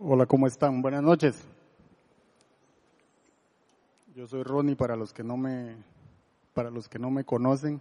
Hola, 0.00 0.26
¿cómo 0.26 0.46
están? 0.46 0.80
Buenas 0.80 1.02
noches. 1.02 1.34
Yo 4.14 4.28
soy 4.28 4.44
Ronnie 4.44 4.76
para 4.76 4.94
los 4.94 5.12
que 5.12 5.24
no 5.24 5.36
me 5.36 5.74
para 6.54 6.70
los 6.70 6.88
que 6.88 7.00
no 7.00 7.10
me 7.10 7.24
conocen 7.24 7.80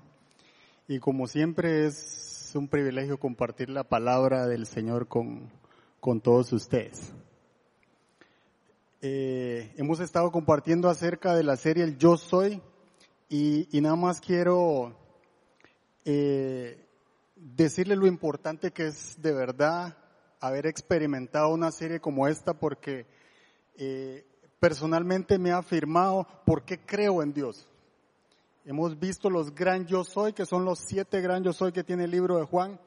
y 0.88 0.98
como 0.98 1.28
siempre 1.28 1.86
es 1.86 2.54
un 2.56 2.70
privilegio 2.70 3.20
compartir 3.20 3.70
la 3.70 3.84
palabra 3.84 4.48
del 4.48 4.66
Señor 4.66 5.08
con, 5.08 5.52
con 6.00 6.20
todos 6.20 6.52
ustedes. 6.54 7.14
Eh, 9.04 9.72
hemos 9.78 10.00
estado 10.00 10.32
compartiendo 10.32 10.90
acerca 10.90 11.36
de 11.36 11.44
la 11.44 11.56
serie 11.56 11.84
El 11.84 12.00
Yo 12.00 12.18
Soy 12.18 12.60
y, 13.30 13.68
nada 13.80 13.96
más 13.96 14.22
quiero 14.22 14.96
eh, 16.04 16.84
decirle 17.36 17.96
lo 17.96 18.08
importante 18.08 18.72
que 18.72 18.88
es 18.88 19.22
de 19.22 19.34
verdad 19.34 19.96
haber 20.40 20.68
experimentado 20.68 21.50
una 21.50 21.72
serie 21.72 22.00
como 22.00 22.28
esta 22.28 22.54
porque 22.54 23.06
eh, 23.78 24.26
personalmente 24.60 25.38
me 25.38 25.52
ha 25.52 25.58
afirmado 25.58 26.28
por 26.46 26.64
qué 26.64 26.80
creo 26.80 27.22
en 27.22 27.34
Dios. 27.34 27.68
Hemos 28.66 29.00
visto 29.00 29.30
los 29.30 29.56
gran 29.56 29.86
yo 29.86 30.04
soy, 30.04 30.34
que 30.34 30.46
son 30.46 30.66
los 30.66 30.80
siete 30.80 31.22
gran 31.22 31.44
yo 31.44 31.54
soy 31.54 31.72
que 31.72 31.84
tiene 31.84 32.04
el 32.04 32.12
libro 32.12 32.38
de 32.38 32.46
Juan. 32.46 32.80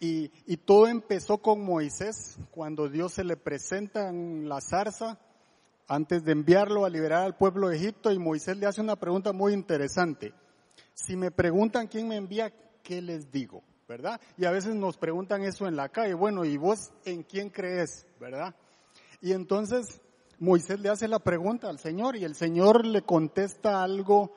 Y, 0.00 0.32
y 0.46 0.56
todo 0.56 0.88
empezó 0.88 1.38
con 1.38 1.64
Moisés, 1.64 2.36
cuando 2.50 2.88
Dios 2.88 3.12
se 3.12 3.22
le 3.22 3.36
presenta 3.36 4.08
en 4.08 4.48
la 4.48 4.60
zarza, 4.60 5.20
antes 5.86 6.24
de 6.24 6.32
enviarlo 6.32 6.84
a 6.84 6.90
liberar 6.90 7.22
al 7.22 7.36
pueblo 7.36 7.68
de 7.68 7.76
Egipto, 7.76 8.10
y 8.10 8.18
Moisés 8.18 8.56
le 8.56 8.66
hace 8.66 8.80
una 8.80 8.96
pregunta 8.96 9.32
muy 9.32 9.52
interesante. 9.52 10.34
Si 10.94 11.14
me 11.16 11.30
preguntan 11.30 11.86
quién 11.86 12.08
me 12.08 12.16
envía, 12.16 12.52
¿qué 12.82 13.00
les 13.00 13.30
digo? 13.30 13.62
¿Verdad? 13.92 14.18
Y 14.38 14.46
a 14.46 14.50
veces 14.50 14.74
nos 14.74 14.96
preguntan 14.96 15.42
eso 15.42 15.66
en 15.66 15.76
la 15.76 15.90
calle, 15.90 16.14
bueno, 16.14 16.46
¿y 16.46 16.56
vos 16.56 16.92
en 17.04 17.24
quién 17.24 17.50
crees? 17.50 18.06
¿verdad? 18.18 18.54
Y 19.20 19.32
entonces 19.32 20.00
Moisés 20.38 20.80
le 20.80 20.88
hace 20.88 21.08
la 21.08 21.18
pregunta 21.18 21.68
al 21.68 21.78
Señor 21.78 22.16
y 22.16 22.24
el 22.24 22.34
Señor 22.34 22.86
le 22.86 23.02
contesta 23.02 23.82
algo 23.82 24.32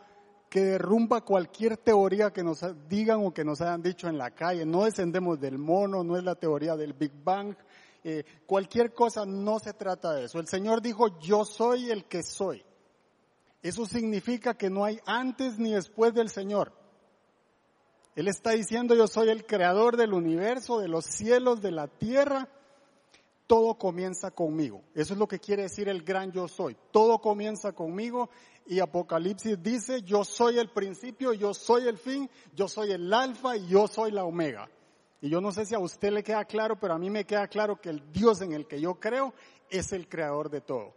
que 0.50 0.60
derrumba 0.60 1.22
cualquier 1.22 1.78
teoría 1.78 2.34
que 2.34 2.44
nos 2.44 2.60
digan 2.90 3.26
o 3.26 3.34
que 3.34 3.46
nos 3.46 3.62
hayan 3.62 3.82
dicho 3.82 4.10
en 4.10 4.18
la 4.18 4.32
calle. 4.32 4.66
No 4.66 4.84
descendemos 4.84 5.40
del 5.40 5.58
mono, 5.58 6.04
no 6.04 6.18
es 6.18 6.26
la 6.26 6.36
teoría 6.36 6.76
del 6.76 6.92
Big 6.92 7.14
Bang, 7.24 7.56
eh, 8.04 8.26
cualquier 8.46 8.94
cosa 8.94 9.26
no 9.26 9.60
se 9.60 9.72
trata 9.72 10.14
de 10.14 10.26
eso. 10.26 10.38
El 10.40 10.48
Señor 10.48 10.82
dijo, 10.82 11.18
yo 11.20 11.46
soy 11.46 11.92
el 11.92 12.04
que 12.04 12.24
soy. 12.24 12.62
Eso 13.64 13.86
significa 13.86 14.58
que 14.58 14.70
no 14.70 14.84
hay 14.84 15.00
antes 15.06 15.58
ni 15.58 15.72
después 15.72 16.14
del 16.14 16.30
Señor. 16.30 16.74
Él 18.16 18.28
está 18.30 18.52
diciendo, 18.52 18.96
yo 18.96 19.08
soy 19.08 19.30
el 19.30 19.46
creador 19.46 19.98
del 19.98 20.14
universo, 20.14 20.80
de 20.80 20.88
los 20.88 21.06
cielos, 21.06 21.62
de 21.62 21.72
la 21.72 21.88
tierra. 21.88 22.48
Todo 23.46 23.76
comienza 23.76 24.32
conmigo. 24.32 24.82
Eso 24.96 25.14
es 25.14 25.20
lo 25.20 25.28
que 25.28 25.40
quiere 25.40 25.64
decir 25.64 25.90
el 25.90 26.02
gran 26.02 26.32
yo 26.32 26.48
soy. 26.48 26.76
Todo 26.92 27.20
comienza 27.20 27.74
conmigo 27.74 28.30
y 28.66 28.80
Apocalipsis 28.80 29.62
dice, 29.62 30.02
yo 30.02 30.24
soy 30.24 30.58
el 30.58 30.70
principio, 30.70 31.34
yo 31.34 31.54
soy 31.54 31.88
el 31.88 31.98
fin, 31.98 32.30
yo 32.56 32.68
soy 32.68 32.92
el 32.92 33.14
alfa 33.14 33.58
y 33.58 33.68
yo 33.68 33.88
soy 33.88 34.12
la 34.12 34.24
omega. 34.24 34.70
Y 35.22 35.30
yo 35.30 35.42
no 35.42 35.52
sé 35.52 35.66
si 35.66 35.76
a 35.76 35.80
usted 35.80 36.12
le 36.12 36.24
queda 36.24 36.46
claro, 36.46 36.80
pero 36.80 36.94
a 36.94 36.98
mí 36.98 37.10
me 37.10 37.26
queda 37.26 37.48
claro 37.48 37.80
que 37.80 37.90
el 37.90 38.12
Dios 38.12 38.42
en 38.42 38.54
el 38.54 38.66
que 38.66 38.82
yo 38.82 38.96
creo 38.96 39.34
es 39.70 39.92
el 39.92 40.08
creador 40.08 40.50
de 40.50 40.62
todo. 40.62 40.94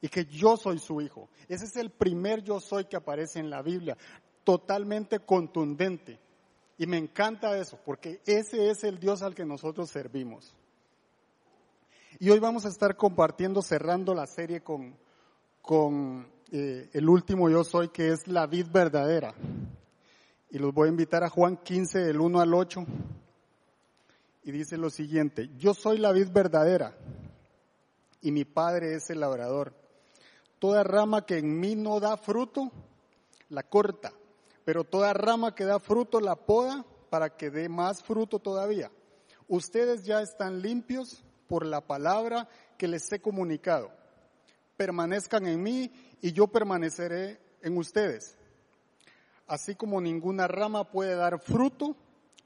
Y 0.00 0.08
que 0.08 0.26
yo 0.26 0.56
soy 0.56 0.78
su 0.78 1.00
hijo. 1.00 1.28
Ese 1.48 1.64
es 1.64 1.76
el 1.76 1.90
primer 1.90 2.42
yo 2.42 2.60
soy 2.60 2.84
que 2.86 2.96
aparece 2.96 3.38
en 3.38 3.48
la 3.48 3.62
Biblia. 3.62 3.96
Totalmente 4.44 5.20
contundente. 5.20 6.18
Y 6.78 6.86
me 6.86 6.98
encanta 6.98 7.56
eso, 7.58 7.78
porque 7.84 8.20
ese 8.26 8.70
es 8.70 8.84
el 8.84 8.98
Dios 8.98 9.22
al 9.22 9.34
que 9.34 9.44
nosotros 9.44 9.90
servimos. 9.90 10.54
Y 12.18 12.30
hoy 12.30 12.38
vamos 12.38 12.64
a 12.64 12.68
estar 12.68 12.96
compartiendo, 12.96 13.62
cerrando 13.62 14.14
la 14.14 14.26
serie 14.26 14.62
con, 14.62 14.96
con 15.60 16.26
eh, 16.50 16.88
el 16.92 17.08
último 17.08 17.50
yo 17.50 17.64
soy, 17.64 17.88
que 17.88 18.08
es 18.08 18.26
la 18.26 18.46
vid 18.46 18.66
verdadera. 18.72 19.34
Y 20.50 20.58
los 20.58 20.72
voy 20.72 20.88
a 20.88 20.90
invitar 20.92 21.24
a 21.24 21.30
Juan 21.30 21.56
15, 21.56 21.98
del 22.00 22.20
1 22.20 22.40
al 22.40 22.54
8. 22.54 22.84
Y 24.44 24.50
dice 24.50 24.76
lo 24.76 24.90
siguiente, 24.90 25.50
yo 25.56 25.74
soy 25.74 25.98
la 25.98 26.12
vid 26.12 26.30
verdadera 26.32 26.96
y 28.20 28.32
mi 28.32 28.44
padre 28.44 28.94
es 28.94 29.10
el 29.10 29.20
labrador. 29.20 29.74
Toda 30.58 30.82
rama 30.84 31.26
que 31.26 31.38
en 31.38 31.60
mí 31.60 31.74
no 31.74 32.00
da 32.00 32.16
fruto, 32.16 32.70
la 33.48 33.62
corta 33.62 34.12
pero 34.64 34.84
toda 34.84 35.12
rama 35.12 35.54
que 35.54 35.64
da 35.64 35.78
fruto 35.78 36.20
la 36.20 36.36
poda 36.36 36.84
para 37.10 37.36
que 37.36 37.50
dé 37.50 37.68
más 37.68 38.02
fruto 38.02 38.38
todavía. 38.38 38.90
Ustedes 39.48 40.04
ya 40.04 40.22
están 40.22 40.62
limpios 40.62 41.24
por 41.46 41.66
la 41.66 41.80
palabra 41.82 42.48
que 42.78 42.88
les 42.88 43.10
he 43.12 43.20
comunicado. 43.20 43.90
Permanezcan 44.76 45.46
en 45.46 45.62
mí 45.62 45.92
y 46.20 46.32
yo 46.32 46.46
permaneceré 46.46 47.40
en 47.60 47.76
ustedes. 47.76 48.36
Así 49.46 49.74
como 49.74 50.00
ninguna 50.00 50.48
rama 50.48 50.90
puede 50.90 51.14
dar 51.14 51.38
fruto 51.40 51.96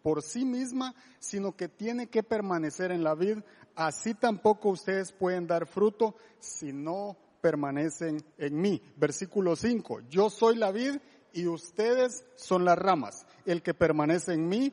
por 0.02 0.22
sí 0.22 0.44
misma, 0.44 0.94
sino 1.18 1.56
que 1.56 1.68
tiene 1.68 2.08
que 2.08 2.22
permanecer 2.22 2.90
en 2.90 3.04
la 3.04 3.14
vid, 3.14 3.38
así 3.74 4.14
tampoco 4.14 4.70
ustedes 4.70 5.12
pueden 5.12 5.46
dar 5.46 5.66
fruto 5.66 6.16
si 6.38 6.72
no 6.72 7.16
permanecen 7.40 8.24
en 8.38 8.60
mí. 8.60 8.82
Versículo 8.96 9.56
5. 9.56 10.00
Yo 10.08 10.30
soy 10.30 10.56
la 10.56 10.70
vid 10.70 10.96
y 11.36 11.46
ustedes 11.46 12.24
son 12.34 12.64
las 12.64 12.78
ramas. 12.78 13.26
El 13.44 13.62
que 13.62 13.74
permanece 13.74 14.32
en 14.32 14.48
mí, 14.48 14.72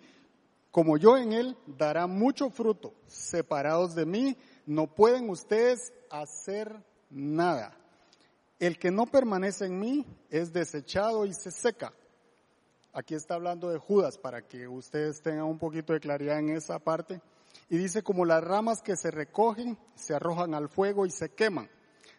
como 0.71 0.97
yo 0.97 1.17
en 1.17 1.33
él, 1.33 1.57
dará 1.67 2.07
mucho 2.07 2.49
fruto. 2.49 2.93
Separados 3.05 3.95
de 3.95 4.05
mí, 4.05 4.37
no 4.65 4.87
pueden 4.87 5.29
ustedes 5.29 5.91
hacer 6.09 6.73
nada. 7.09 7.77
El 8.59 8.79
que 8.79 8.91
no 8.91 9.05
permanece 9.05 9.65
en 9.65 9.77
mí 9.77 10.07
es 10.29 10.53
desechado 10.53 11.25
y 11.25 11.33
se 11.33 11.51
seca. 11.51 11.91
Aquí 12.93 13.13
está 13.13 13.33
hablando 13.33 13.69
de 13.69 13.77
Judas 13.77 14.17
para 14.17 14.47
que 14.47 14.65
ustedes 14.69 15.21
tengan 15.21 15.45
un 15.45 15.59
poquito 15.59 15.91
de 15.91 15.99
claridad 15.99 16.39
en 16.39 16.49
esa 16.49 16.79
parte. 16.79 17.21
Y 17.69 17.77
dice, 17.77 18.03
como 18.03 18.23
las 18.23 18.41
ramas 18.41 18.81
que 18.81 18.95
se 18.95 19.11
recogen, 19.11 19.77
se 19.95 20.13
arrojan 20.13 20.53
al 20.53 20.69
fuego 20.69 21.05
y 21.05 21.09
se 21.09 21.27
queman. 21.27 21.69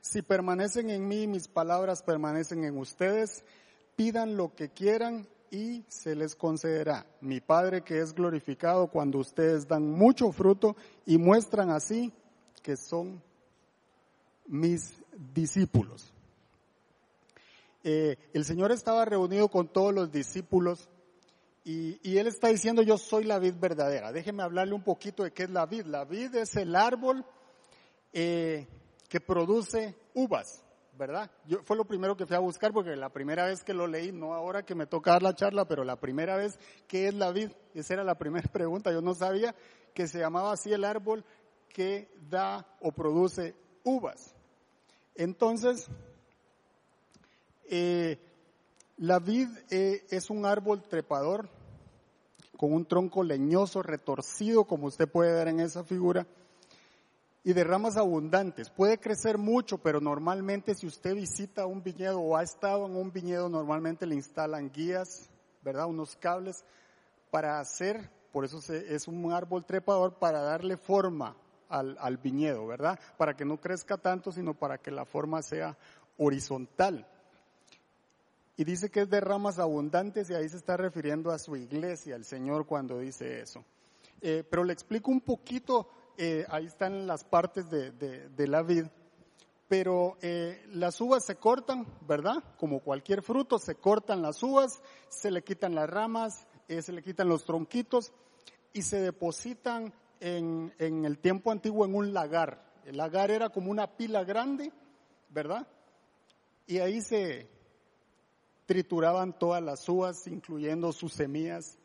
Si 0.03 0.21
permanecen 0.21 0.91
en 0.91 1.09
mí, 1.09 1.27
mis 1.27 1.49
palabras 1.49 2.03
permanecen 2.03 2.63
en 2.65 2.77
ustedes, 2.77 3.43
pidan 3.97 4.37
lo 4.37 4.55
que 4.55 4.71
quieran 4.71 5.27
y 5.51 5.85
se 5.89 6.15
les 6.15 6.35
concederá. 6.35 7.07
Mi 7.21 7.41
Padre 7.41 7.83
que 7.83 8.01
es 8.01 8.15
glorificado 8.15 8.89
cuando 8.89 9.19
ustedes 9.19 9.69
dan 9.69 9.89
mucho 9.91 10.33
fruto 10.33 10.77
y 11.07 11.19
muestran 11.19 11.71
así 11.71 12.13
que 12.63 12.77
son 12.77 13.23
mis 14.47 14.95
discípulos. 15.33 16.13
Eh, 17.85 18.17
el 18.33 18.45
Señor 18.45 18.73
estaba 18.73 19.05
reunido 19.05 19.49
con 19.49 19.69
todos 19.69 19.95
los 19.95 20.11
discípulos 20.11 20.89
y, 21.67 22.19
Él 22.19 22.27
está 22.27 22.49
diciendo 22.49 22.83
yo 22.83 22.99
soy 22.99 23.25
la 23.25 23.39
vid 23.39 23.55
verdadera. 23.55 24.13
Déjeme 24.13 24.43
hablarle 24.43 24.75
un 24.75 24.83
poquito 24.83 25.23
de 25.23 25.33
qué 25.33 25.45
es 25.45 25.51
la 25.51 25.67
vid. 25.67 25.87
La 25.87 26.05
vid 26.05 26.35
es 26.35 26.57
el 26.57 26.75
árbol 26.75 27.25
eh, 28.13 28.67
que 29.09 29.21
produce 29.21 29.95
uvas. 30.15 30.64
¿Verdad? 30.97 31.31
Yo, 31.47 31.63
fue 31.63 31.77
lo 31.77 31.85
primero 31.85 32.17
que 32.17 32.27
fui 32.27 32.37
a 32.37 32.41
buscar 32.41 32.73
porque 32.73 32.97
la 32.97 33.11
primera 33.11 33.47
vez 33.47 33.65
que 33.65 33.75
lo 33.75 33.87
leí, 33.87 34.13
no 34.13 34.35
ahora 34.35 34.65
que 34.65 34.75
me 34.75 34.87
toca 34.87 35.13
dar 35.13 35.23
la 35.23 35.35
charla, 35.35 35.67
pero 35.67 35.85
la 35.85 35.97
primera 35.97 36.37
vez, 36.37 36.59
¿qué 36.87 37.09
es 37.09 37.15
la 37.15 37.33
vid? 37.33 37.51
Esa 37.75 37.95
era 37.95 38.05
la 38.05 38.17
primera 38.17 38.49
pregunta. 38.53 38.93
Yo 38.93 39.01
no 39.01 39.15
sabía 39.15 39.55
que 39.93 40.07
se 40.07 40.19
llamaba 40.19 40.53
así 40.53 40.73
el 40.73 40.85
árbol 40.85 41.25
que 41.69 42.09
da 42.31 42.67
o 42.81 42.93
produce 42.93 43.55
uvas. 43.83 44.35
Entonces, 45.15 45.89
eh, 47.69 48.19
la 48.97 49.19
vid 49.19 49.49
eh, 49.71 50.05
es 50.11 50.31
un 50.31 50.47
árbol 50.47 50.83
trepador 50.83 51.49
con 52.57 52.73
un 52.73 52.87
tronco 52.87 53.23
leñoso 53.23 53.83
retorcido, 53.83 54.65
como 54.65 54.87
usted 54.87 55.09
puede 55.09 55.33
ver 55.33 55.49
en 55.49 55.61
esa 55.61 55.83
figura 55.85 56.27
y 57.45 57.53
de 57.53 57.63
ramas 57.63 57.99
abundantes. 57.99 58.71
Puede 58.71 58.99
crecer 58.99 59.37
mucho, 59.37 59.77
pero 59.79 60.01
normalmente 60.01 60.75
si 60.75 60.87
usted 60.87 61.15
visita 61.15 61.67
un 61.67 61.83
viñedo 61.83 62.21
o 62.21 62.37
ha 62.37 62.43
estado 62.43 62.87
en 62.87 62.97
un 62.97 63.13
viñedo, 63.13 63.51
normalmente 63.51 64.07
le 64.07 64.15
instalan 64.15 64.73
guías, 64.73 65.29
¿verdad? 65.63 65.87
Unos 65.87 66.17
cables 66.17 66.65
para 67.31 67.61
hacer, 67.61 68.11
por 68.33 68.47
eso 68.47 68.61
es 68.73 69.07
un 69.07 69.31
árbol 69.31 69.67
trepador, 69.67 70.15
para 70.15 70.41
darle 70.41 70.79
forma 70.79 71.37
al, 71.69 71.99
al 72.01 72.17
viñedo, 72.17 72.67
¿verdad? 72.67 72.99
Para 73.19 73.37
que 73.37 73.45
no 73.45 73.61
crezca 73.61 73.99
tanto, 73.99 74.33
sino 74.33 74.55
para 74.55 74.79
que 74.79 74.91
la 74.91 75.05
forma 75.05 75.43
sea 75.43 75.77
horizontal. 76.17 77.07
Y 78.57 78.65
dice 78.65 78.89
que 78.89 79.03
es 79.03 79.11
de 79.11 79.21
ramas 79.21 79.59
abundantes 79.59 80.31
y 80.31 80.35
ahí 80.35 80.49
se 80.49 80.57
está 80.57 80.79
refiriendo 80.79 81.31
a 81.31 81.39
su 81.39 81.57
iglesia, 81.57 82.17
el 82.17 82.25
Señor, 82.25 82.67
cuando 82.67 83.01
dice 83.01 83.41
eso. 83.41 83.65
Eh, 84.23 84.45
pero 84.49 84.65
le 84.65 84.73
explico 84.73 85.11
un 85.11 85.21
poquito 85.21 85.91
eh, 86.17 86.47
ahí 86.49 86.67
están 86.67 87.07
las 87.07 87.25
partes 87.25 87.69
de, 87.71 88.47
la 88.47 88.63
vid, 88.63 88.87
pero 89.69 90.17
eh, 90.23 90.65
las 90.69 91.01
uvas 91.01 91.25
se 91.25 91.37
cortan, 91.37 91.87
¿verdad? 92.07 92.43
Como 92.59 92.81
cualquier 92.81 93.23
fruto, 93.23 93.59
se 93.59 93.75
cortan 93.75 94.23
las 94.23 94.43
uvas, 94.43 94.81
se 95.09 95.31
le 95.31 95.43
quitan 95.43 95.75
las 95.75 95.91
ramas, 95.91 96.47
eh, 96.69 96.83
se 96.83 96.93
le 96.93 97.03
quitan 97.03 97.29
los 97.29 97.45
tronquitos 97.45 98.13
y 98.73 98.83
se 98.83 99.01
depositan 99.01 99.93
en, 100.21 100.73
en, 100.79 101.05
el 101.05 101.19
tiempo 101.19 101.51
antiguo 101.51 101.85
en 101.85 101.95
un 101.95 102.13
lagar. 102.13 102.65
El 102.85 102.97
lagar 102.97 103.31
era 103.31 103.49
como 103.49 103.71
una 103.71 103.97
pila 103.97 104.23
grande, 104.23 104.73
¿verdad? 105.31 105.67
Y 106.67 106.79
ahí 106.79 107.01
se 107.01 107.49
trituraban 108.67 109.37
todas 109.39 109.63
las 109.63 109.89
uvas, 109.89 110.27
incluyendo 110.27 110.93
sus 110.93 111.13
semillas, 111.13 111.79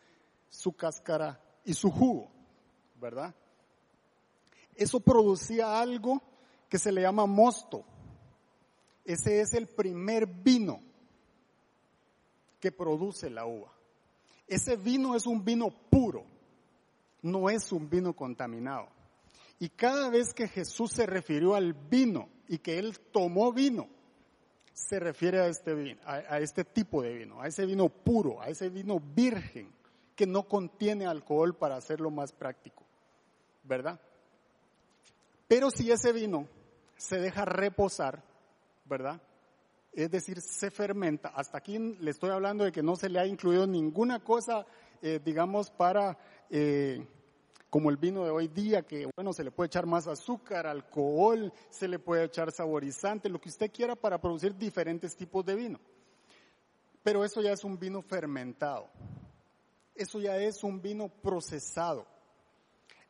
su 0.50 0.74
cáscara 0.74 1.42
y 1.66 1.74
su 1.74 1.92
jugo, 1.92 2.30
¿verdad? 2.96 3.34
Eso 4.80 5.02
producía 5.02 5.78
algo 5.78 6.22
que 6.70 6.80
se 6.80 6.94
le 6.94 7.02
llama 7.02 7.26
mosto. 7.26 7.84
Ese 9.04 9.42
es 9.42 9.54
el 9.54 9.68
primer 9.68 10.26
vino 10.26 10.80
que 12.62 12.72
produce 12.72 13.30
la 13.30 13.46
uva. 13.46 13.74
Ese 14.48 14.78
vino 14.78 15.18
es 15.18 15.26
un 15.28 15.44
vino 15.44 15.70
puro, 15.70 16.24
no 17.22 17.50
es 17.50 17.74
un 17.74 17.90
vino 17.90 18.16
contaminado. 18.16 18.88
Y 19.60 19.68
cada 19.68 20.10
vez 20.10 20.34
que 20.34 20.48
Jesús 20.48 20.94
se 20.94 21.06
refirió 21.06 21.56
al 21.56 21.74
vino 21.74 22.30
y 22.48 22.60
que 22.60 22.80
él 22.80 22.98
tomó 23.12 23.52
vino, 23.52 23.90
se 24.74 24.98
refiere 24.98 25.42
a 25.42 25.48
este 25.48 25.74
vino, 25.74 26.00
a, 26.06 26.40
este 26.40 26.64
tipo 26.64 27.02
de 27.02 27.14
vino, 27.16 27.42
a 27.42 27.48
ese 27.48 27.66
vino 27.66 27.90
puro, 27.90 28.42
a 28.42 28.48
ese 28.48 28.70
vino 28.70 29.02
virgen 29.02 29.70
que 30.16 30.25
no 30.25 30.48
contiene 30.48 31.06
alcohol 31.06 31.54
para 31.54 31.75
hacerlo 31.75 32.12
más 32.12 32.32
práctico, 32.32 32.86
¿verdad? 33.66 34.00
Pero 35.50 35.72
si 35.72 35.92
ese 35.92 36.13
vino 36.13 36.48
se 36.96 37.18
deja 37.18 37.44
reposar, 37.44 38.24
¿verdad? 38.86 39.19
Es 39.92 40.12
decir, 40.12 40.40
se 40.42 40.69
fermenta. 40.69 41.30
Hasta 41.30 41.57
aquí 41.57 41.80
le 41.80 42.12
estoy 42.12 42.30
hablando 42.30 42.63
de 42.63 42.72
que 42.72 42.84
no 42.84 42.96
se 42.96 43.10
le 43.10 43.19
ha 43.19 43.25
incluido 43.25 43.66
ninguna 43.66 44.24
cosa, 44.24 44.63
eh, 45.01 45.19
digamos, 45.25 45.72
para, 45.72 46.19
eh, 46.51 47.04
como 47.68 47.90
el 47.90 47.98
vino 47.98 48.24
de 48.25 48.30
hoy 48.30 48.48
día, 48.48 48.84
que 48.84 49.10
bueno, 49.16 49.34
se 49.34 49.44
le 49.44 49.50
puede 49.50 49.69
echar 49.69 49.88
más 49.88 50.07
azúcar, 50.07 50.68
alcohol, 50.68 51.51
se 51.72 51.88
le 51.88 51.98
puede 51.98 52.25
echar 52.25 52.51
saborizante, 52.51 53.28
lo 53.28 53.42
que 53.42 53.50
usted 53.50 53.72
quiera 53.72 53.96
para 53.96 54.22
producir 54.22 54.56
diferentes 54.56 55.16
tipos 55.16 55.44
de 55.48 55.56
vino. 55.56 55.80
Pero 57.01 57.25
eso 57.25 57.42
ya 57.42 57.54
es 57.54 57.63
un 57.63 57.80
vino 57.80 58.04
fermentado. 58.04 58.88
Eso 59.96 60.19
ya 60.19 60.38
es 60.38 60.63
un 60.63 60.80
vino 60.80 61.10
procesado. 61.10 62.06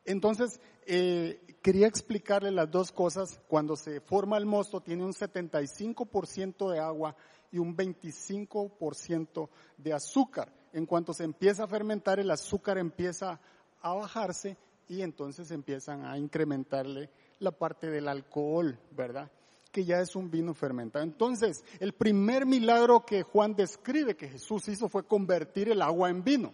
Entonces, 0.04 0.60
eh, 0.86 1.40
quería 1.62 1.86
explicarle 1.86 2.50
las 2.50 2.70
dos 2.70 2.92
cosas. 2.92 3.40
Cuando 3.48 3.76
se 3.76 4.00
forma 4.00 4.38
el 4.38 4.46
mosto 4.46 4.80
tiene 4.80 5.04
un 5.04 5.12
75% 5.12 6.70
de 6.70 6.78
agua 6.78 7.16
y 7.52 7.58
un 7.58 7.76
25% 7.76 9.48
de 9.76 9.92
azúcar. 9.92 10.52
En 10.72 10.86
cuanto 10.86 11.12
se 11.12 11.24
empieza 11.24 11.64
a 11.64 11.68
fermentar, 11.68 12.20
el 12.20 12.30
azúcar 12.30 12.78
empieza 12.78 13.40
a 13.82 13.94
bajarse 13.94 14.56
y 14.88 15.02
entonces 15.02 15.50
empiezan 15.50 16.04
a 16.04 16.18
incrementarle 16.18 17.10
la 17.38 17.50
parte 17.50 17.90
del 17.90 18.08
alcohol, 18.08 18.78
¿verdad? 18.90 19.30
Que 19.72 19.84
ya 19.84 20.00
es 20.00 20.16
un 20.16 20.30
vino 20.30 20.54
fermentado. 20.54 21.04
Entonces, 21.04 21.64
el 21.78 21.92
primer 21.92 22.46
milagro 22.46 23.04
que 23.04 23.22
Juan 23.22 23.54
describe 23.54 24.16
que 24.16 24.28
Jesús 24.28 24.68
hizo 24.68 24.88
fue 24.88 25.04
convertir 25.04 25.68
el 25.68 25.82
agua 25.82 26.10
en 26.10 26.24
vino. 26.24 26.52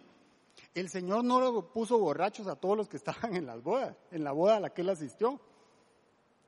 El 0.77 0.91
Señor 0.91 1.25
no 1.25 1.41
lo 1.41 1.73
puso 1.73 1.99
borrachos 1.99 2.47
a 2.49 2.55
todos 2.55 2.77
los 2.77 2.87
que 2.87 2.97
estaban 2.99 3.35
en 3.35 3.47
las 3.47 3.63
bodas, 3.63 3.97
en 4.11 4.23
la 4.23 4.33
boda 4.33 4.57
a 4.57 4.61
la 4.61 4.75
que 4.75 4.83
él 4.83 4.91
asistió. 4.91 5.41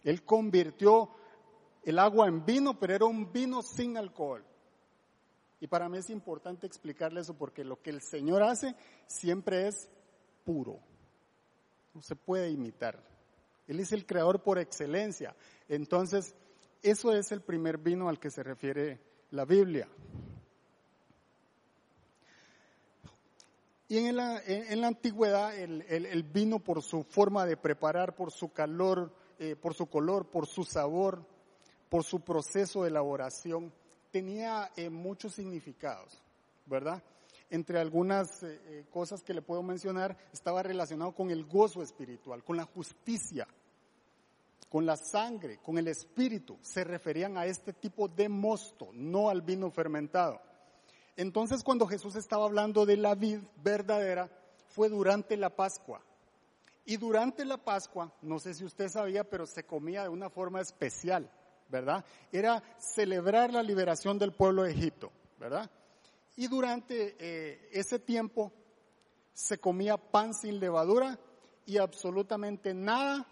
Él 0.04 0.22
convirtió 0.22 1.08
el 1.82 1.98
agua 1.98 2.28
en 2.28 2.44
vino, 2.44 2.78
pero 2.78 2.94
era 2.94 3.06
un 3.06 3.32
vino 3.32 3.62
sin 3.62 3.96
alcohol. 3.96 4.44
Y 5.60 5.66
para 5.66 5.88
mí 5.88 5.96
es 5.96 6.10
importante 6.10 6.66
explicarle 6.66 7.22
eso 7.22 7.38
porque 7.38 7.64
lo 7.64 7.80
que 7.80 7.88
el 7.88 8.02
Señor 8.02 8.42
hace 8.42 8.76
siempre 9.06 9.66
es 9.66 9.88
puro. 10.44 10.78
No 11.94 12.02
se 12.02 12.14
puede 12.14 12.50
imitar. 12.50 13.02
Él 13.66 13.80
es 13.80 13.92
el 13.92 14.04
creador 14.04 14.42
por 14.42 14.58
excelencia. 14.58 15.34
Entonces, 15.70 16.34
eso 16.82 17.14
es 17.14 17.32
el 17.32 17.40
primer 17.40 17.78
vino 17.78 18.10
al 18.10 18.20
que 18.20 18.30
se 18.30 18.42
refiere 18.42 19.00
la 19.30 19.46
Biblia. 19.46 19.88
Y 23.88 23.96
en 23.96 24.16
la, 24.16 24.42
en 24.44 24.82
la 24.82 24.88
antigüedad 24.88 25.56
el, 25.56 26.22
vino 26.24 26.58
por 26.58 26.82
su 26.82 27.04
forma 27.04 27.46
de 27.46 27.56
preparar, 27.56 28.14
por 28.14 28.30
su 28.30 28.52
calor, 28.52 29.10
eh, 29.38 29.56
por 29.56 29.72
su 29.72 29.86
color, 29.86 30.26
por 30.26 30.46
su 30.46 30.62
sabor, 30.64 31.24
por 31.88 32.04
su 32.04 32.20
proceso 32.20 32.82
de 32.82 32.90
elaboración, 32.90 33.72
tenía 34.10 34.70
eh, 34.76 34.90
muchos 34.90 35.34
significados, 35.34 36.22
¿verdad? 36.66 37.02
Entre 37.48 37.80
algunas 37.80 38.42
eh, 38.42 38.84
cosas 38.90 39.22
que 39.22 39.32
le 39.32 39.40
puedo 39.40 39.62
mencionar, 39.62 40.18
estaba 40.34 40.62
relacionado 40.62 41.12
con 41.12 41.30
el 41.30 41.46
gozo 41.46 41.82
espiritual, 41.82 42.44
con 42.44 42.58
la 42.58 42.64
justicia, 42.64 43.48
con 44.68 44.84
la 44.84 44.98
sangre, 44.98 45.60
con 45.62 45.78
el 45.78 45.88
espíritu. 45.88 46.58
Se 46.60 46.84
referían 46.84 47.38
a 47.38 47.46
este 47.46 47.72
tipo 47.72 48.06
de 48.06 48.28
mosto, 48.28 48.90
no 48.92 49.30
al 49.30 49.40
vino 49.40 49.70
fermentado. 49.70 50.42
Entonces 51.18 51.64
cuando 51.64 51.88
Jesús 51.88 52.14
estaba 52.14 52.44
hablando 52.44 52.86
de 52.86 52.96
la 52.96 53.16
vid 53.16 53.40
verdadera, 53.64 54.30
fue 54.68 54.88
durante 54.88 55.36
la 55.36 55.50
Pascua. 55.50 56.00
Y 56.84 56.96
durante 56.96 57.44
la 57.44 57.56
Pascua, 57.56 58.12
no 58.22 58.38
sé 58.38 58.54
si 58.54 58.64
usted 58.64 58.88
sabía, 58.88 59.28
pero 59.28 59.44
se 59.44 59.64
comía 59.64 60.04
de 60.04 60.10
una 60.10 60.30
forma 60.30 60.60
especial, 60.60 61.28
¿verdad? 61.68 62.04
Era 62.30 62.62
celebrar 62.78 63.52
la 63.52 63.64
liberación 63.64 64.16
del 64.16 64.30
pueblo 64.30 64.62
de 64.62 64.70
Egipto, 64.70 65.10
¿verdad? 65.40 65.68
Y 66.36 66.46
durante 66.46 67.16
eh, 67.18 67.68
ese 67.72 67.98
tiempo 67.98 68.52
se 69.32 69.58
comía 69.58 69.96
pan 69.96 70.32
sin 70.32 70.60
levadura 70.60 71.18
y 71.66 71.78
absolutamente 71.78 72.72
nada 72.74 73.26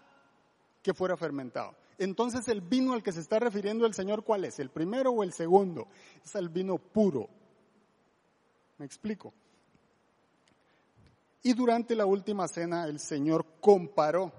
que 0.83 0.93
fuera 0.93 1.15
fermentado. 1.15 1.73
Entonces 1.97 2.49
el 2.49 2.59
vino 2.59 2.91
al 2.91 3.01
que 3.01 3.13
se 3.13 3.21
está 3.21 3.39
refiriendo 3.39 3.85
el 3.85 3.93
Señor, 3.93 4.25
¿cuál 4.25 4.43
es? 4.43 4.59
¿El 4.59 4.71
primero 4.71 5.11
o 5.11 5.23
el 5.23 5.31
segundo? 5.31 5.87
Es 6.23 6.35
el 6.35 6.49
vino 6.49 6.77
puro, 6.77 7.29
¿Me 8.77 8.85
explico? 8.85 9.33
Y 11.43 11.53
durante 11.53 11.95
la 11.95 12.05
última 12.05 12.47
cena 12.47 12.85
el 12.85 12.99
Señor 12.99 13.45
comparó 13.59 14.31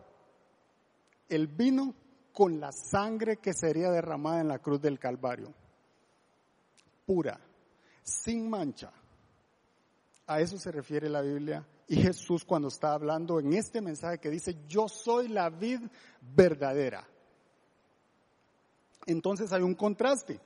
el 1.29 1.47
vino 1.47 1.95
con 2.33 2.61
la 2.61 2.71
sangre 2.73 3.39
que 3.39 3.53
sería 3.53 3.91
derramada 3.91 4.41
en 4.41 4.49
la 4.49 4.59
cruz 4.59 4.81
del 4.81 4.99
Calvario. 4.99 5.53
Pura, 7.07 7.41
sin 8.03 8.49
mancha. 8.49 8.93
A 10.27 10.41
eso 10.41 10.59
se 10.59 10.71
refiere 10.71 11.09
la 11.09 11.23
Biblia 11.23 11.67
y 11.89 11.97
Jesús 11.97 12.45
cuando 12.45 12.69
está 12.69 12.93
hablando 12.93 13.41
en 13.41 13.55
este 13.55 13.81
mensaje 13.81 14.19
que 14.19 14.31
dice, 14.31 14.59
yo 14.69 14.89
soy 14.89 15.29
la 15.29 15.49
vid 15.49 15.81
verdadera. 16.21 17.09
Entonces 19.07 19.53
hay 19.53 19.63
un 19.63 19.75
contraste. 19.75 20.39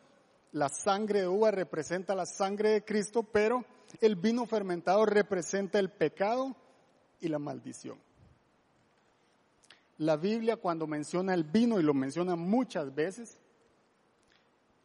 La 0.53 0.69
sangre 0.69 1.23
de 1.23 1.29
uva 1.29 1.51
representa 1.51 2.15
la 2.15 2.27
sangre 2.27 2.71
de 2.71 2.85
Cristo, 2.85 3.25
pero 3.25 3.65
el 4.01 4.17
vino 4.17 4.47
fermentado 4.47 5.07
representa 5.07 5.79
el 5.79 5.91
pecado 5.91 6.57
y 7.21 7.29
la 7.29 7.39
maldición. 7.39 7.99
La 9.99 10.17
Biblia 10.17 10.57
cuando 10.57 10.87
menciona 10.87 11.35
el 11.35 11.45
vino, 11.45 11.79
y 11.79 11.83
lo 11.83 11.95
menciona 11.95 12.35
muchas 12.35 12.95
veces, 12.95 13.39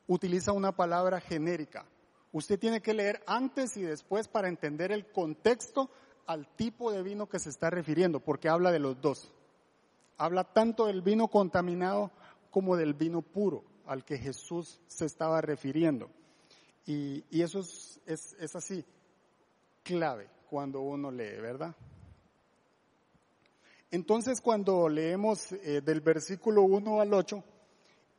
utiliza 0.07 0.51
una 0.51 0.73
palabra 0.73 1.19
genérica. 1.19 1.85
Usted 2.31 2.59
tiene 2.59 2.81
que 2.81 2.93
leer 2.93 3.23
antes 3.25 3.77
y 3.77 3.81
después 3.81 4.27
para 4.27 4.47
entender 4.47 4.91
el 4.91 5.07
contexto 5.11 5.89
al 6.27 6.47
tipo 6.55 6.91
de 6.91 7.01
vino 7.01 7.27
que 7.27 7.39
se 7.39 7.49
está 7.49 7.69
refiriendo, 7.69 8.19
porque 8.19 8.49
habla 8.49 8.71
de 8.71 8.79
los 8.79 9.01
dos. 9.01 9.31
Habla 10.17 10.43
tanto 10.43 10.85
del 10.85 11.01
vino 11.01 11.29
contaminado 11.29 12.11
como 12.51 12.75
del 12.75 12.93
vino 12.93 13.21
puro 13.21 13.63
al 13.85 14.03
que 14.03 14.17
Jesús 14.17 14.79
se 14.87 15.05
estaba 15.05 15.41
refiriendo. 15.41 16.09
Y, 16.85 17.23
eso 17.31 17.61
es 18.05 18.55
así 18.55 18.85
clave 19.87 20.27
cuando 20.49 20.81
uno 20.81 21.09
lee, 21.09 21.39
¿verdad? 21.41 21.73
Entonces 23.89 24.41
cuando 24.41 24.89
leemos 24.89 25.53
eh, 25.53 25.81
del 25.81 26.01
versículo 26.01 26.63
1 26.63 26.99
al 26.99 27.13
8, 27.13 27.43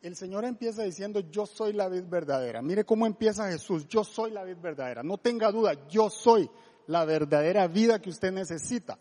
el 0.00 0.16
Señor 0.16 0.44
empieza 0.46 0.82
diciendo, 0.82 1.20
yo 1.20 1.44
soy 1.44 1.75
la 1.75 1.88
vid 1.88 2.04
verdadera. 2.08 2.62
Mire 2.62 2.84
cómo 2.84 3.06
empieza 3.06 3.50
Jesús, 3.50 3.87
yo 3.87 4.02
soy 4.02 4.30
la 4.30 4.44
vid 4.44 4.56
verdadera. 4.56 5.02
No 5.02 5.18
tenga 5.18 5.50
duda, 5.50 5.87
yo 5.88 6.08
soy 6.08 6.50
la 6.87 7.04
verdadera 7.04 7.66
vida 7.66 8.00
que 8.00 8.08
usted 8.08 8.32
necesita. 8.32 8.98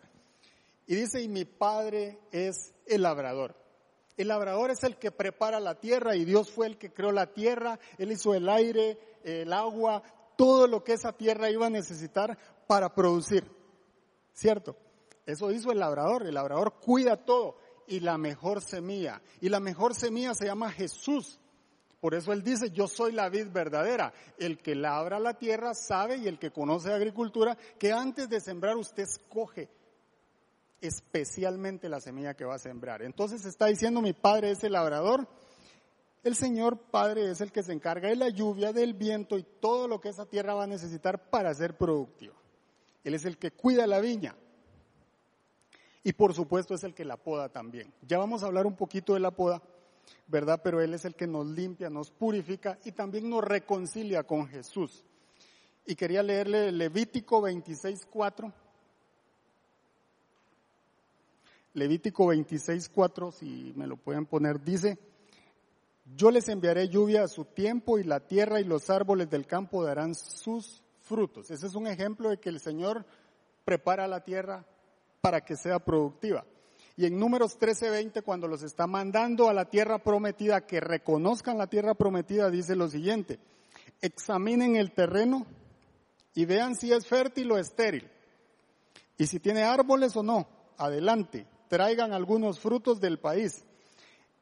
Y 0.88 0.95
dice, 0.95 1.21
y 1.21 1.29
mi 1.29 1.45
Padre 1.45 2.19
es 2.31 2.74
el 2.86 3.03
labrador. 3.03 3.55
El 4.17 4.27
labrador 4.29 4.71
es 4.71 4.83
el 4.83 4.97
que 4.97 5.12
prepara 5.12 5.59
la 5.59 5.75
tierra 5.79 6.15
y 6.15 6.25
Dios 6.25 6.50
fue 6.50 6.67
el 6.67 6.77
que 6.77 6.91
creó 6.91 7.12
la 7.12 7.33
tierra, 7.33 7.79
Él 7.97 8.12
hizo 8.12 8.33
el 8.33 8.50
aire, 8.50 8.97
el 9.24 9.53
agua, 9.53 10.01
todo 10.36 10.67
lo 10.67 10.83
que 10.83 10.93
esa 10.93 11.13
tierra 11.13 11.50
iba 11.50 11.67
a 11.67 11.69
necesitar 11.69 12.38
para 12.67 12.93
producir. 12.93 13.50
¿Cierto? 14.33 14.75
Eso 15.25 15.51
hizo 15.51 15.71
el 15.71 15.79
labrador. 15.79 16.27
El 16.27 16.36
labrador 16.36 16.75
cuida 16.79 17.17
todo. 17.17 17.57
Y 17.88 18.01
la 18.01 18.17
mejor 18.17 18.62
semilla. 18.62 19.21
Y 19.41 19.50
la 19.50 19.59
mejor 19.59 19.95
semilla 19.95 20.33
se 20.36 20.45
llama 20.45 20.71
Jesús. 20.71 21.39
Por 22.00 22.13
eso 22.13 22.31
él 22.31 22.43
dice, 22.43 22.69
yo 22.69 22.88
soy 22.88 23.12
la 23.12 23.29
vid 23.29 23.47
verdadera. 23.50 24.13
El 24.38 24.59
que 24.59 24.75
labra 24.75 25.19
la 25.19 25.33
tierra 25.33 25.74
sabe 25.74 26.17
y 26.17 26.27
el 26.27 26.38
que 26.38 26.51
conoce 26.51 26.93
agricultura 26.93 27.57
que 27.79 27.91
antes 27.91 28.29
de 28.29 28.39
sembrar 28.39 28.77
usted 28.77 29.03
escoge 29.03 29.69
especialmente 30.79 31.89
la 31.89 32.00
semilla 32.00 32.36
que 32.36 32.45
va 32.45 32.55
a 32.55 32.59
sembrar. 32.59 33.01
Entonces 33.01 33.45
está 33.45 33.65
diciendo 33.65 34.01
mi 34.01 34.13
padre 34.13 34.51
es 34.51 34.63
el 34.63 34.74
labrador, 34.74 35.27
el 36.24 36.36
Señor 36.36 36.77
Padre 36.91 37.31
es 37.31 37.41
el 37.41 37.51
que 37.51 37.63
se 37.63 37.71
encarga 37.71 38.09
de 38.09 38.15
la 38.15 38.29
lluvia, 38.29 38.74
del 38.74 38.93
viento 38.93 39.38
y 39.38 39.43
todo 39.43 39.88
lo 39.88 40.01
que 40.01 40.09
esa 40.09 40.25
tierra 40.25 40.53
va 40.53 40.63
a 40.63 40.67
necesitar 40.67 41.29
para 41.29 41.53
ser 41.53 41.77
productiva. 41.77 42.36
Él 43.07 43.13
es 43.13 43.23
el 43.23 43.37
que 43.37 43.51
cuida 43.51 43.87
la 43.87 44.01
viña. 44.01 44.35
Y 46.03 46.11
por 46.11 46.33
supuesto 46.33 46.73
es 46.73 46.83
el 46.83 46.93
que 46.93 47.05
la 47.05 47.15
poda 47.15 47.47
también. 47.47 47.93
Ya 48.05 48.17
vamos 48.17 48.43
a 48.43 48.47
hablar 48.47 48.65
un 48.65 48.75
poquito 48.75 49.13
de 49.13 49.21
la 49.21 49.31
poda, 49.31 49.61
¿verdad? 50.27 50.59
Pero 50.61 50.81
Él 50.81 50.93
es 50.93 51.05
el 51.05 51.15
que 51.15 51.25
nos 51.25 51.47
limpia, 51.47 51.89
nos 51.89 52.11
purifica 52.11 52.77
y 52.83 52.91
también 52.91 53.29
nos 53.29 53.45
reconcilia 53.45 54.23
con 54.23 54.45
Jesús. 54.49 55.05
Y 55.85 55.95
quería 55.95 56.21
leerle 56.21 56.69
Levítico 56.73 57.41
26.4. 57.41 58.51
Levítico 61.75 62.25
26.4, 62.25 63.31
si 63.31 63.71
me 63.77 63.87
lo 63.87 63.95
pueden 63.95 64.25
poner, 64.25 64.61
dice, 64.61 64.99
yo 66.13 66.29
les 66.29 66.49
enviaré 66.49 66.89
lluvia 66.89 67.23
a 67.23 67.29
su 67.29 67.45
tiempo 67.45 67.99
y 67.99 68.03
la 68.03 68.19
tierra 68.19 68.59
y 68.59 68.65
los 68.65 68.89
árboles 68.89 69.29
del 69.29 69.47
campo 69.47 69.85
darán 69.85 70.13
sus 70.13 70.83
frutos. 71.07 71.49
Ese 71.49 71.65
es 71.65 71.75
un 71.75 71.87
ejemplo 71.87 72.29
de 72.29 72.37
que 72.37 72.49
el 72.49 72.59
Señor 72.59 73.05
prepara 73.65 74.07
la 74.07 74.23
tierra 74.23 74.65
para 75.21 75.41
que 75.41 75.55
sea 75.55 75.79
productiva. 75.79 76.45
Y 76.95 77.05
en 77.05 77.19
números 77.19 77.57
13:20, 77.59 78.21
cuando 78.23 78.47
los 78.47 78.63
está 78.63 78.87
mandando 78.87 79.49
a 79.49 79.53
la 79.53 79.65
tierra 79.65 79.99
prometida, 79.99 80.65
que 80.65 80.79
reconozcan 80.79 81.57
la 81.57 81.67
tierra 81.67 81.93
prometida, 81.93 82.49
dice 82.49 82.75
lo 82.75 82.87
siguiente, 82.87 83.39
examinen 84.01 84.75
el 84.75 84.91
terreno 84.91 85.45
y 86.33 86.45
vean 86.45 86.75
si 86.75 86.91
es 86.91 87.07
fértil 87.07 87.51
o 87.51 87.57
estéril. 87.57 88.09
Y 89.17 89.27
si 89.27 89.39
tiene 89.39 89.63
árboles 89.63 90.15
o 90.15 90.23
no, 90.23 90.47
adelante, 90.77 91.47
traigan 91.67 92.13
algunos 92.13 92.59
frutos 92.59 92.99
del 92.99 93.19
país. 93.19 93.63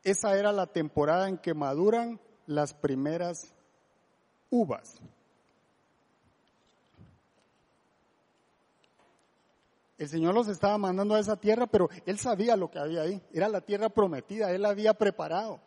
Esa 0.04 0.38
era 0.38 0.52
la 0.52 0.68
temporada 0.68 1.28
en 1.28 1.38
que 1.38 1.54
maduran 1.54 2.20
las 2.46 2.74
primeras 2.74 3.54
uvas. 4.50 5.02
El 9.98 10.10
Señor 10.10 10.34
los 10.34 10.48
estaba 10.50 10.78
mandando 10.78 11.16
a 11.16 11.20
esa 11.20 11.38
tierra, 11.38 11.68
pero 11.68 11.90
Él 12.06 12.20
sabía 12.20 12.58
lo 12.58 12.70
que 12.70 12.80
había 12.80 13.04
ahí. 13.04 13.22
Era 13.32 13.48
la 13.48 13.62
tierra 13.62 13.90
prometida, 13.90 14.52
Él 14.52 14.64
la 14.64 14.70
había 14.70 14.94
preparado. 14.94 15.62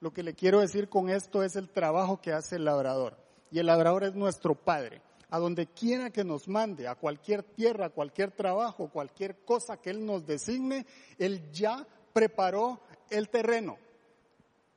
Lo 0.00 0.12
que 0.12 0.22
le 0.22 0.34
quiero 0.34 0.60
decir 0.60 0.88
con 0.88 1.10
esto 1.10 1.42
es 1.42 1.56
el 1.56 1.68
trabajo 1.68 2.20
que 2.20 2.32
hace 2.32 2.56
el 2.56 2.64
labrador. 2.64 3.16
Y 3.50 3.58
el 3.58 3.66
labrador 3.66 4.04
es 4.04 4.14
nuestro 4.14 4.54
Padre. 4.54 5.02
A 5.30 5.38
donde 5.38 5.66
quiera 5.66 6.10
que 6.10 6.24
nos 6.24 6.48
mande, 6.48 6.88
a 6.88 6.94
cualquier 6.94 7.42
tierra, 7.42 7.86
a 7.86 7.90
cualquier 7.90 8.30
trabajo, 8.30 8.88
cualquier 8.88 9.44
cosa 9.44 9.76
que 9.76 9.90
Él 9.90 10.04
nos 10.04 10.26
designe, 10.26 10.86
Él 11.18 11.50
ya 11.52 11.86
preparó 12.12 12.80
el 13.10 13.28
terreno. 13.28 13.76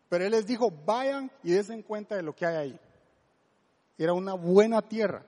Pero 0.10 0.26
Él 0.26 0.32
les 0.32 0.48
dijo, 0.48 0.72
vayan 0.86 1.32
y 1.44 1.52
desen 1.52 1.82
cuenta 1.82 2.16
de 2.16 2.24
lo 2.24 2.36
que 2.36 2.46
hay 2.46 2.56
ahí. 2.56 2.80
Era 3.98 4.14
una 4.14 4.34
buena 4.34 4.82
tierra. 4.82 5.26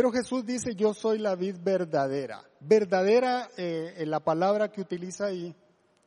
Pero 0.00 0.12
Jesús 0.12 0.46
dice, 0.46 0.74
yo 0.74 0.94
soy 0.94 1.18
la 1.18 1.34
vid 1.34 1.56
verdadera. 1.60 2.42
Verdadera, 2.58 3.50
eh, 3.58 4.02
la 4.06 4.20
palabra 4.20 4.72
que 4.72 4.80
utiliza 4.80 5.26
ahí, 5.26 5.54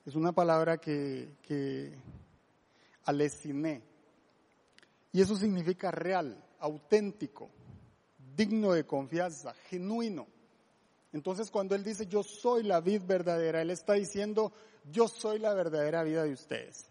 es 0.03 0.15
una 0.15 0.31
palabra 0.31 0.79
que, 0.79 1.35
que 1.43 1.95
aleciné. 3.05 3.83
Y 5.11 5.21
eso 5.21 5.35
significa 5.35 5.91
real, 5.91 6.43
auténtico, 6.57 7.51
digno 8.35 8.71
de 8.71 8.83
confianza, 8.83 9.53
genuino. 9.69 10.25
Entonces 11.11 11.51
cuando 11.51 11.75
Él 11.75 11.83
dice, 11.83 12.07
yo 12.07 12.23
soy 12.23 12.63
la 12.63 12.81
vid 12.81 13.03
verdadera, 13.05 13.61
Él 13.61 13.69
está 13.69 13.93
diciendo, 13.93 14.53
yo 14.91 15.07
soy 15.07 15.37
la 15.37 15.53
verdadera 15.53 16.01
vida 16.01 16.23
de 16.23 16.33
ustedes. 16.33 16.89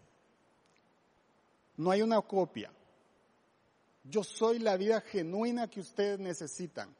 No 1.75 1.91
hay 1.91 2.01
una 2.01 2.21
copia. 2.21 2.71
Yo 4.03 4.23
soy 4.23 4.59
la 4.59 4.77
vida 4.77 5.01
genuina 5.01 5.69
que 5.69 5.79
ustedes 5.79 6.19
necesitan. 6.19 6.93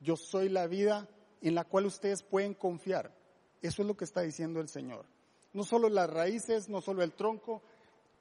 Yo 0.00 0.16
soy 0.16 0.48
la 0.48 0.66
vida 0.66 1.08
en 1.40 1.54
la 1.54 1.64
cual 1.64 1.86
ustedes 1.86 2.22
pueden 2.22 2.54
confiar. 2.54 3.14
Eso 3.62 3.82
es 3.82 3.88
lo 3.88 3.96
que 3.96 4.04
está 4.04 4.20
diciendo 4.20 4.60
el 4.60 4.68
Señor. 4.68 5.06
No 5.52 5.64
solo 5.64 5.88
las 5.88 6.10
raíces, 6.10 6.68
no 6.68 6.82
solo 6.82 7.02
el 7.02 7.12
tronco, 7.12 7.62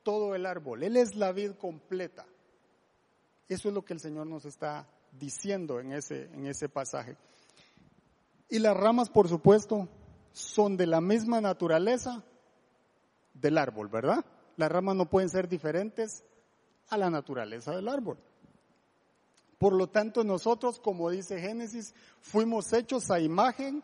todo 0.04 0.36
el 0.36 0.46
árbol. 0.46 0.84
Él 0.84 0.96
es 0.96 1.16
la 1.16 1.34
vid 1.34 1.52
completa. 1.54 2.26
Eso 3.50 3.68
es 3.68 3.76
lo 3.76 3.84
que 3.84 3.94
el 3.94 4.00
Señor 4.00 4.28
nos 4.28 4.46
está 4.46 4.88
diciendo 5.12 5.80
en 5.80 5.92
ese, 5.92 6.26
en 6.34 6.48
ese 6.48 6.70
pasaje. 6.70 7.18
Y 8.50 8.60
las 8.60 8.78
ramas, 8.78 9.10
por 9.10 9.28
supuesto, 9.28 9.90
son 10.32 10.78
de 10.78 10.88
la 10.88 11.02
misma 11.02 11.42
naturaleza 11.42 12.24
del 13.34 13.58
árbol, 13.58 13.90
¿verdad? 13.90 14.26
Las 14.56 14.72
ramas 14.72 14.96
no 14.96 15.10
pueden 15.10 15.30
ser 15.30 15.50
diferentes 15.50 16.24
a 16.90 16.98
la 16.98 17.10
naturaleza 17.10 17.76
del 17.76 17.88
árbol. 17.88 18.18
Por 19.58 19.74
lo 19.74 19.88
tanto, 19.88 20.24
nosotros, 20.24 20.80
como 20.80 21.10
dice 21.10 21.40
Génesis, 21.40 21.94
fuimos 22.20 22.72
hechos 22.74 23.10
a 23.10 23.20
imagen 23.20 23.84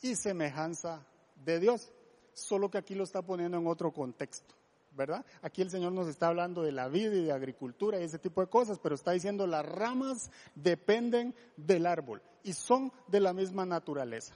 y 0.00 0.14
semejanza 0.14 1.04
de 1.44 1.58
Dios, 1.60 1.92
solo 2.32 2.70
que 2.70 2.78
aquí 2.78 2.94
lo 2.94 3.04
está 3.04 3.22
poniendo 3.22 3.58
en 3.58 3.66
otro 3.66 3.92
contexto, 3.92 4.54
¿verdad? 4.92 5.24
Aquí 5.42 5.62
el 5.62 5.70
Señor 5.70 5.92
nos 5.92 6.08
está 6.08 6.28
hablando 6.28 6.62
de 6.62 6.72
la 6.72 6.88
vida 6.88 7.14
y 7.14 7.24
de 7.24 7.32
agricultura 7.32 8.00
y 8.00 8.04
ese 8.04 8.18
tipo 8.18 8.40
de 8.40 8.46
cosas, 8.46 8.78
pero 8.78 8.94
está 8.94 9.12
diciendo 9.12 9.46
las 9.46 9.66
ramas 9.66 10.30
dependen 10.54 11.34
del 11.56 11.86
árbol 11.86 12.22
y 12.42 12.52
son 12.52 12.92
de 13.08 13.20
la 13.20 13.32
misma 13.32 13.66
naturaleza. 13.66 14.34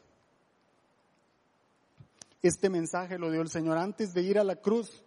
Este 2.43 2.71
mensaje 2.71 3.19
lo 3.19 3.31
dio 3.31 3.43
el 3.43 3.51
Señor 3.51 3.79
antes 3.79 4.15
de 4.15 4.23
ir 4.23 4.39
a 4.39 4.45
la 4.45 4.57
cruz 4.57 5.03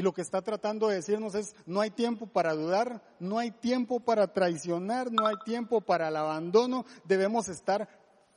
y 0.00 0.02
lo 0.02 0.14
que 0.14 0.22
está 0.22 0.40
tratando 0.40 0.88
de 0.88 0.94
decirnos 0.94 1.34
es, 1.34 1.54
no 1.66 1.82
hay 1.82 1.90
tiempo 1.90 2.26
para 2.26 2.54
dudar, 2.54 3.02
no 3.18 3.38
hay 3.38 3.50
tiempo 3.50 4.00
para 4.00 4.32
traicionar, 4.32 5.12
no 5.12 5.26
hay 5.26 5.34
tiempo 5.44 5.82
para 5.82 6.08
el 6.08 6.16
abandono, 6.16 6.86
debemos 7.04 7.50
estar 7.50 7.86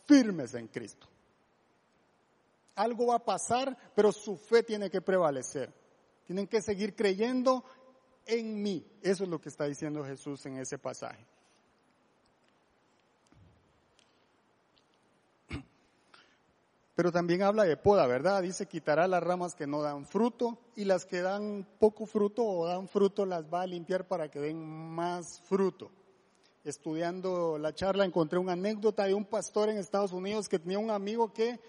firmes 0.04 0.56
en 0.56 0.68
Cristo. 0.68 1.08
Algo 2.76 3.08
va 3.08 3.16
a 3.16 3.24
pasar, 3.24 3.78
pero 3.96 4.12
su 4.12 4.36
fe 4.36 4.62
tiene 4.64 4.90
que 4.90 5.00
prevalecer. 5.00 5.74
Tienen 6.26 6.48
que 6.48 6.62
seguir 6.62 6.98
creyendo 6.98 7.64
en 8.26 8.62
mí. 8.62 8.86
Eso 9.02 9.24
es 9.24 9.30
lo 9.30 9.40
que 9.40 9.48
está 9.48 9.64
diciendo 9.64 10.04
Jesús 10.04 10.46
en 10.46 10.58
ese 10.58 10.78
pasaje. 10.78 11.26
Pero 16.96 17.12
también 17.12 17.42
habla 17.42 17.64
de 17.64 17.76
poda, 17.76 18.06
¿verdad? 18.06 18.44
Dice, 18.44 18.68
quitará 18.68 19.08
las 19.08 19.24
ramas 19.24 19.56
que 19.56 19.66
no 19.66 19.82
dan 19.82 20.06
fruto 20.06 20.60
y 20.76 20.86
las 20.86 21.06
que 21.06 21.22
dan 21.22 21.68
poco 21.80 22.06
fruto 22.06 22.46
o 22.46 22.68
dan 22.68 22.88
fruto 22.88 23.26
las 23.26 23.52
va 23.52 23.62
a 23.62 23.68
limpiar 23.68 24.08
para 24.08 24.30
que 24.30 24.40
den 24.40 24.64
más 24.94 25.42
fruto. 25.42 25.92
Estudiando 26.64 27.58
la 27.58 27.74
charla 27.74 28.06
encontré 28.06 28.38
una 28.38 28.54
anécdota 28.54 29.06
de 29.06 29.16
un 29.16 29.26
pastor 29.26 29.70
en 29.70 29.78
Estados 29.78 30.14
Unidos 30.14 30.48
que 30.48 30.60
tenía 30.60 30.78
un 30.78 30.92
amigo 30.92 31.34
que 31.34 31.60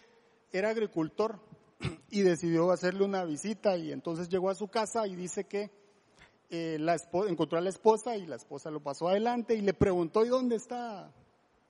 era 0.52 0.68
agricultor 0.68 1.40
y 2.10 2.20
decidió 2.20 2.70
hacerle 2.70 3.04
una 3.04 3.24
visita 3.24 3.76
y 3.76 3.92
entonces 3.92 4.28
llegó 4.28 4.50
a 4.50 4.54
su 4.54 4.68
casa 4.68 5.06
y 5.06 5.16
dice 5.16 5.44
que 5.44 5.70
eh, 6.50 6.76
la 6.78 6.96
encontró 7.26 7.58
a 7.58 7.62
la 7.62 7.70
esposa 7.70 8.16
y 8.16 8.26
la 8.26 8.36
esposa 8.36 8.70
lo 8.70 8.80
pasó 8.80 9.08
adelante 9.08 9.54
y 9.54 9.62
le 9.62 9.72
preguntó, 9.72 10.24
¿y 10.24 10.28
dónde 10.28 10.56
está 10.56 11.10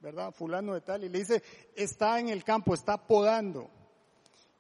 ¿verdad? 0.05 0.35
Fulano 0.35 0.75
de 0.75 0.83
tal, 0.83 1.03
y 1.03 1.09
le 1.09 1.21
dice, 1.21 1.43
está 1.75 2.21
en 2.21 2.29
el 2.29 2.45
campo, 2.45 2.75
está 2.75 2.99
podando. 2.99 3.71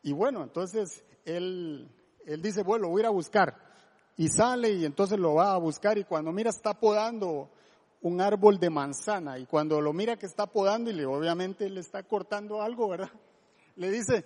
Y 0.03 0.13
bueno, 0.13 0.43
entonces 0.43 1.05
él, 1.27 1.87
él 2.25 2.41
dice, 2.41 2.63
bueno, 2.63 2.89
voy 2.89 3.01
a 3.01 3.03
ir 3.03 3.07
a 3.07 3.11
buscar. 3.11 3.55
Y 4.17 4.29
sale 4.29 4.71
y 4.71 4.85
entonces 4.87 5.19
lo 5.19 5.35
va 5.35 5.53
a 5.53 5.59
buscar 5.59 5.99
y 5.99 6.05
cuando 6.05 6.33
mira 6.33 6.49
está 6.49 6.73
podando 6.73 7.51
un 8.01 8.21
árbol 8.21 8.59
de 8.59 8.71
manzana 8.71 9.39
y 9.39 9.45
cuando 9.45 9.81
lo 9.81 9.93
mira 9.93 10.17
que 10.17 10.27
está 10.27 10.47
podando 10.47 10.91
y 10.91 10.95
le 10.95 11.05
obviamente 11.05 11.69
le 11.69 11.81
está 11.81 12.03
cortando 12.05 12.63
algo, 12.63 12.89
¿verdad? 12.89 13.11
Le 13.77 13.91
dice, 13.91 14.25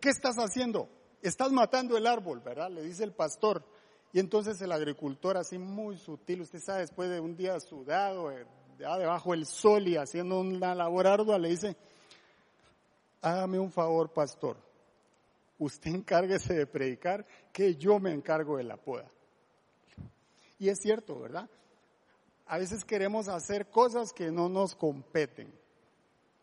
¿qué 0.00 0.10
estás 0.10 0.36
haciendo? 0.36 0.88
Estás 1.22 1.50
matando 1.50 1.96
el 1.96 2.06
árbol, 2.06 2.40
¿verdad? 2.40 2.70
Le 2.70 2.82
dice 2.82 3.04
el 3.04 3.12
pastor. 3.12 3.64
Y 4.12 4.20
entonces 4.20 4.60
el 4.60 4.70
agricultor 4.70 5.38
así 5.38 5.58
muy 5.58 5.96
sutil, 5.96 6.42
usted 6.42 6.60
sabe, 6.60 6.80
después 6.80 7.08
de 7.08 7.18
un 7.18 7.34
día 7.34 7.58
sudado, 7.58 8.30
debajo 8.82 9.32
del 9.32 9.46
sol 9.46 9.88
y 9.88 9.96
haciendo 9.96 10.40
una 10.40 10.74
labor 10.74 11.06
ardua, 11.06 11.38
le 11.38 11.48
dice, 11.48 11.76
hágame 13.20 13.58
un 13.58 13.70
favor, 13.70 14.12
pastor, 14.12 14.56
usted 15.58 15.90
encárguese 15.90 16.54
de 16.54 16.66
predicar, 16.66 17.26
que 17.52 17.76
yo 17.76 17.98
me 17.98 18.12
encargo 18.12 18.56
de 18.56 18.64
la 18.64 18.76
poda. 18.76 19.10
Y 20.58 20.68
es 20.68 20.78
cierto, 20.80 21.18
¿verdad? 21.18 21.48
A 22.46 22.58
veces 22.58 22.84
queremos 22.84 23.28
hacer 23.28 23.70
cosas 23.70 24.12
que 24.12 24.30
no 24.30 24.48
nos 24.48 24.74
competen. 24.74 25.52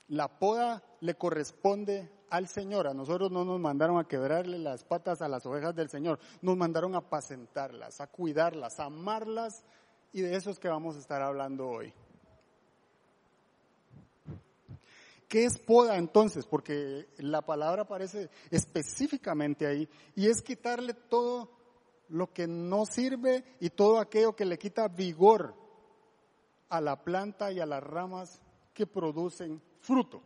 La 0.08 0.28
poda 0.28 0.84
le 1.02 1.14
corresponde 1.16 2.10
al 2.30 2.48
Señor. 2.48 2.88
A 2.88 2.94
nosotros 2.94 3.32
no 3.32 3.46
nos 3.46 3.60
mandaron 3.60 4.00
a 4.00 4.08
quebrarle 4.08 4.58
las 4.58 4.84
patas 4.84 5.22
a 5.22 5.28
las 5.28 5.46
ovejas 5.46 5.76
del 5.76 5.90
Señor. 5.90 6.20
Nos 6.42 6.58
mandaron 6.58 6.96
a 6.96 7.00
apacentarlas, 7.00 8.02
a 8.02 8.08
cuidarlas, 8.08 8.80
a 8.80 8.86
amarlas. 8.86 9.64
Y 10.12 10.22
de 10.22 10.36
eso 10.36 10.50
es 10.50 10.60
que 10.60 10.68
vamos 10.68 10.96
a 10.96 11.00
estar 11.00 11.22
hablando 11.22 11.70
hoy. 11.70 11.94
¿Qué 15.30 15.46
es 15.46 15.60
poda 15.60 15.98
entonces? 15.98 16.48
Porque 16.48 17.08
la 17.18 17.44
palabra 17.44 17.84
aparece 17.84 18.32
específicamente 18.50 19.68
ahí 19.68 19.88
y 20.16 20.28
es 20.28 20.42
quitarle 20.42 20.96
todo 20.96 21.52
lo 22.10 22.34
que 22.34 22.48
no 22.48 22.88
sirve 22.88 23.44
y 23.60 23.70
todo 23.70 24.00
aquello 24.00 24.36
que 24.36 24.44
le 24.44 24.58
quita 24.58 24.88
vigor 24.88 25.54
a 26.68 26.82
la 26.82 27.04
planta 27.04 27.52
y 27.52 27.60
a 27.60 27.68
las 27.68 27.84
ramas 27.84 28.42
que 28.74 28.88
producen 28.88 29.62
fruto. 29.82 30.24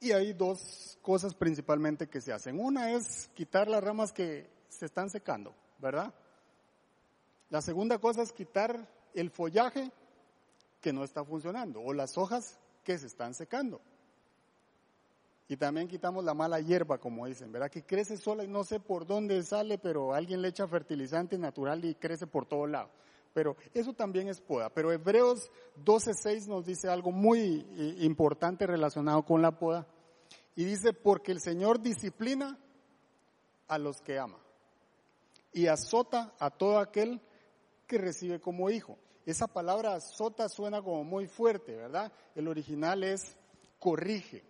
Y 0.00 0.12
hay 0.12 0.34
dos 0.34 0.98
cosas 1.00 1.34
principalmente 1.34 2.10
que 2.10 2.20
se 2.20 2.30
hacen. 2.30 2.60
Una 2.60 2.92
es 2.92 3.28
quitar 3.28 3.68
las 3.68 3.82
ramas 3.82 4.12
que 4.12 4.50
se 4.68 4.84
están 4.84 5.08
secando, 5.08 5.54
¿verdad? 5.78 6.12
La 7.48 7.62
segunda 7.62 7.96
cosa 7.96 8.20
es 8.20 8.32
quitar 8.32 8.86
el 9.14 9.30
follaje 9.30 9.90
que 10.84 10.92
no 10.92 11.02
está 11.02 11.24
funcionando 11.24 11.80
o 11.80 11.94
las 11.94 12.18
hojas 12.18 12.58
que 12.84 12.98
se 12.98 13.06
están 13.06 13.32
secando. 13.32 13.80
Y 15.48 15.56
también 15.56 15.88
quitamos 15.88 16.22
la 16.22 16.34
mala 16.34 16.60
hierba, 16.60 16.98
como 16.98 17.24
dicen, 17.26 17.50
¿verdad? 17.50 17.70
Que 17.70 17.84
crece 17.84 18.18
sola 18.18 18.44
y 18.44 18.48
no 18.48 18.64
sé 18.64 18.80
por 18.80 19.06
dónde 19.06 19.42
sale, 19.44 19.78
pero 19.78 20.12
alguien 20.12 20.42
le 20.42 20.48
echa 20.48 20.68
fertilizante 20.68 21.38
natural 21.38 21.82
y 21.86 21.94
crece 21.94 22.26
por 22.26 22.44
todo 22.44 22.66
lado. 22.66 22.90
Pero 23.32 23.56
eso 23.72 23.94
también 23.94 24.28
es 24.28 24.42
poda. 24.42 24.68
Pero 24.68 24.92
Hebreos 24.92 25.50
12.6 25.82 26.48
nos 26.48 26.66
dice 26.66 26.90
algo 26.90 27.10
muy 27.10 27.66
eh, 27.78 27.96
importante 28.00 28.66
relacionado 28.66 29.24
con 29.24 29.40
la 29.40 29.58
poda. 29.58 29.86
Y 30.54 30.64
dice, 30.64 30.92
porque 30.92 31.32
el 31.32 31.40
Señor 31.40 31.80
disciplina 31.80 32.58
a 33.68 33.78
los 33.78 34.02
que 34.02 34.18
ama 34.18 34.36
y 35.50 35.66
azota 35.66 36.34
a 36.38 36.50
todo 36.50 36.78
aquel 36.78 37.22
que 37.86 37.96
recibe 37.96 38.38
como 38.38 38.68
hijo. 38.68 38.98
Esa 39.26 39.46
palabra 39.46 39.94
azota 39.94 40.48
suena 40.48 40.82
como 40.82 41.02
muy 41.02 41.26
fuerte, 41.26 41.74
¿verdad? 41.74 42.12
El 42.34 42.48
original 42.48 43.02
es 43.04 43.36
corrige, 43.78 44.44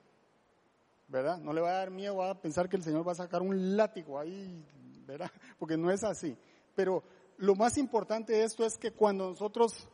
¿verdad? 1.09 1.39
No 1.39 1.53
le 1.53 1.61
va 1.61 1.71
a 1.71 1.79
dar 1.79 1.91
miedo 1.91 2.23
a 2.23 2.41
pensar 2.41 2.69
que 2.69 2.77
el 2.77 2.83
Señor 2.83 3.07
va 3.07 3.13
a 3.13 3.17
sacar 3.17 3.41
un 3.43 3.77
látigo 3.77 4.19
ahí, 4.19 4.65
¿verdad? 5.07 5.31
Porque 5.59 5.77
no 5.77 5.91
es 5.91 6.03
así. 6.03 6.37
Pero 6.75 7.05
lo 7.37 7.55
más 7.55 7.79
importante 7.79 8.33
de 8.33 8.45
esto 8.45 8.65
es 8.65 8.77
que 8.77 8.93
cuando 8.93 9.31
nosotros 9.31 9.89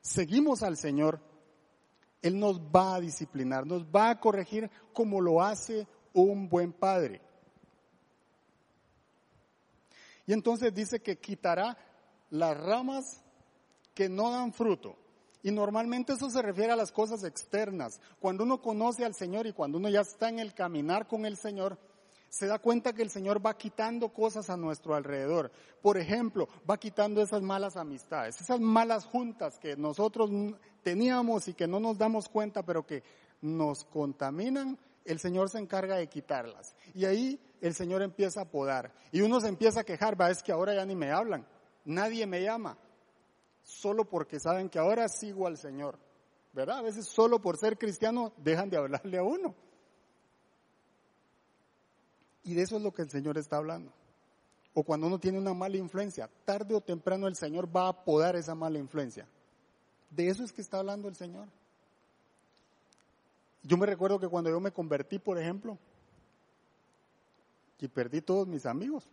seguimos 0.00 0.64
al 0.64 0.76
Señor, 0.76 1.20
Él 2.20 2.38
nos 2.40 2.60
va 2.60 2.96
a 2.96 3.00
disciplinar, 3.00 3.66
nos 3.66 3.84
va 3.84 4.10
a 4.10 4.20
corregir 4.20 4.68
como 4.92 5.20
lo 5.20 5.42
hace 5.42 5.86
un 6.12 6.48
buen 6.48 6.72
padre. 6.72 7.20
Y 10.26 10.32
entonces 10.32 10.74
dice 10.74 11.00
que 11.00 11.18
quitará 11.18 11.78
las 12.30 12.56
ramas 12.58 13.24
que 13.98 14.08
no 14.08 14.30
dan 14.30 14.52
fruto. 14.52 14.94
Y 15.42 15.50
normalmente 15.50 16.12
eso 16.12 16.30
se 16.30 16.40
refiere 16.40 16.70
a 16.70 16.76
las 16.76 16.92
cosas 16.92 17.24
externas. 17.24 18.00
Cuando 18.20 18.44
uno 18.44 18.62
conoce 18.62 19.04
al 19.04 19.16
Señor 19.16 19.48
y 19.48 19.52
cuando 19.52 19.76
uno 19.78 19.88
ya 19.88 20.02
está 20.02 20.28
en 20.28 20.38
el 20.38 20.54
caminar 20.54 21.08
con 21.08 21.26
el 21.26 21.36
Señor, 21.36 21.76
se 22.28 22.46
da 22.46 22.60
cuenta 22.60 22.92
que 22.92 23.02
el 23.02 23.10
Señor 23.10 23.44
va 23.44 23.58
quitando 23.58 24.10
cosas 24.10 24.50
a 24.50 24.56
nuestro 24.56 24.94
alrededor. 24.94 25.50
Por 25.82 25.98
ejemplo, 25.98 26.48
va 26.70 26.78
quitando 26.78 27.20
esas 27.20 27.42
malas 27.42 27.76
amistades, 27.76 28.40
esas 28.40 28.60
malas 28.60 29.04
juntas 29.04 29.58
que 29.58 29.76
nosotros 29.76 30.30
teníamos 30.84 31.48
y 31.48 31.54
que 31.54 31.66
no 31.66 31.80
nos 31.80 31.98
damos 31.98 32.28
cuenta, 32.28 32.62
pero 32.62 32.86
que 32.86 33.02
nos 33.42 33.84
contaminan. 33.84 34.78
El 35.04 35.18
Señor 35.18 35.50
se 35.50 35.58
encarga 35.58 35.96
de 35.96 36.06
quitarlas. 36.06 36.76
Y 36.94 37.04
ahí 37.04 37.40
el 37.60 37.74
Señor 37.74 38.02
empieza 38.02 38.42
a 38.42 38.48
podar. 38.48 38.92
Y 39.10 39.22
uno 39.22 39.40
se 39.40 39.48
empieza 39.48 39.80
a 39.80 39.84
quejar, 39.84 40.20
va, 40.20 40.30
es 40.30 40.44
que 40.44 40.52
ahora 40.52 40.72
ya 40.72 40.86
ni 40.86 40.94
me 40.94 41.10
hablan. 41.10 41.44
Nadie 41.84 42.24
me 42.24 42.40
llama 42.40 42.78
solo 43.68 44.06
porque 44.06 44.40
saben 44.40 44.70
que 44.70 44.78
ahora 44.78 45.08
sigo 45.08 45.46
al 45.46 45.58
Señor. 45.58 45.98
¿Verdad? 46.52 46.78
A 46.78 46.82
veces 46.82 47.06
solo 47.06 47.40
por 47.40 47.58
ser 47.58 47.76
cristiano 47.78 48.32
dejan 48.38 48.70
de 48.70 48.78
hablarle 48.78 49.18
a 49.18 49.22
uno. 49.22 49.54
Y 52.42 52.54
de 52.54 52.62
eso 52.62 52.76
es 52.76 52.82
lo 52.82 52.92
que 52.92 53.02
el 53.02 53.10
Señor 53.10 53.36
está 53.36 53.58
hablando. 53.58 53.92
O 54.72 54.82
cuando 54.82 55.06
uno 55.06 55.20
tiene 55.20 55.38
una 55.38 55.52
mala 55.52 55.76
influencia, 55.76 56.30
tarde 56.44 56.74
o 56.74 56.80
temprano 56.80 57.28
el 57.28 57.36
Señor 57.36 57.68
va 57.74 57.86
a 57.86 57.90
apodar 57.90 58.36
esa 58.36 58.54
mala 58.54 58.78
influencia. 58.78 59.28
De 60.10 60.28
eso 60.28 60.42
es 60.42 60.52
que 60.52 60.62
está 60.62 60.78
hablando 60.78 61.08
el 61.08 61.16
Señor. 61.16 61.48
Yo 63.62 63.76
me 63.76 63.86
recuerdo 63.86 64.18
que 64.18 64.28
cuando 64.28 64.48
yo 64.48 64.60
me 64.60 64.72
convertí, 64.72 65.18
por 65.18 65.38
ejemplo, 65.38 65.78
y 67.78 67.88
perdí 67.88 68.22
todos 68.22 68.48
mis 68.48 68.64
amigos. 68.64 69.04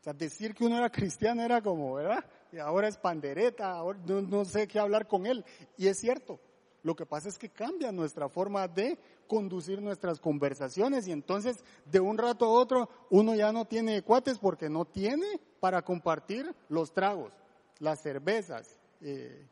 O 0.00 0.04
sea, 0.04 0.14
decir 0.14 0.54
que 0.54 0.64
uno 0.64 0.78
era 0.78 0.90
cristiano 0.90 1.42
era 1.42 1.60
como, 1.60 1.94
¿verdad? 1.94 2.24
Ahora 2.60 2.88
es 2.88 2.96
pandereta, 2.96 3.70
ahora 3.70 3.98
no, 4.06 4.44
sé 4.44 4.66
qué 4.68 4.78
hablar 4.78 5.06
con 5.06 5.26
él. 5.26 5.44
Y 5.76 5.88
es 5.88 5.98
cierto, 5.98 6.40
lo 6.82 6.94
que 6.94 7.06
pasa 7.06 7.28
es 7.28 7.38
que 7.38 7.50
cambia 7.50 7.92
nuestra 7.92 8.28
forma 8.28 8.68
de 8.68 8.98
conducir 9.26 9.82
nuestras 9.82 10.20
conversaciones 10.20 11.08
y 11.08 11.12
entonces 11.12 11.64
de 11.84 11.98
un 11.98 12.16
rato 12.16 12.44
a 12.44 12.50
otro 12.50 12.88
uno 13.10 13.34
ya 13.34 13.52
no 13.52 13.64
tiene 13.64 14.02
cuates 14.02 14.38
porque 14.38 14.68
no 14.68 14.84
tiene 14.84 15.40
para 15.58 15.82
compartir 15.82 16.54
los 16.68 16.92
tragos, 16.92 17.32
las 17.80 18.00
cervezas, 18.02 18.78
eh, 19.00 19.48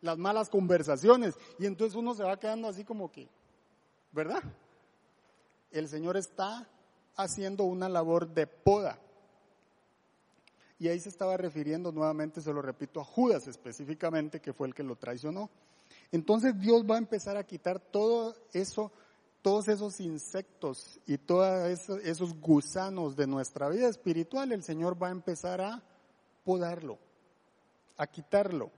las 0.00 0.16
malas 0.16 0.48
conversaciones 0.48 1.34
y 1.58 1.66
entonces 1.66 1.96
uno 1.96 2.14
se 2.14 2.22
va 2.22 2.38
quedando 2.38 2.68
así 2.68 2.84
como 2.84 3.10
que, 3.10 3.28
¿verdad? 4.12 4.42
El 5.72 5.88
Señor 5.88 6.16
está 6.16 6.68
haciendo 7.16 7.64
una 7.64 7.88
labor 7.88 8.28
de 8.28 8.46
poda 8.46 9.00
y 10.78 10.88
ahí 10.88 11.00
se 11.00 11.08
estaba 11.08 11.36
refiriendo 11.36 11.90
nuevamente, 11.90 12.40
se 12.40 12.52
lo 12.52 12.60
repito, 12.60 13.00
a 13.00 13.04
Judas 13.04 13.46
específicamente, 13.46 14.40
que 14.40 14.52
fue 14.52 14.66
el 14.66 14.74
que 14.74 14.82
lo 14.82 14.96
traicionó. 14.96 15.48
Entonces 16.12 16.58
Dios 16.58 16.84
va 16.88 16.96
a 16.96 16.98
empezar 16.98 17.36
a 17.36 17.44
quitar 17.44 17.80
todo 17.80 18.34
eso, 18.52 18.92
todos 19.40 19.68
esos 19.68 20.00
insectos 20.00 21.00
y 21.06 21.18
todos 21.18 21.88
esos, 22.04 22.38
gusanos 22.40 23.16
de 23.16 23.26
nuestra 23.26 23.68
vida 23.68 23.88
espiritual. 23.88 24.52
El 24.52 24.62
Señor 24.62 25.00
va 25.02 25.08
a 25.08 25.12
empezar 25.12 25.60
a 25.60 25.82
podarlo, 26.44 26.98
a 27.96 28.06
quitarlo. 28.06 28.70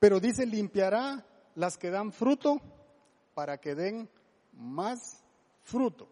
Pero 0.00 0.20
dice, 0.20 0.46
limpiará 0.46 1.24
las 1.54 1.76
que 1.76 1.90
dan 1.90 2.12
fruto 2.12 2.60
para 3.34 3.58
que 3.58 3.74
den 3.74 4.08
más 4.52 5.20
fruto. 5.62 6.08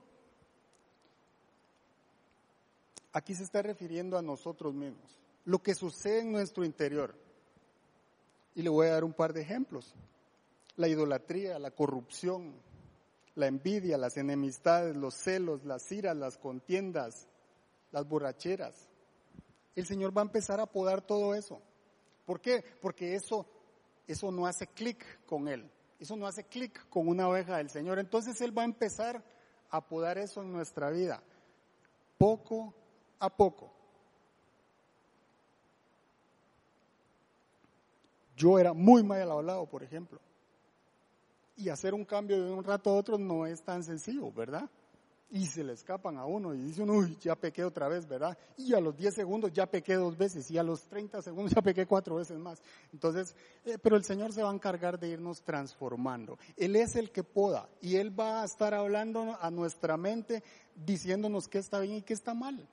Aquí 3.13 3.35
se 3.35 3.45
está 3.45 3.63
refiriendo 3.63 4.17
a 4.17 4.23
nosotros 4.23 4.75
mismos, 4.75 5.19
lo 5.45 5.63
que 5.63 5.75
sucede 5.75 6.21
en 6.21 6.33
nuestro 6.33 6.65
interior. 6.65 7.15
Y 8.55 8.63
le 8.63 8.69
voy 8.69 8.87
a 8.87 8.93
dar 8.93 9.05
un 9.05 9.13
par 9.13 9.33
de 9.33 9.43
ejemplos. 9.43 9.95
La 10.77 10.89
idolatría, 10.89 11.59
la 11.59 11.71
corrupción, 11.71 12.55
la 13.35 13.47
envidia, 13.47 13.97
las 13.97 14.17
enemistades, 14.17 14.97
los 14.97 15.15
celos, 15.15 15.65
las 15.65 15.91
iras, 15.91 16.17
las 16.17 16.37
contiendas, 16.37 17.27
las 17.91 18.07
borracheras. 18.07 18.89
El 19.75 19.87
Señor 19.87 20.17
va 20.17 20.23
a 20.23 20.25
empezar 20.27 20.61
a 20.61 20.67
podar 20.67 21.01
todo 21.03 21.35
eso. 21.35 21.61
¿Por 22.27 22.41
qué? 22.41 22.63
Porque 22.81 23.15
eso, 23.15 23.47
eso 24.07 24.31
no 24.31 24.47
hace 24.47 24.67
clic 24.67 25.25
con 25.25 25.49
Él. 25.49 25.71
Eso 25.99 26.17
no 26.17 26.27
hace 26.27 26.45
clic 26.45 26.89
con 26.89 27.09
una 27.09 27.29
oveja 27.29 27.57
del 27.57 27.71
Señor. 27.71 27.99
Entonces 27.99 28.41
Él 28.41 28.57
va 28.57 28.63
a 28.63 28.67
empezar 28.67 29.25
a 29.71 29.87
podar 29.87 30.19
eso 30.19 30.43
en 30.43 30.53
nuestra 30.53 30.91
vida. 30.91 31.23
Poco 32.19 32.75
a 33.23 33.31
poco. 33.31 33.71
Yo 38.37 38.59
era 38.59 38.73
muy 38.73 39.05
mal 39.05 39.31
hablado, 39.31 39.65
por 39.67 39.85
ejemplo. 39.85 40.21
Y 41.57 41.69
hacer 41.69 41.95
un 41.95 42.05
cambio 42.05 42.45
de 42.45 42.51
un 42.51 42.65
rato 42.65 42.91
a 42.91 42.95
otro 42.95 43.17
no 43.19 43.47
es 43.47 43.63
tan 43.63 43.85
sencillo, 43.85 44.33
¿verdad? 44.33 44.69
Y 45.31 45.47
se 45.47 45.63
le 45.63 45.73
escapan 45.73 46.19
a 46.19 46.27
uno 46.27 46.53
y 46.53 46.59
dice 46.59 46.83
uy, 46.83 47.17
ya 47.21 47.37
pequé 47.37 47.63
otra 47.65 47.87
vez, 47.87 48.09
¿verdad? 48.09 48.37
Y 48.57 48.75
a 48.75 48.81
los 48.81 48.97
10 48.97 49.15
segundos 49.15 49.53
ya 49.53 49.67
pequé 49.67 49.95
dos 49.95 50.19
veces 50.19 50.51
y 50.51 50.59
a 50.59 50.65
los 50.65 50.83
30 50.89 51.23
segundos 51.23 51.53
ya 51.55 51.63
pequé 51.63 51.87
cuatro 51.87 52.17
veces 52.17 52.39
más. 52.41 52.61
Entonces, 52.93 53.37
eh, 53.65 53.79
pero 53.81 53.95
el 53.95 54.05
Señor 54.05 54.33
se 54.33 54.43
va 54.43 54.51
a 54.51 54.55
encargar 54.55 54.99
de 54.99 55.11
irnos 55.11 55.43
transformando. 55.43 56.39
Él 56.57 56.75
es 56.75 56.97
el 56.97 57.13
que 57.13 57.23
poda 57.23 57.69
y 57.81 57.97
Él 57.97 58.19
va 58.19 58.43
a 58.43 58.45
estar 58.45 58.75
hablando 58.75 59.39
a 59.41 59.51
nuestra 59.53 59.97
mente 59.97 60.43
diciéndonos 60.75 61.47
qué 61.47 61.59
está 61.59 61.79
bien 61.79 61.99
y 61.99 62.03
qué 62.03 62.15
está 62.15 62.35
mal. 62.35 62.69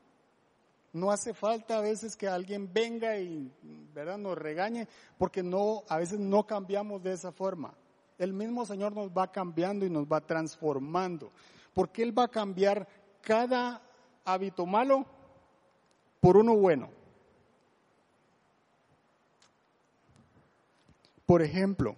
No 0.91 1.11
hace 1.11 1.33
falta 1.33 1.77
a 1.77 1.81
veces 1.81 2.15
que 2.15 2.27
alguien 2.27 2.71
venga 2.73 3.17
y 3.17 3.51
¿verdad? 3.93 4.17
nos 4.17 4.37
regañe, 4.37 4.87
porque 5.17 5.43
no, 5.43 5.83
a 5.87 5.97
veces 5.97 6.19
no 6.19 6.47
cambiamos 6.47 7.03
de 7.03 7.13
esa 7.13 7.31
forma. 7.31 7.75
El 8.17 8.33
mismo 8.33 8.65
Señor 8.65 8.93
nos 8.93 9.09
va 9.09 9.31
cambiando 9.31 9.85
y 9.85 9.89
nos 9.89 10.05
va 10.05 10.19
transformando, 10.21 11.31
porque 11.73 12.01
Él 12.01 12.17
va 12.17 12.23
a 12.25 12.29
cambiar 12.29 12.87
cada 13.21 13.81
hábito 14.25 14.65
malo 14.65 15.05
por 16.19 16.37
uno 16.37 16.55
bueno. 16.55 16.89
Por 21.25 21.43
ejemplo, 21.43 21.95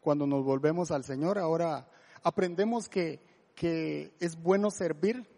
cuando 0.00 0.26
nos 0.26 0.44
volvemos 0.44 0.92
al 0.92 1.02
Señor, 1.02 1.38
ahora 1.38 1.88
aprendemos 2.22 2.88
que, 2.88 3.20
que 3.56 4.14
es 4.20 4.40
bueno 4.40 4.70
servir 4.70 5.31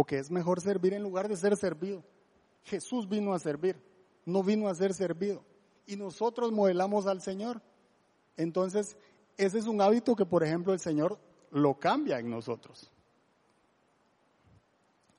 o 0.00 0.04
que 0.04 0.16
es 0.16 0.30
mejor 0.30 0.60
servir 0.60 0.94
en 0.94 1.02
lugar 1.02 1.26
de 1.26 1.36
ser 1.36 1.56
servido. 1.56 2.04
Jesús 2.62 3.08
vino 3.08 3.34
a 3.34 3.40
servir, 3.40 3.82
no 4.24 4.44
vino 4.44 4.68
a 4.68 4.74
ser 4.76 4.94
servido. 4.94 5.44
y 5.86 5.96
nosotros 5.96 6.52
modelamos 6.52 7.06
al 7.06 7.20
Señor. 7.22 7.62
Entonces, 8.36 8.96
ese 9.38 9.58
es 9.58 9.66
un 9.66 9.80
hábito 9.80 10.14
que, 10.14 10.26
por 10.26 10.44
ejemplo, 10.44 10.72
el 10.74 10.78
Señor 10.78 11.18
lo 11.50 11.80
cambia 11.80 12.20
en 12.20 12.30
nosotros. 12.30 12.92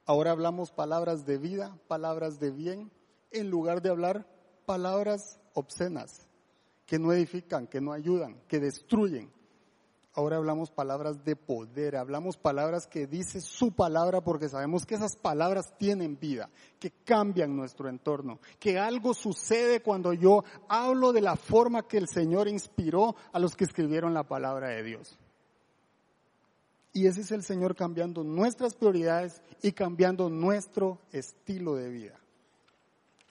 Ahora 0.06 0.32
hablamos 0.32 0.72
palabras 0.72 1.26
de 1.26 1.40
vida, 1.40 1.78
palabras 1.88 2.40
de 2.40 2.52
bien, 2.52 2.92
en 3.32 3.50
lugar 3.50 3.82
de 3.82 3.90
hablar 3.90 4.28
palabras 4.66 5.40
obscenas, 5.56 6.28
que 6.86 7.00
no 7.00 7.12
edifican, 7.12 7.68
que 7.68 7.82
no 7.82 7.92
ayudan, 7.92 8.40
que 8.48 8.60
destruyen. 8.60 9.30
Ahora 10.20 10.36
hablamos 10.36 10.70
palabras 10.70 11.24
de 11.24 11.38
poder, 11.38 11.96
hablamos 11.96 12.36
palabras 12.36 12.88
que 12.88 13.08
dice 13.08 13.40
su 13.40 13.72
palabra 13.72 14.20
porque 14.20 14.50
sabemos 14.50 14.86
que 14.86 14.96
esas 14.96 15.16
palabras 15.16 15.78
tienen 15.78 16.20
vida, 16.20 16.50
que 16.78 16.92
cambian 17.06 17.56
nuestro 17.56 17.88
entorno, 17.88 18.42
que 18.60 18.78
algo 18.78 19.14
sucede 19.14 19.80
cuando 19.80 20.12
yo 20.12 20.44
hablo 20.68 21.14
de 21.14 21.22
la 21.22 21.38
forma 21.38 21.88
que 21.88 21.96
el 21.96 22.10
Señor 22.10 22.50
inspiró 22.50 23.16
a 23.32 23.40
los 23.40 23.56
que 23.56 23.64
escribieron 23.64 24.14
la 24.14 24.24
palabra 24.24 24.68
de 24.68 24.84
Dios. 24.84 25.18
Y 26.92 27.08
ese 27.08 27.22
es 27.22 27.32
el 27.32 27.44
Señor 27.44 27.74
cambiando 27.74 28.22
nuestras 28.22 28.76
prioridades 28.76 29.42
y 29.62 29.72
cambiando 29.72 30.30
nuestro 30.30 31.00
estilo 31.14 31.76
de 31.76 31.88
vida. 31.88 32.20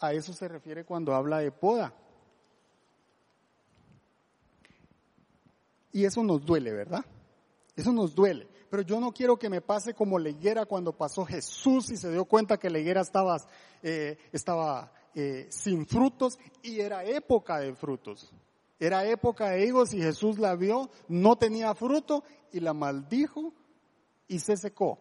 A 0.01 0.15
eso 0.15 0.33
se 0.33 0.49
refiere 0.49 0.87
cuando 0.87 1.15
habla 1.15 1.41
de 1.41 1.53
poda. 1.53 1.93
Y 5.93 6.05
eso 6.05 6.23
nos 6.23 6.45
duele, 6.45 6.73
¿verdad? 6.73 7.05
Eso 7.77 7.93
nos 7.93 8.15
duele. 8.15 8.49
Pero 8.71 8.83
yo 8.83 9.01
no 9.01 9.13
quiero 9.13 9.39
que 9.39 9.49
me 9.49 9.61
pase 9.61 9.95
como 9.95 10.19
la 10.19 10.29
higuera 10.29 10.67
cuando 10.67 10.93
pasó 10.93 11.25
Jesús 11.25 11.91
y 11.91 11.97
se 11.97 12.11
dio 12.11 12.25
cuenta 12.25 12.59
que 12.59 12.71
la 12.71 12.79
higuera 12.79 13.01
estaba, 13.01 13.39
eh, 13.83 14.19
eh, 15.15 15.47
sin 15.51 15.87
frutos 15.87 16.39
y 16.63 16.81
era 16.81 17.05
época 17.05 17.59
de 17.59 17.75
frutos. 17.75 18.33
Era 18.79 19.09
época 19.09 19.51
de 19.51 19.65
higos 19.65 19.95
y 19.95 20.03
Jesús 20.03 20.39
la 20.39 20.55
vio, 20.55 20.91
no 21.09 21.37
tenía 21.37 21.75
fruto 21.75 22.23
y 22.53 22.61
la 22.61 22.75
maldijo 22.75 23.53
y 24.29 24.39
se 24.39 24.57
secó. 24.57 24.99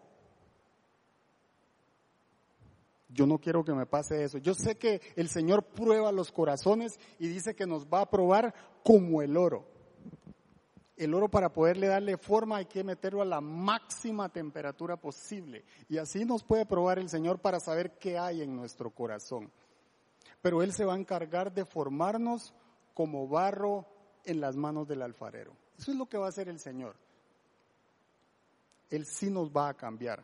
Yo 3.09 3.25
no 3.25 3.39
quiero 3.39 3.63
que 3.63 3.73
me 3.73 3.85
pase 3.85 4.23
eso. 4.23 4.37
Yo 4.37 4.53
sé 4.53 4.77
que 4.77 5.01
el 5.15 5.29
Señor 5.29 5.63
prueba 5.63 6.11
los 6.11 6.31
corazones 6.31 6.99
y 7.19 7.27
dice 7.27 7.55
que 7.55 7.65
nos 7.65 7.87
va 7.87 8.01
a 8.01 8.09
probar 8.09 8.53
como 8.83 9.21
el 9.21 9.37
oro. 9.37 9.76
El 10.97 11.13
oro 11.13 11.29
para 11.29 11.53
poderle 11.53 11.87
darle 11.87 12.17
forma 12.17 12.57
hay 12.57 12.65
que 12.65 12.83
meterlo 12.83 13.21
a 13.21 13.25
la 13.25 13.39
máxima 13.39 14.29
temperatura 14.29 14.97
posible. 14.97 15.63
Y 15.87 15.99
así 15.99 16.25
nos 16.25 16.43
puede 16.43 16.65
probar 16.65 16.97
el 16.97 17.07
Señor 17.07 17.39
para 17.39 17.59
saber 17.59 17.99
qué 17.99 18.17
hay 18.17 18.41
en 18.41 18.55
nuestro 18.55 18.89
corazón. 18.89 19.51
Pero 20.41 20.63
Él 20.63 20.73
se 20.73 20.85
va 20.85 20.95
a 20.95 20.99
encargar 20.99 21.53
de 21.53 21.65
formarnos 21.65 22.53
como 22.95 23.27
barro 23.27 23.85
en 24.25 24.41
las 24.41 24.55
manos 24.55 24.87
del 24.87 25.03
alfarero. 25.03 25.53
Eso 25.77 25.91
es 25.91 25.97
lo 25.97 26.07
que 26.07 26.17
va 26.17 26.25
a 26.25 26.29
hacer 26.29 26.49
el 26.49 26.59
Señor. 26.59 26.95
Él 28.89 29.05
sí 29.05 29.29
nos 29.29 29.51
va 29.51 29.69
a 29.69 29.73
cambiar. 29.75 30.23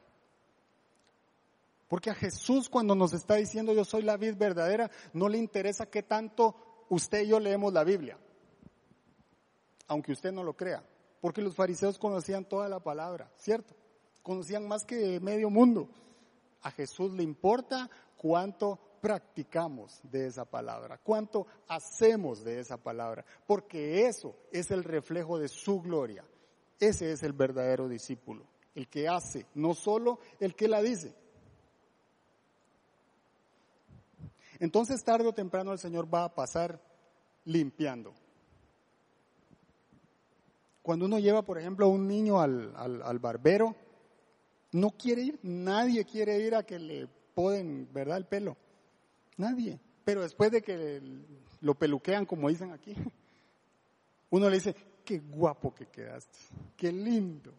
Porque 1.88 2.10
a 2.10 2.16
Jesús 2.16 2.68
cuando 2.68 2.96
nos 2.96 3.14
está 3.14 3.36
diciendo 3.36 3.74
yo 3.74 3.86
soy 3.86 4.02
la 4.02 4.18
vid 4.18 4.36
verdadera, 4.36 4.90
no 5.14 5.30
le 5.30 5.38
interesa 5.38 5.86
qué 5.86 6.02
tanto 6.02 6.56
usted 6.90 7.22
y 7.22 7.28
yo 7.28 7.40
leemos 7.40 7.72
la 7.72 7.84
Biblia. 7.84 8.18
Aunque 9.88 10.12
usted 10.12 10.32
no 10.32 10.44
lo 10.44 10.56
crea. 10.56 10.84
Porque 11.22 11.42
los 11.42 11.56
fariseos 11.56 11.98
conocían 11.98 12.46
toda 12.46 12.68
la 12.68 12.82
palabra, 12.82 13.32
¿cierto? 13.38 13.76
Conocían 14.22 14.68
más 14.68 14.84
que 14.84 15.20
medio 15.20 15.50
mundo. 15.50 15.88
A 16.62 16.72
Jesús 16.72 17.14
le 17.14 17.24
importa 17.24 17.90
cuánto 18.18 18.80
practicamos 19.04 20.00
de 20.04 20.28
esa 20.28 20.46
palabra, 20.46 20.98
cuánto 20.98 21.46
hacemos 21.68 22.42
de 22.44 22.62
esa 22.62 22.78
palabra, 22.78 23.26
porque 23.46 24.08
eso 24.08 24.34
es 24.50 24.72
el 24.72 24.86
reflejo 24.86 25.38
de 25.38 25.50
su 25.50 25.82
gloria. 25.82 26.24
Ese 26.80 27.12
es 27.12 27.22
el 27.24 27.34
verdadero 27.34 27.90
discípulo, 27.90 28.46
el 28.74 28.88
que 28.88 29.10
hace, 29.10 29.46
no 29.56 29.74
solo 29.74 30.20
el 30.40 30.56
que 30.56 30.70
la 30.70 30.82
dice. 30.82 31.14
Entonces 34.60 35.04
tarde 35.04 35.28
o 35.28 35.34
temprano 35.34 35.74
el 35.74 35.80
Señor 35.80 36.12
va 36.12 36.24
a 36.24 36.34
pasar 36.34 36.82
limpiando. 37.44 38.14
Cuando 40.84 41.06
uno 41.06 41.18
lleva, 41.18 41.42
por 41.42 41.58
ejemplo, 41.58 41.88
a 41.88 41.90
un 41.90 42.08
niño 42.08 42.40
al, 42.40 42.74
al 42.76 43.20
barbero, 43.20 43.76
no 44.74 44.92
quiere 44.92 45.24
ir, 45.24 45.40
nadie 45.42 46.06
quiere 46.06 46.40
ir 46.40 46.54
a 46.54 46.64
que 46.64 46.78
le 46.78 47.08
poden, 47.34 47.88
¿verdad?, 47.92 48.18
el 48.18 48.26
pelo. 48.26 48.58
Nadie. 49.38 49.80
Pero 50.04 50.22
después 50.22 50.52
de 50.52 50.62
que 50.62 51.02
lo 51.62 51.76
peluquean, 51.76 52.26
como 52.26 52.50
dicen 52.50 52.72
aquí, 52.72 52.94
uno 54.30 54.50
le 54.50 54.58
dice, 54.58 54.76
qué 55.06 55.20
guapo 55.20 55.74
que 55.74 55.88
quedaste, 55.88 56.38
qué 56.76 56.92
lindo. 56.92 57.54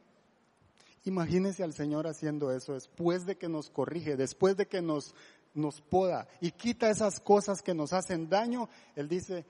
Imagínese 1.04 1.62
al 1.62 1.74
Señor 1.74 2.06
haciendo 2.06 2.50
eso 2.50 2.74
después 2.74 3.26
de 3.26 3.36
que 3.36 3.48
nos 3.48 3.70
corrige, 3.70 4.16
después 4.16 4.56
de 4.56 4.66
que 4.66 4.80
nos, 4.80 5.14
nos 5.52 5.82
poda 5.82 6.26
y 6.40 6.50
quita 6.52 6.90
esas 6.90 7.20
cosas 7.20 7.62
que 7.62 7.74
nos 7.74 7.92
hacen 7.92 8.28
daño. 8.28 8.68
Él 8.96 9.08
dice, 9.08 9.44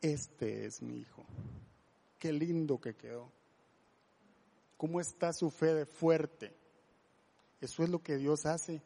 este 0.00 0.64
es 0.64 0.80
mi 0.80 0.96
hijo. 0.96 1.24
Qué 2.20 2.32
lindo 2.32 2.80
que 2.80 2.94
quedó. 2.94 3.32
¿Cómo 4.76 5.00
está 5.00 5.32
su 5.32 5.50
fe 5.50 5.74
de 5.74 5.86
fuerte? 5.86 6.54
Eso 7.60 7.82
es 7.82 7.88
lo 7.88 8.00
que 8.00 8.16
Dios 8.16 8.46
hace 8.46 8.80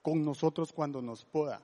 con 0.00 0.24
nosotros 0.24 0.72
cuando 0.72 1.02
nos 1.02 1.26
poda 1.26 1.62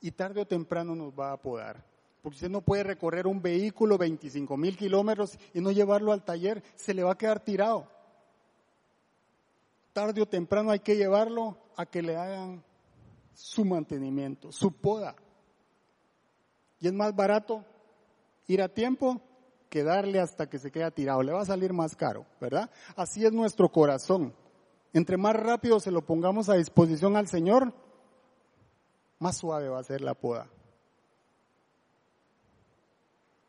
y 0.00 0.10
tarde 0.12 0.40
o 0.40 0.46
temprano 0.46 0.94
nos 0.94 1.12
va 1.12 1.32
a 1.32 1.36
podar. 1.36 1.84
Porque 2.22 2.36
usted 2.36 2.50
no 2.50 2.60
puede 2.60 2.82
recorrer 2.82 3.26
un 3.26 3.40
vehículo 3.40 3.96
25 3.96 4.56
mil 4.56 4.76
kilómetros 4.76 5.38
y 5.54 5.60
no 5.60 5.70
llevarlo 5.70 6.12
al 6.12 6.24
taller, 6.24 6.62
se 6.76 6.92
le 6.94 7.02
va 7.02 7.12
a 7.12 7.18
quedar 7.18 7.40
tirado. 7.40 7.88
Tarde 9.92 10.22
o 10.22 10.26
temprano 10.26 10.70
hay 10.70 10.80
que 10.80 10.96
llevarlo 10.96 11.56
a 11.76 11.86
que 11.86 12.02
le 12.02 12.16
hagan 12.16 12.62
su 13.34 13.64
mantenimiento, 13.64 14.52
su 14.52 14.72
poda. 14.72 15.16
Y 16.78 16.86
es 16.86 16.92
más 16.92 17.14
barato 17.14 17.64
ir 18.52 18.62
a 18.62 18.68
tiempo 18.68 19.20
que 19.68 19.84
darle 19.84 20.18
hasta 20.18 20.48
que 20.48 20.58
se 20.58 20.72
quede 20.72 20.90
tirado. 20.90 21.22
Le 21.22 21.32
va 21.32 21.42
a 21.42 21.46
salir 21.46 21.72
más 21.72 21.94
caro, 21.94 22.26
¿verdad? 22.40 22.68
Así 22.96 23.24
es 23.24 23.32
nuestro 23.32 23.70
corazón. 23.70 24.34
Entre 24.92 25.16
más 25.16 25.36
rápido 25.36 25.78
se 25.78 25.92
lo 25.92 26.04
pongamos 26.04 26.48
a 26.48 26.54
disposición 26.54 27.16
al 27.16 27.28
Señor, 27.28 27.72
más 29.20 29.36
suave 29.36 29.68
va 29.68 29.78
a 29.78 29.84
ser 29.84 30.00
la 30.00 30.14
poda. 30.14 30.48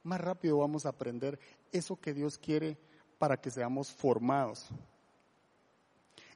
Más 0.03 0.21
rápido 0.21 0.59
vamos 0.59 0.85
a 0.85 0.89
aprender 0.89 1.39
eso 1.71 1.99
que 1.99 2.13
Dios 2.13 2.37
quiere 2.37 2.77
para 3.17 3.37
que 3.37 3.49
seamos 3.49 3.91
formados. 3.91 4.67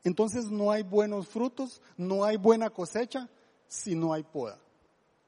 Entonces 0.03 0.49
no 0.49 0.71
hay 0.71 0.81
buenos 0.81 1.27
frutos, 1.27 1.81
no 1.97 2.23
hay 2.23 2.37
buena 2.37 2.71
cosecha 2.71 3.29
si 3.67 3.93
no 3.93 4.13
hay 4.13 4.23
poda. 4.23 4.59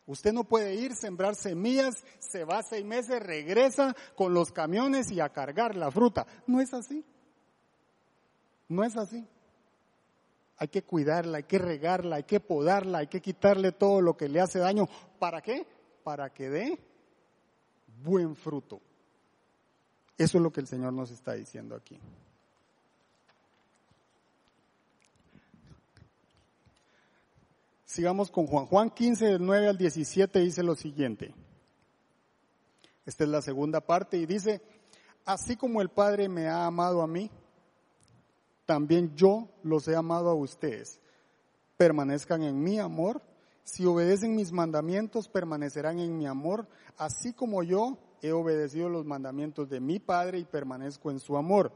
Usted 0.07 0.33
no 0.33 0.43
puede 0.45 0.73
ir, 0.75 0.95
sembrar 0.95 1.35
semillas, 1.35 2.03
se 2.17 2.43
va 2.43 2.63
seis 2.63 2.83
meses, 2.83 3.21
regresa 3.21 3.95
con 4.15 4.33
los 4.33 4.51
camiones 4.51 5.11
y 5.11 5.19
a 5.19 5.29
cargar 5.29 5.75
la 5.75 5.91
fruta. 5.91 6.25
No 6.47 6.59
es 6.59 6.73
así. 6.73 7.05
No 8.67 8.83
es 8.83 8.97
así 8.97 9.27
hay 10.57 10.67
que 10.69 10.83
cuidarla, 10.83 11.37
hay 11.37 11.43
que 11.43 11.59
regarla, 11.59 12.17
hay 12.17 12.23
que 12.23 12.39
podarla, 12.39 12.99
hay 12.99 13.07
que 13.07 13.21
quitarle 13.21 13.71
todo 13.71 14.01
lo 14.01 14.17
que 14.17 14.27
le 14.27 14.41
hace 14.41 14.59
daño. 14.59 14.87
¿Para 15.19 15.41
qué? 15.41 15.67
Para 16.03 16.33
que 16.33 16.49
dé 16.49 16.79
buen 18.03 18.35
fruto. 18.35 18.81
Eso 20.17 20.37
es 20.39 20.43
lo 20.43 20.51
que 20.51 20.61
el 20.61 20.67
Señor 20.67 20.93
nos 20.93 21.11
está 21.11 21.33
diciendo 21.33 21.75
aquí. 21.75 21.99
Sigamos 27.87 28.29
con 28.29 28.47
Juan. 28.47 28.65
Juan 28.65 28.89
15, 28.89 29.25
del 29.25 29.45
9 29.45 29.69
al 29.69 29.77
17 29.77 30.39
dice 30.39 30.61
lo 30.61 30.75
siguiente. 30.75 31.33
Esta 33.05 33.23
es 33.23 33.29
la 33.29 33.41
segunda 33.41 33.79
parte 33.79 34.17
y 34.17 34.25
dice, 34.25 34.61
así 35.23 35.55
como 35.55 35.81
el 35.81 35.87
Padre 35.87 36.27
me 36.27 36.49
ha 36.49 36.65
amado 36.65 37.01
a 37.01 37.07
mí, 37.07 37.31
también 38.65 39.15
yo 39.15 39.47
los 39.63 39.87
he 39.87 39.95
amado 39.95 40.29
a 40.29 40.35
ustedes. 40.35 40.99
Permanezcan 41.77 42.43
en 42.43 42.61
mi 42.61 42.77
amor. 42.77 43.21
Si 43.63 43.85
obedecen 43.85 44.35
mis 44.35 44.51
mandamientos, 44.51 45.29
permanecerán 45.29 45.99
en 45.99 46.17
mi 46.17 46.27
amor, 46.27 46.67
así 46.97 47.31
como 47.31 47.63
yo 47.63 47.97
he 48.21 48.33
obedecido 48.33 48.89
los 48.89 49.05
mandamientos 49.05 49.69
de 49.69 49.79
mi 49.79 49.99
Padre 49.99 50.39
y 50.39 50.45
permanezco 50.45 51.09
en 51.09 51.21
su 51.21 51.37
amor. 51.37 51.71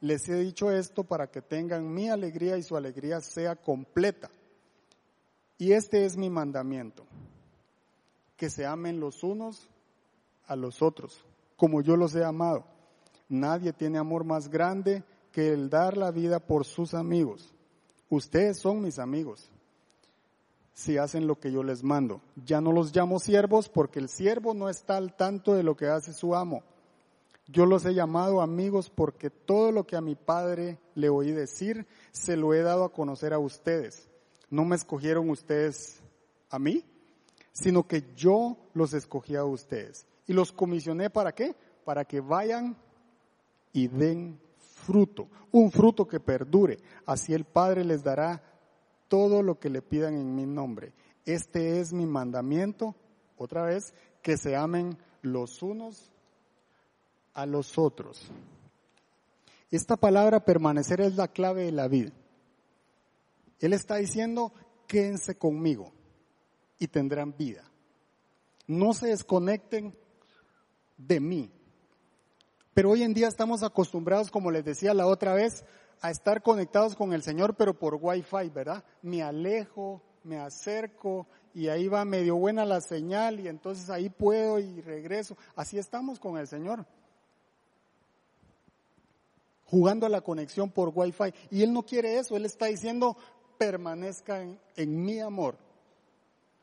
Les 0.00 0.28
he 0.28 0.36
dicho 0.36 0.70
esto 0.70 1.02
para 1.02 1.28
que 1.32 1.42
tengan 1.42 1.92
mi 1.92 2.08
alegría 2.08 2.56
y 2.56 2.62
su 2.62 2.76
alegría 2.76 3.20
sea 3.20 3.56
completa. 3.56 4.30
Y 5.58 5.72
este 5.72 6.04
es 6.04 6.16
mi 6.16 6.30
mandamiento, 6.30 7.04
que 8.36 8.48
se 8.48 8.64
amen 8.64 9.00
los 9.00 9.24
unos 9.24 9.68
a 10.46 10.54
los 10.54 10.82
otros, 10.82 11.24
como 11.56 11.82
yo 11.82 11.96
los 11.96 12.14
he 12.14 12.24
amado. 12.24 12.64
Nadie 13.28 13.72
tiene 13.72 13.98
amor 13.98 14.24
más 14.24 14.48
grande 14.48 15.02
que 15.32 15.52
el 15.52 15.68
dar 15.68 15.96
la 15.96 16.12
vida 16.12 16.38
por 16.38 16.64
sus 16.64 16.94
amigos. 16.94 17.52
Ustedes 18.08 18.58
son 18.58 18.80
mis 18.82 18.98
amigos. 18.98 19.50
si 20.72 20.96
hacen 20.96 21.26
lo 21.26 21.40
que 21.40 21.50
yo 21.50 21.64
les 21.64 21.82
mando. 21.82 22.20
Ya 22.46 22.60
no 22.60 22.70
los 22.70 22.94
llamo 22.94 23.18
siervos 23.18 23.68
porque 23.68 23.98
el 23.98 24.08
siervo 24.08 24.54
no 24.54 24.68
está 24.68 24.96
al 24.96 25.16
tanto 25.16 25.54
de 25.54 25.64
lo 25.64 25.76
que 25.76 25.88
hace 25.88 26.12
su 26.12 26.36
amo. 26.36 26.62
Yo 27.48 27.66
los 27.66 27.84
he 27.84 27.94
llamado 27.94 28.40
amigos 28.40 28.88
porque 28.88 29.28
todo 29.28 29.72
lo 29.72 29.88
que 29.88 29.96
a 29.96 30.00
mi 30.00 30.14
padre 30.14 30.78
le 30.94 31.08
oí 31.08 31.32
decir 31.32 31.88
se 32.12 32.36
lo 32.36 32.54
he 32.54 32.62
dado 32.62 32.84
a 32.84 32.92
conocer 32.92 33.32
a 33.32 33.40
ustedes. 33.40 34.07
No 34.50 34.64
me 34.64 34.76
escogieron 34.76 35.30
ustedes 35.30 36.00
a 36.50 36.58
mí, 36.58 36.84
sino 37.52 37.86
que 37.86 38.04
yo 38.16 38.56
los 38.74 38.94
escogí 38.94 39.36
a 39.36 39.44
ustedes. 39.44 40.06
Y 40.26 40.32
los 40.32 40.52
comisioné 40.52 41.10
para 41.10 41.32
qué? 41.32 41.54
Para 41.84 42.04
que 42.04 42.20
vayan 42.20 42.76
y 43.72 43.88
den 43.88 44.40
fruto, 44.86 45.28
un 45.52 45.70
fruto 45.70 46.06
que 46.06 46.20
perdure. 46.20 46.78
Así 47.04 47.34
el 47.34 47.44
Padre 47.44 47.84
les 47.84 48.02
dará 48.02 48.42
todo 49.08 49.42
lo 49.42 49.58
que 49.58 49.70
le 49.70 49.82
pidan 49.82 50.14
en 50.14 50.34
mi 50.34 50.46
nombre. 50.46 50.92
Este 51.24 51.80
es 51.80 51.92
mi 51.92 52.06
mandamiento, 52.06 52.94
otra 53.36 53.64
vez, 53.64 53.92
que 54.22 54.36
se 54.36 54.56
amen 54.56 54.96
los 55.22 55.62
unos 55.62 56.10
a 57.34 57.46
los 57.46 57.78
otros. 57.78 58.30
Esta 59.70 59.96
palabra 59.96 60.44
permanecer 60.44 61.00
es 61.00 61.16
la 61.16 61.28
clave 61.28 61.64
de 61.64 61.72
la 61.72 61.88
vida. 61.88 62.12
Él 63.60 63.72
está 63.72 63.96
diciendo, 63.96 64.52
quédense 64.86 65.36
conmigo 65.36 65.92
y 66.78 66.88
tendrán 66.88 67.36
vida. 67.36 67.64
No 68.66 68.92
se 68.92 69.08
desconecten 69.08 69.96
de 70.96 71.20
mí. 71.20 71.50
Pero 72.74 72.90
hoy 72.90 73.02
en 73.02 73.14
día 73.14 73.28
estamos 73.28 73.62
acostumbrados, 73.62 74.30
como 74.30 74.50
les 74.50 74.64
decía 74.64 74.94
la 74.94 75.06
otra 75.06 75.34
vez, 75.34 75.64
a 76.00 76.10
estar 76.10 76.42
conectados 76.42 76.94
con 76.94 77.12
el 77.12 77.22
Señor, 77.22 77.56
pero 77.56 77.78
por 77.78 77.98
Wi-Fi, 78.00 78.50
¿verdad? 78.50 78.84
Me 79.02 79.22
alejo, 79.22 80.02
me 80.22 80.38
acerco 80.38 81.26
y 81.54 81.68
ahí 81.68 81.88
va 81.88 82.04
medio 82.04 82.36
buena 82.36 82.64
la 82.64 82.80
señal 82.80 83.40
y 83.40 83.48
entonces 83.48 83.90
ahí 83.90 84.10
puedo 84.10 84.60
y 84.60 84.80
regreso. 84.80 85.36
Así 85.56 85.78
estamos 85.78 86.20
con 86.20 86.38
el 86.38 86.46
Señor. 86.46 86.86
Jugando 89.64 90.06
a 90.06 90.08
la 90.10 90.20
conexión 90.20 90.70
por 90.70 90.92
Wi-Fi. 90.94 91.34
Y 91.50 91.62
Él 91.62 91.72
no 91.72 91.84
quiere 91.84 92.18
eso, 92.18 92.36
Él 92.36 92.44
está 92.44 92.66
diciendo, 92.66 93.16
permanezca 93.58 94.42
en, 94.42 94.58
en 94.76 95.04
mi 95.04 95.20
amor. 95.20 95.56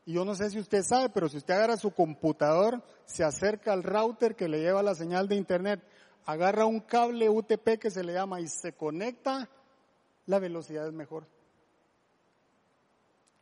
Y 0.04 0.14
yo 0.14 0.24
no 0.24 0.34
sé 0.34 0.50
si 0.50 0.58
usted 0.58 0.82
sabe, 0.82 1.10
pero 1.10 1.28
si 1.28 1.36
usted 1.36 1.54
agarra 1.54 1.76
su 1.76 1.90
computador, 1.90 2.82
se 3.04 3.24
acerca 3.24 3.72
al 3.72 3.82
router 3.82 4.34
que 4.34 4.48
le 4.48 4.60
lleva 4.60 4.82
la 4.82 4.94
señal 4.94 5.28
de 5.28 5.36
internet 5.36 5.80
agarra 6.26 6.66
un 6.66 6.80
cable 6.80 7.30
UTP 7.30 7.78
que 7.80 7.90
se 7.90 8.02
le 8.02 8.12
llama 8.12 8.40
y 8.40 8.48
se 8.48 8.72
conecta, 8.72 9.48
la 10.26 10.38
velocidad 10.38 10.86
es 10.86 10.92
mejor. 10.92 11.26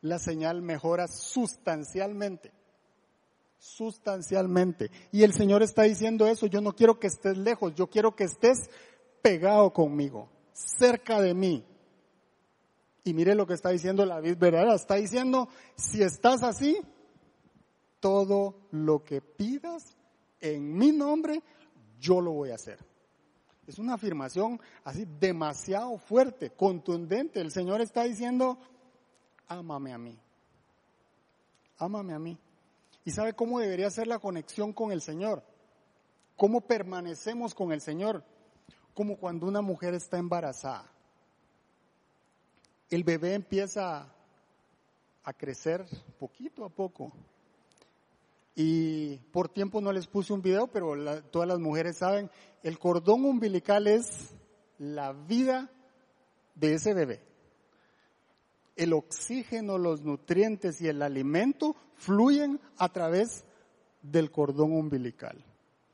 La 0.02 0.18
señal 0.18 0.60
mejora 0.60 1.08
sustancialmente. 1.08 2.52
Sustancialmente. 3.58 4.90
Y 5.10 5.22
el 5.22 5.32
Señor 5.32 5.62
está 5.62 5.84
diciendo 5.84 6.26
eso, 6.26 6.46
yo 6.46 6.60
no 6.60 6.76
quiero 6.76 7.00
que 7.00 7.06
estés 7.06 7.38
lejos, 7.38 7.74
yo 7.74 7.88
quiero 7.88 8.14
que 8.14 8.24
estés 8.24 8.68
pegado 9.22 9.72
conmigo, 9.72 10.28
cerca 10.52 11.22
de 11.22 11.32
mí. 11.32 11.64
Y 13.04 13.12
mire 13.12 13.34
lo 13.34 13.46
que 13.46 13.54
está 13.54 13.68
diciendo 13.68 14.06
la 14.06 14.20
verdadera, 14.20 14.74
está 14.74 14.94
diciendo, 14.94 15.48
si 15.76 16.02
estás 16.02 16.42
así, 16.42 16.78
todo 18.00 18.54
lo 18.70 19.04
que 19.04 19.20
pidas 19.20 19.94
en 20.40 20.76
mi 20.76 20.90
nombre, 20.90 21.42
yo 22.00 22.20
lo 22.20 22.32
voy 22.32 22.50
a 22.50 22.54
hacer. 22.54 22.78
Es 23.66 23.78
una 23.78 23.94
afirmación 23.94 24.60
así 24.84 25.06
demasiado 25.20 25.98
fuerte, 25.98 26.50
contundente. 26.50 27.40
El 27.40 27.50
Señor 27.50 27.80
está 27.80 28.04
diciendo, 28.04 28.58
ámame 29.48 29.92
a 29.92 29.98
mí. 29.98 30.18
Ámame 31.78 32.14
a 32.14 32.18
mí. 32.18 32.38
¿Y 33.04 33.10
sabe 33.10 33.34
cómo 33.34 33.60
debería 33.60 33.90
ser 33.90 34.06
la 34.06 34.18
conexión 34.18 34.72
con 34.72 34.92
el 34.92 35.02
Señor? 35.02 35.42
¿Cómo 36.36 36.62
permanecemos 36.62 37.54
con 37.54 37.72
el 37.72 37.80
Señor? 37.80 38.24
Como 38.94 39.16
cuando 39.16 39.46
una 39.46 39.60
mujer 39.60 39.94
está 39.94 40.18
embarazada. 40.18 40.93
El 42.94 43.02
bebé 43.02 43.34
empieza 43.34 44.06
a 45.24 45.32
crecer 45.32 45.84
poquito 46.16 46.64
a 46.64 46.68
poco 46.68 47.12
y 48.54 49.16
por 49.32 49.48
tiempo 49.48 49.80
no 49.80 49.90
les 49.90 50.06
puse 50.06 50.32
un 50.32 50.40
video, 50.40 50.68
pero 50.68 50.94
todas 51.24 51.48
las 51.48 51.58
mujeres 51.58 51.96
saben, 51.96 52.30
el 52.62 52.78
cordón 52.78 53.24
umbilical 53.24 53.88
es 53.88 54.32
la 54.78 55.12
vida 55.12 55.72
de 56.54 56.74
ese 56.74 56.94
bebé. 56.94 57.20
El 58.76 58.92
oxígeno, 58.92 59.76
los 59.76 60.02
nutrientes 60.02 60.80
y 60.80 60.86
el 60.86 61.02
alimento 61.02 61.74
fluyen 61.96 62.60
a 62.78 62.90
través 62.90 63.44
del 64.02 64.30
cordón 64.30 64.70
umbilical. 64.70 65.44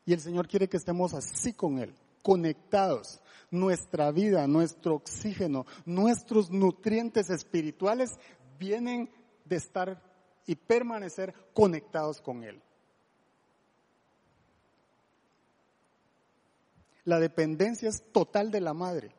Y 0.05 0.13
el 0.13 0.21
Señor 0.21 0.49
quiere 0.49 0.69
que 0.69 0.77
estemos 0.77 1.15
así 1.15 1.55
con 1.55 1.79
Él, 1.79 1.95
conectados. 2.23 3.21
Nuestra 3.51 4.13
vida, 4.13 4.47
nuestro 4.47 4.95
oxígeno, 4.95 5.67
nuestros 5.85 6.51
nutrientes 6.51 7.31
espirituales 7.31 8.11
vienen 8.59 9.11
de 9.45 9.57
estar 9.57 10.03
y 10.47 10.55
permanecer 10.55 11.35
conectados 11.53 12.21
con 12.21 12.45
Él. 12.45 12.63
La 17.05 17.19
dependencia 17.19 17.89
es 17.89 18.03
total 18.13 18.51
de 18.51 18.61
la 18.61 18.75
madre. 18.75 19.15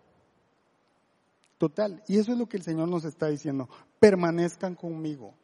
Total. 1.58 2.02
Y 2.08 2.18
eso 2.18 2.32
es 2.32 2.38
lo 2.38 2.48
que 2.48 2.58
el 2.58 2.64
Señor 2.64 2.88
nos 2.88 3.04
está 3.06 3.28
diciendo. 3.28 3.70
Permanezcan 4.00 4.76
conmigo 4.76 5.36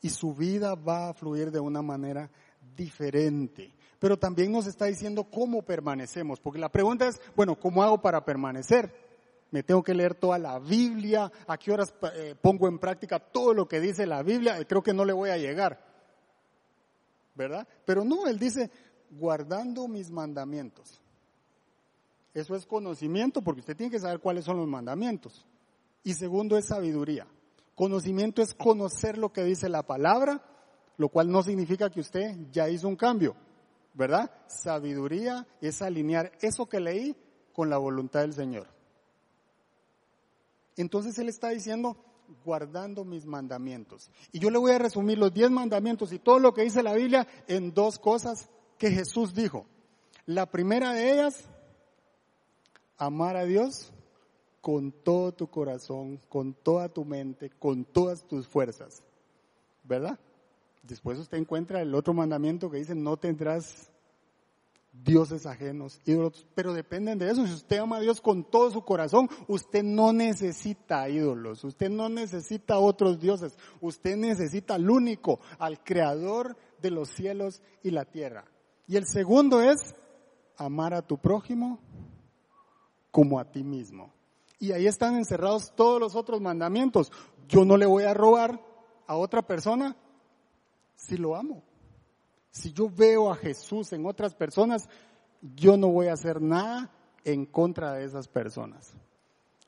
y 0.00 0.10
su 0.10 0.34
vida 0.34 0.74
va 0.74 1.10
a 1.10 1.14
fluir 1.14 1.50
de 1.50 1.60
una 1.60 1.82
manera 1.82 2.30
diferente. 2.74 3.74
Pero 4.00 4.18
también 4.18 4.50
nos 4.50 4.66
está 4.66 4.86
diciendo 4.86 5.22
cómo 5.30 5.62
permanecemos, 5.62 6.40
porque 6.40 6.58
la 6.58 6.70
pregunta 6.70 7.06
es, 7.06 7.20
bueno, 7.36 7.54
¿cómo 7.54 7.84
hago 7.84 8.02
para 8.02 8.24
permanecer? 8.24 8.92
me 9.50 9.62
tengo 9.62 9.82
que 9.82 9.94
leer 9.94 10.14
toda 10.14 10.38
la 10.38 10.58
Biblia, 10.58 11.30
a 11.46 11.58
qué 11.58 11.72
horas 11.72 11.92
eh, 12.14 12.34
pongo 12.40 12.68
en 12.68 12.78
práctica 12.78 13.18
todo 13.18 13.52
lo 13.52 13.66
que 13.66 13.80
dice 13.80 14.06
la 14.06 14.22
Biblia, 14.22 14.58
eh, 14.58 14.66
creo 14.66 14.82
que 14.82 14.94
no 14.94 15.04
le 15.04 15.12
voy 15.12 15.30
a 15.30 15.36
llegar. 15.36 15.84
¿Verdad? 17.34 17.66
Pero 17.84 18.04
no, 18.04 18.26
él 18.26 18.38
dice, 18.38 18.70
guardando 19.10 19.88
mis 19.88 20.10
mandamientos. 20.10 21.00
Eso 22.34 22.54
es 22.54 22.66
conocimiento, 22.66 23.42
porque 23.42 23.60
usted 23.60 23.76
tiene 23.76 23.90
que 23.90 23.98
saber 23.98 24.20
cuáles 24.20 24.44
son 24.44 24.56
los 24.56 24.68
mandamientos. 24.68 25.46
Y 26.04 26.14
segundo 26.14 26.56
es 26.56 26.66
sabiduría. 26.66 27.26
Conocimiento 27.74 28.42
es 28.42 28.54
conocer 28.54 29.18
lo 29.18 29.32
que 29.32 29.42
dice 29.42 29.68
la 29.68 29.82
palabra, 29.82 30.42
lo 30.96 31.08
cual 31.08 31.30
no 31.30 31.42
significa 31.42 31.90
que 31.90 32.00
usted 32.00 32.36
ya 32.52 32.68
hizo 32.68 32.86
un 32.86 32.96
cambio, 32.96 33.34
¿verdad? 33.94 34.30
Sabiduría 34.46 35.46
es 35.60 35.82
alinear 35.82 36.32
eso 36.40 36.66
que 36.66 36.80
leí 36.80 37.16
con 37.52 37.70
la 37.70 37.78
voluntad 37.78 38.20
del 38.20 38.34
Señor. 38.34 38.68
Entonces 40.76 41.18
Él 41.18 41.28
está 41.28 41.50
diciendo, 41.50 41.96
guardando 42.44 43.04
mis 43.04 43.26
mandamientos. 43.26 44.10
Y 44.32 44.38
yo 44.38 44.50
le 44.50 44.58
voy 44.58 44.72
a 44.72 44.78
resumir 44.78 45.18
los 45.18 45.32
diez 45.32 45.50
mandamientos 45.50 46.12
y 46.12 46.18
todo 46.18 46.38
lo 46.38 46.54
que 46.54 46.62
dice 46.62 46.82
la 46.82 46.94
Biblia 46.94 47.26
en 47.48 47.74
dos 47.74 47.98
cosas 47.98 48.48
que 48.78 48.90
Jesús 48.90 49.34
dijo. 49.34 49.66
La 50.26 50.46
primera 50.46 50.92
de 50.92 51.12
ellas, 51.12 51.44
amar 52.96 53.36
a 53.36 53.44
Dios 53.44 53.92
con 54.60 54.92
todo 54.92 55.32
tu 55.32 55.48
corazón, 55.48 56.20
con 56.28 56.54
toda 56.54 56.88
tu 56.88 57.04
mente, 57.04 57.50
con 57.50 57.84
todas 57.84 58.26
tus 58.26 58.46
fuerzas. 58.46 59.02
¿Verdad? 59.84 60.18
Después 60.82 61.18
usted 61.18 61.38
encuentra 61.38 61.82
el 61.82 61.94
otro 61.94 62.14
mandamiento 62.14 62.70
que 62.70 62.78
dice, 62.78 62.94
no 62.94 63.16
tendrás 63.16 63.90
dioses 64.92 65.46
ajenos, 65.46 66.00
ídolos, 66.04 66.46
pero 66.54 66.72
dependen 66.72 67.18
de 67.18 67.30
eso. 67.30 67.46
Si 67.46 67.52
usted 67.52 67.78
ama 67.78 67.98
a 67.98 68.00
Dios 68.00 68.20
con 68.20 68.44
todo 68.44 68.70
su 68.70 68.82
corazón, 68.84 69.28
usted 69.46 69.82
no 69.82 70.12
necesita 70.12 71.08
ídolos, 71.08 71.64
usted 71.64 71.90
no 71.90 72.08
necesita 72.08 72.78
otros 72.78 73.20
dioses, 73.20 73.56
usted 73.80 74.16
necesita 74.16 74.74
al 74.74 74.90
único, 74.90 75.40
al 75.58 75.82
creador 75.82 76.56
de 76.80 76.90
los 76.90 77.08
cielos 77.10 77.62
y 77.82 77.90
la 77.90 78.04
tierra. 78.04 78.44
Y 78.86 78.96
el 78.96 79.06
segundo 79.06 79.62
es 79.62 79.94
amar 80.56 80.94
a 80.94 81.02
tu 81.02 81.18
prójimo 81.18 81.78
como 83.10 83.38
a 83.38 83.44
ti 83.44 83.62
mismo. 83.62 84.12
Y 84.58 84.72
ahí 84.72 84.86
están 84.86 85.16
encerrados 85.16 85.72
todos 85.74 86.00
los 86.00 86.14
otros 86.14 86.40
mandamientos. 86.40 87.12
Yo 87.48 87.64
no 87.64 87.76
le 87.76 87.86
voy 87.86 88.04
a 88.04 88.14
robar 88.14 88.60
a 89.06 89.16
otra 89.16 89.42
persona 89.42 89.96
si 91.00 91.16
lo 91.16 91.34
amo. 91.34 91.62
Si 92.50 92.72
yo 92.72 92.90
veo 92.90 93.30
a 93.30 93.36
Jesús 93.36 93.92
en 93.92 94.04
otras 94.04 94.34
personas, 94.34 94.88
yo 95.56 95.76
no 95.76 95.88
voy 95.88 96.08
a 96.08 96.12
hacer 96.12 96.42
nada 96.42 96.90
en 97.24 97.46
contra 97.46 97.94
de 97.94 98.04
esas 98.04 98.28
personas. 98.28 98.92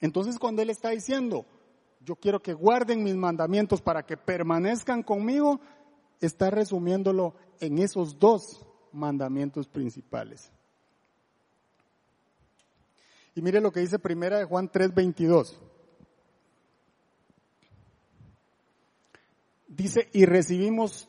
Entonces 0.00 0.38
cuando 0.38 0.60
Él 0.62 0.68
está 0.68 0.90
diciendo, 0.90 1.46
yo 2.04 2.16
quiero 2.16 2.42
que 2.42 2.52
guarden 2.52 3.02
mis 3.02 3.14
mandamientos 3.14 3.80
para 3.80 4.04
que 4.04 4.16
permanezcan 4.16 5.02
conmigo, 5.02 5.60
está 6.20 6.50
resumiéndolo 6.50 7.34
en 7.60 7.78
esos 7.78 8.18
dos 8.18 8.66
mandamientos 8.92 9.68
principales. 9.68 10.52
Y 13.34 13.40
mire 13.40 13.60
lo 13.62 13.72
que 13.72 13.80
dice 13.80 13.98
primera 13.98 14.38
de 14.38 14.44
Juan 14.44 14.70
3:22. 14.70 15.58
Dice, 19.68 20.10
y 20.12 20.26
recibimos 20.26 21.08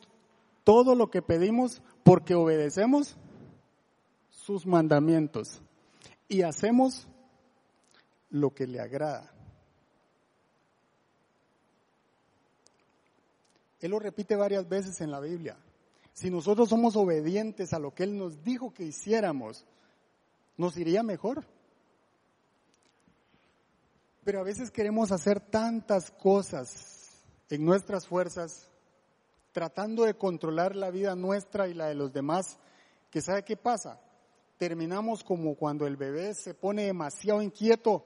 todo 0.64 0.94
lo 0.94 1.10
que 1.10 1.22
pedimos 1.22 1.82
porque 2.02 2.34
obedecemos 2.34 3.16
sus 4.30 4.66
mandamientos 4.66 5.62
y 6.28 6.42
hacemos 6.42 7.06
lo 8.30 8.54
que 8.54 8.66
le 8.66 8.80
agrada. 8.80 9.30
Él 13.80 13.90
lo 13.90 13.98
repite 13.98 14.34
varias 14.34 14.68
veces 14.68 15.00
en 15.02 15.10
la 15.10 15.20
Biblia. 15.20 15.58
Si 16.14 16.30
nosotros 16.30 16.70
somos 16.70 16.96
obedientes 16.96 17.74
a 17.74 17.78
lo 17.78 17.94
que 17.94 18.04
Él 18.04 18.16
nos 18.16 18.42
dijo 18.42 18.72
que 18.72 18.84
hiciéramos, 18.84 19.66
nos 20.56 20.76
iría 20.76 21.02
mejor. 21.02 21.44
Pero 24.24 24.40
a 24.40 24.44
veces 24.44 24.70
queremos 24.70 25.12
hacer 25.12 25.40
tantas 25.40 26.10
cosas 26.10 27.22
en 27.50 27.64
nuestras 27.64 28.06
fuerzas, 28.06 28.70
tratando 29.54 30.02
de 30.02 30.14
controlar 30.14 30.74
la 30.74 30.90
vida 30.90 31.14
nuestra 31.14 31.68
y 31.68 31.74
la 31.74 31.86
de 31.86 31.94
los 31.94 32.12
demás, 32.12 32.58
que 33.08 33.22
sabe 33.22 33.44
qué 33.44 33.56
pasa? 33.56 34.00
Terminamos 34.58 35.22
como 35.22 35.54
cuando 35.54 35.86
el 35.86 35.96
bebé 35.96 36.34
se 36.34 36.54
pone 36.54 36.82
demasiado 36.82 37.40
inquieto 37.40 38.04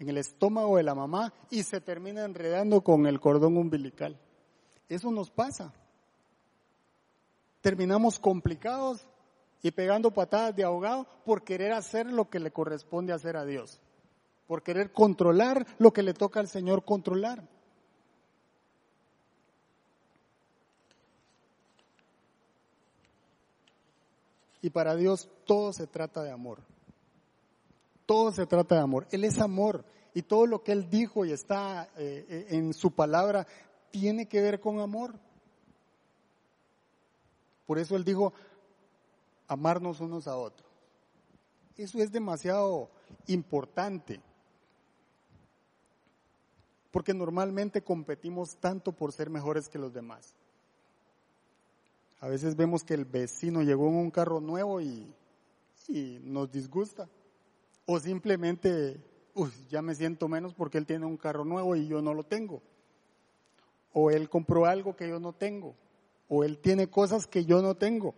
en 0.00 0.08
el 0.08 0.18
estómago 0.18 0.76
de 0.76 0.82
la 0.82 0.96
mamá 0.96 1.32
y 1.50 1.62
se 1.62 1.80
termina 1.80 2.24
enredando 2.24 2.82
con 2.82 3.06
el 3.06 3.20
cordón 3.20 3.56
umbilical. 3.56 4.18
Eso 4.88 5.12
nos 5.12 5.30
pasa. 5.30 5.72
Terminamos 7.60 8.18
complicados 8.18 9.06
y 9.62 9.70
pegando 9.70 10.10
patadas 10.10 10.56
de 10.56 10.64
ahogado 10.64 11.06
por 11.24 11.44
querer 11.44 11.72
hacer 11.72 12.06
lo 12.06 12.28
que 12.28 12.40
le 12.40 12.50
corresponde 12.50 13.12
hacer 13.12 13.36
a 13.36 13.44
Dios, 13.44 13.80
por 14.48 14.64
querer 14.64 14.92
controlar 14.92 15.64
lo 15.78 15.92
que 15.92 16.02
le 16.02 16.12
toca 16.12 16.40
al 16.40 16.48
Señor 16.48 16.84
controlar. 16.84 17.55
Y 24.62 24.70
para 24.70 24.96
Dios 24.96 25.28
todo 25.44 25.72
se 25.72 25.86
trata 25.86 26.22
de 26.22 26.30
amor. 26.30 26.60
Todo 28.06 28.32
se 28.32 28.46
trata 28.46 28.76
de 28.76 28.82
amor. 28.82 29.06
Él 29.10 29.24
es 29.24 29.38
amor. 29.40 29.84
Y 30.14 30.22
todo 30.22 30.46
lo 30.46 30.62
que 30.62 30.72
Él 30.72 30.88
dijo 30.88 31.24
y 31.24 31.32
está 31.32 31.90
eh, 31.96 32.24
eh, 32.28 32.46
en 32.50 32.72
su 32.72 32.90
palabra 32.90 33.46
tiene 33.90 34.26
que 34.26 34.40
ver 34.40 34.60
con 34.60 34.80
amor. 34.80 35.14
Por 37.66 37.78
eso 37.78 37.96
Él 37.96 38.04
dijo, 38.04 38.32
amarnos 39.48 40.00
unos 40.00 40.26
a 40.26 40.36
otros. 40.36 40.70
Eso 41.76 41.98
es 41.98 42.10
demasiado 42.10 42.88
importante. 43.26 44.20
Porque 46.90 47.12
normalmente 47.12 47.82
competimos 47.82 48.56
tanto 48.56 48.92
por 48.92 49.12
ser 49.12 49.28
mejores 49.28 49.68
que 49.68 49.78
los 49.78 49.92
demás. 49.92 50.34
A 52.20 52.28
veces 52.28 52.56
vemos 52.56 52.82
que 52.82 52.94
el 52.94 53.04
vecino 53.04 53.62
llegó 53.62 53.88
en 53.88 53.96
un 53.96 54.10
carro 54.10 54.40
nuevo 54.40 54.80
y, 54.80 55.12
nos 56.22 56.50
disgusta. 56.50 57.08
O 57.84 58.00
simplemente, 58.00 59.00
ya 59.68 59.82
me 59.82 59.94
siento 59.94 60.26
menos 60.26 60.54
porque 60.54 60.78
él 60.78 60.86
tiene 60.86 61.06
un 61.06 61.16
carro 61.16 61.44
nuevo 61.44 61.76
y 61.76 61.86
yo 61.86 62.02
no 62.02 62.14
lo 62.14 62.24
tengo. 62.24 62.62
O 63.92 64.10
él 64.10 64.28
compró 64.28 64.66
algo 64.66 64.96
que 64.96 65.08
yo 65.08 65.20
no 65.20 65.32
tengo. 65.32 65.76
O 66.28 66.42
él 66.42 66.58
tiene 66.58 66.88
cosas 66.88 67.26
que 67.26 67.44
yo 67.44 67.62
no 67.62 67.76
tengo. 67.76 68.14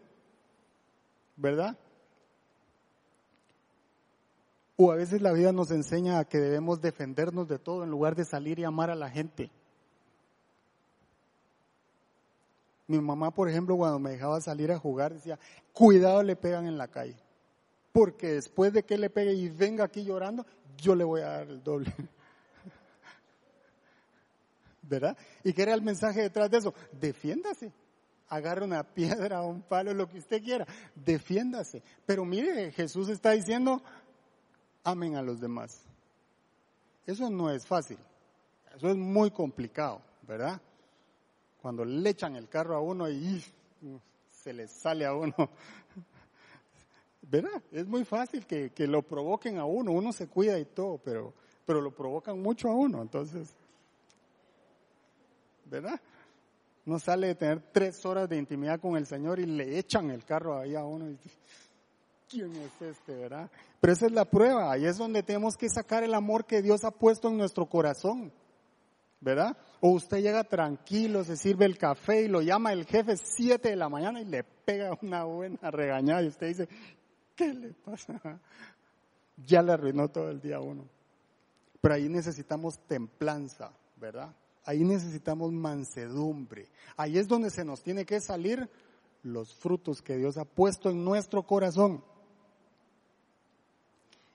¿Verdad? 1.37 1.77
O 4.77 4.93
a 4.93 4.97
veces 4.97 5.21
la 5.21 5.33
vida 5.33 5.53
nos 5.53 5.73
enseña 5.73 6.21
a 6.21 6.25
que 6.25 6.39
debemos 6.39 6.81
defendernos 6.81 7.49
de 7.49 7.59
todo 7.59 7.83
en 7.83 7.91
lugar 7.91 8.15
de 8.15 8.25
salir 8.25 8.61
y 8.61 8.65
amar 8.65 8.91
a 8.91 8.95
la 8.95 9.11
gente. 9.11 9.51
Mi 12.89 12.99
mamá, 12.99 13.31
por 13.31 13.51
ejemplo, 13.51 13.77
cuando 13.77 13.99
me 13.99 14.11
dejaba 14.11 14.41
salir 14.41 14.73
a 14.73 14.79
jugar, 14.79 15.13
decía, 15.13 15.39
cuidado 15.75 16.23
le 16.23 16.37
pegan 16.37 16.67
en 16.67 16.79
la 16.79 16.89
calle. 16.89 17.17
Porque 17.93 18.29
después 18.29 18.73
de 18.73 18.83
que 18.83 18.97
le 18.97 19.11
pegue 19.11 19.35
y 19.35 19.51
venga 19.51 19.85
aquí 19.85 20.05
llorando, 20.05 20.47
yo 20.79 20.95
le 20.95 21.05
voy 21.05 21.21
a 21.21 21.29
dar 21.29 21.49
el 21.49 21.63
doble. 21.63 21.95
¿Verdad? 24.83 25.19
¿Y 25.45 25.53
qué 25.53 25.63
era 25.63 25.75
el 25.75 25.83
mensaje 25.83 26.23
detrás 26.23 26.51
de 26.51 26.57
eso? 26.57 26.73
Defiéndase. 26.99 27.71
Agarre 28.31 28.65
una 28.65 28.83
piedra, 28.83 29.43
un 29.43 29.61
palo, 29.61 29.93
lo 29.93 30.09
que 30.09 30.19
usted 30.19 30.43
quiera. 30.43 30.67
Defiéndase. 30.95 31.83
Pero 32.07 32.25
mire, 32.25 32.73
Jesús 32.73 33.11
está 33.11 33.33
diciendo, 33.33 33.83
amen 34.83 35.17
a 35.17 35.23
los 35.23 35.41
demás. 35.41 35.83
Eso 37.05 37.29
no 37.29 37.51
es 37.51 37.67
fácil. 37.67 37.99
Eso 38.75 38.89
es 38.89 38.97
muy 38.97 39.31
complicado, 39.31 40.01
¿verdad? 40.23 40.59
Cuando 41.61 41.85
le 41.85 42.11
echan 42.11 42.37
el 42.37 42.49
carro 42.49 42.77
a 42.77 42.81
uno 42.81 43.09
y 43.09 43.45
se 44.31 44.53
le 44.53 44.69
sale 44.69 45.05
a 45.05 45.15
uno. 45.15 45.35
¿Verdad? 47.23 47.63
Es 47.73 47.87
muy 47.87 48.05
fácil 48.05 48.47
que, 48.47 48.73
lo 48.87 49.03
provoquen 49.03 49.59
a 49.59 49.65
uno. 49.65 49.93
Uno 49.93 50.13
se 50.13 50.29
cuida 50.29 50.59
y 50.59 50.65
todo, 50.65 50.99
pero, 50.99 51.35
pero 51.67 51.81
lo 51.81 51.91
provocan 51.91 52.41
mucho 52.41 52.69
a 52.69 52.75
uno. 52.75 53.03
Entonces, 53.03 53.49
¿verdad? 55.67 56.01
No 56.87 56.99
sale 56.99 57.27
de 57.27 57.35
tener 57.35 57.61
tres 57.73 58.07
horas 58.07 58.29
de 58.29 58.39
intimidad 58.39 58.81
con 58.81 58.97
el 58.97 59.07
Señor 59.07 59.39
y 59.41 59.47
le 59.47 59.79
echan 59.79 60.11
el 60.11 60.25
carro 60.25 60.59
ahí 60.59 60.75
a 60.75 60.85
uno. 60.85 61.11
Y, 61.11 61.19
¿Quién 62.31 62.55
es 62.57 62.83
este, 62.83 63.15
verdad? 63.15 63.51
Pero 63.81 63.93
esa 63.93 64.07
es 64.07 64.13
la 64.13 64.25
prueba. 64.25 64.73
Ahí 64.73 64.87
es 64.87 64.97
donde 64.97 65.23
tenemos 65.23 65.57
que 65.57 65.69
sacar 65.69 66.03
el 66.03 66.15
amor 66.15 66.47
que 66.47 66.63
Dios 66.63 66.85
ha 66.85 66.91
puesto 66.91 67.29
en 67.29 67.37
nuestro 67.37 67.67
corazón. 67.67 68.33
¿verdad? 69.21 69.57
O 69.81 69.91
usted 69.91 70.19
llega 70.19 70.43
tranquilo, 70.45 71.23
se 71.23 71.37
sirve 71.37 71.65
el 71.65 71.79
café 71.79 72.23
y 72.23 72.29
lo 72.29 72.43
llama 72.43 72.73
el 72.73 72.85
jefe 72.85 73.17
7 73.17 73.69
de 73.69 73.77
la 73.77 73.89
mañana 73.89 74.21
y 74.21 74.25
le 74.25 74.43
pega 74.43 74.99
una 75.03 75.25
buena 75.25 75.71
regañada 75.71 76.23
y 76.23 76.29
usted 76.29 76.49
dice, 76.49 76.69
¿qué 77.37 77.55
le 77.55 77.73
pasa? 77.73 78.41
Ya 79.47 79.63
le 79.63 79.73
arruinó 79.73 80.09
todo 80.09 80.31
el 80.31 80.41
día 80.41 80.59
uno. 80.59 80.85
Pero 81.81 81.95
ahí 81.95 82.09
necesitamos 82.09 82.81
templanza, 82.89 83.71
¿verdad? 83.97 84.35
Ahí 84.65 84.83
necesitamos 84.83 85.53
mansedumbre. 85.53 86.69
Ahí 86.97 87.17
es 87.17 87.29
donde 87.29 87.51
se 87.51 87.65
nos 87.65 87.81
tiene 87.83 88.05
que 88.05 88.21
salir 88.21 88.69
los 89.23 89.55
frutos 89.55 90.03
que 90.03 90.17
Dios 90.17 90.39
ha 90.39 90.45
puesto 90.45 90.91
en 90.91 91.05
nuestro 91.05 91.45
corazón. 91.45 92.03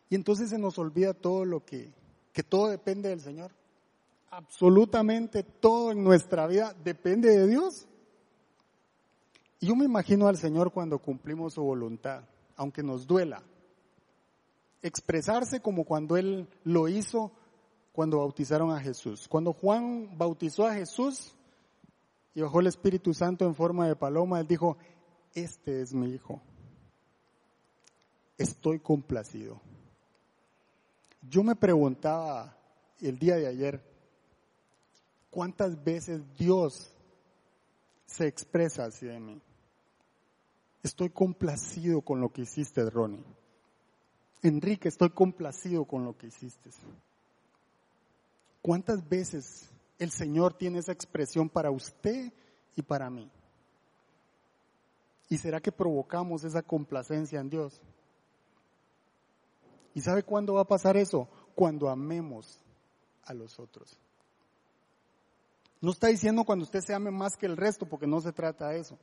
Y 0.10 0.16
entonces 0.16 0.50
se 0.50 0.58
nos 0.58 0.78
olvida 0.80 1.14
todo 1.14 1.44
lo 1.44 1.66
que, 1.66 1.92
que 2.32 2.44
todo 2.44 2.70
depende 2.70 3.10
del 3.10 3.20
Señor 3.20 3.52
absolutamente 4.36 5.44
todo 5.44 5.92
en 5.92 6.04
nuestra 6.04 6.48
vida 6.48 6.76
depende 6.84 7.30
de 7.30 7.48
Dios. 7.48 7.88
Y 9.60 9.68
yo 9.68 9.76
me 9.76 9.86
imagino 9.86 10.28
al 10.28 10.38
Señor 10.38 10.72
cuando 10.72 10.98
cumplimos 11.00 11.54
su 11.54 11.62
voluntad, 11.62 12.24
aunque 12.56 12.82
nos 12.82 13.06
duela. 13.06 13.44
Expresarse 14.82 15.62
como 15.62 15.86
cuando 15.86 16.18
Él 16.18 16.48
lo 16.64 16.88
hizo 16.88 17.32
cuando 17.92 18.18
bautizaron 18.18 18.72
a 18.72 18.80
Jesús. 18.80 19.28
Cuando 19.28 19.54
Juan 19.54 20.18
bautizó 20.18 20.66
a 20.66 20.74
Jesús 20.74 21.36
y 22.34 22.42
bajó 22.42 22.60
el 22.60 22.68
Espíritu 22.68 23.14
Santo 23.14 23.46
en 23.46 23.54
forma 23.54 23.88
de 23.88 23.96
paloma, 23.96 24.40
Él 24.40 24.48
dijo, 24.48 24.78
este 25.34 25.82
es 25.82 25.94
mi 25.94 26.10
Hijo. 26.10 26.42
Estoy 28.38 28.80
complacido. 28.80 29.62
Yo 31.22 31.44
me 31.44 31.56
preguntaba 31.56 32.58
el 33.00 33.20
día 33.20 33.36
de 33.36 33.48
ayer, 33.48 33.93
¿Cuántas 35.34 35.84
veces 35.84 36.22
Dios 36.38 36.94
se 38.06 38.28
expresa 38.28 38.86
así 38.86 39.08
de 39.08 39.20
mí? 39.20 39.42
Estoy 40.84 41.10
complacido 41.10 42.02
con 42.02 42.22
lo 42.22 42.32
que 42.32 42.44
hiciste, 42.44 42.88
Ronnie. 42.88 43.26
Enrique, 44.44 44.90
estoy 44.90 45.10
complacido 45.10 45.86
con 45.86 46.06
lo 46.06 46.16
que 46.16 46.28
hiciste. 46.28 46.70
¿Cuántas 48.62 49.10
veces 49.10 49.72
el 49.98 50.12
Señor 50.12 50.54
tiene 50.54 50.78
esa 50.78 50.92
expresión 50.92 51.50
para 51.50 51.72
usted 51.72 52.32
y 52.76 52.84
para 52.84 53.10
mí? 53.10 53.28
¿Y 55.30 55.40
será 55.40 55.60
que 55.60 55.72
provocamos 55.72 56.44
esa 56.44 56.62
complacencia 56.62 57.40
en 57.40 57.50
Dios? 57.50 57.82
¿Y 59.96 60.02
sabe 60.02 60.22
cuándo 60.22 60.54
va 60.54 60.62
a 60.62 60.68
pasar 60.68 60.96
eso? 60.96 61.28
Cuando 61.56 61.90
amemos 61.90 62.60
a 63.24 63.34
los 63.34 63.60
otros. 63.60 63.98
No 65.84 65.92
está 65.92 66.08
diciendo 66.08 66.46
cuando 66.46 66.64
usted 66.64 66.80
se 66.80 66.94
ame 66.94 67.12
más 67.12 67.36
que 67.36 67.46
el 67.46 67.58
resto, 67.58 67.86
porque 67.86 68.08
no 68.08 68.22
se 68.22 68.32
trata 68.32 68.70
de 68.70 68.80
eso. 68.80 68.98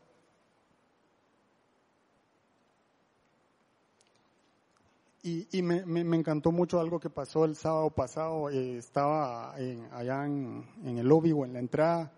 Y, 5.23 5.61
me, 5.61 6.17
encantó 6.17 6.51
mucho 6.53 6.81
algo 6.81 6.99
que 6.99 7.11
pasó 7.11 7.45
el 7.45 7.55
sábado 7.55 7.91
pasado. 7.91 8.49
Eh, 8.49 8.79
estaba 8.79 9.53
allá 9.53 10.25
en, 10.25 10.67
en, 10.83 10.97
el 10.97 11.07
lobby 11.07 11.33
o 11.33 11.45
en 11.45 11.53
la 11.53 11.59
entrada 11.59 12.15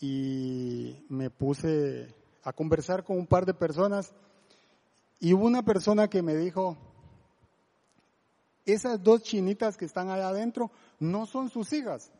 y 0.00 1.04
me 1.10 1.28
puse 1.28 2.08
a 2.44 2.54
conversar 2.54 3.04
con 3.04 3.18
un 3.18 3.26
par 3.26 3.44
de 3.44 3.52
personas 3.52 4.14
y 5.20 5.34
hubo 5.34 5.44
una 5.44 5.62
persona 5.62 6.08
que 6.08 6.22
me 6.22 6.34
dijo, 6.34 6.78
esas 8.64 9.02
dos 9.02 9.22
chinitas 9.22 9.76
que 9.76 9.84
están 9.84 10.08
allá 10.08 10.30
adentro 10.30 10.70
no 10.98 11.26
son 11.26 11.50
sus 11.50 11.74
hijas. 11.74 12.10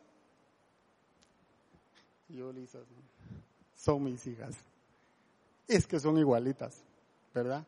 Yo, 2.29 2.53
Lisa, 2.53 2.79
son 3.74 4.05
mis 4.05 4.26
hijas. 4.26 4.55
Es 5.66 5.87
que 5.87 5.99
son 5.99 6.18
igualitas, 6.18 6.83
¿verdad? 7.35 7.66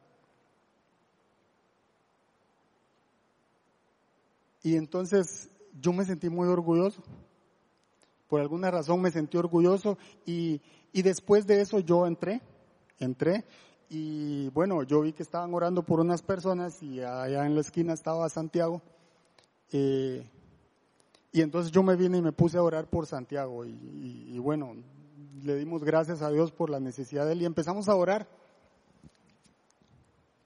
Y 4.63 4.77
entonces 4.77 5.49
yo 5.81 5.93
me 5.93 6.05
sentí 6.05 6.29
muy 6.29 6.49
orgulloso. 6.49 7.03
Por 8.29 8.41
alguna 8.41 8.71
razón 8.71 9.01
me 9.01 9.11
sentí 9.11 9.37
orgulloso 9.37 9.99
y, 10.25 10.61
y 10.93 11.03
después 11.03 11.47
de 11.47 11.61
eso 11.61 11.81
yo 11.81 12.07
entré, 12.07 12.41
entré 12.99 13.45
y 13.89 14.49
bueno, 14.51 14.85
yo 14.85 15.01
vi 15.01 15.13
que 15.13 15.25
estaban 15.25 15.53
orando 15.53 15.83
por 15.83 15.99
unas 15.99 16.23
personas 16.23 16.81
y 16.81 17.01
allá 17.01 17.45
en 17.45 17.57
la 17.57 17.61
esquina 17.61 17.93
estaba 17.93 18.29
Santiago. 18.29 18.81
Eh, 19.73 20.25
y 21.33 21.43
entonces 21.43 21.71
yo 21.71 21.83
me 21.83 21.97
vine 21.97 22.19
y 22.19 22.23
me 22.23 22.33
puse 22.33 22.59
a 22.59 22.63
orar 22.63 22.89
por 22.89 23.07
Santiago 23.07 23.65
y, 23.65 24.39
bueno, 24.39 24.77
le 25.43 25.57
dimos 25.57 25.85
gracias 25.85 26.23
a 26.23 26.31
Dios 26.31 26.51
por 26.51 26.71
la 26.71 26.81
necesidad 26.81 27.27
de 27.27 27.33
él 27.33 27.43
y 27.43 27.45
empezamos 27.47 27.89
a 27.89 27.95
orar. 27.95 28.29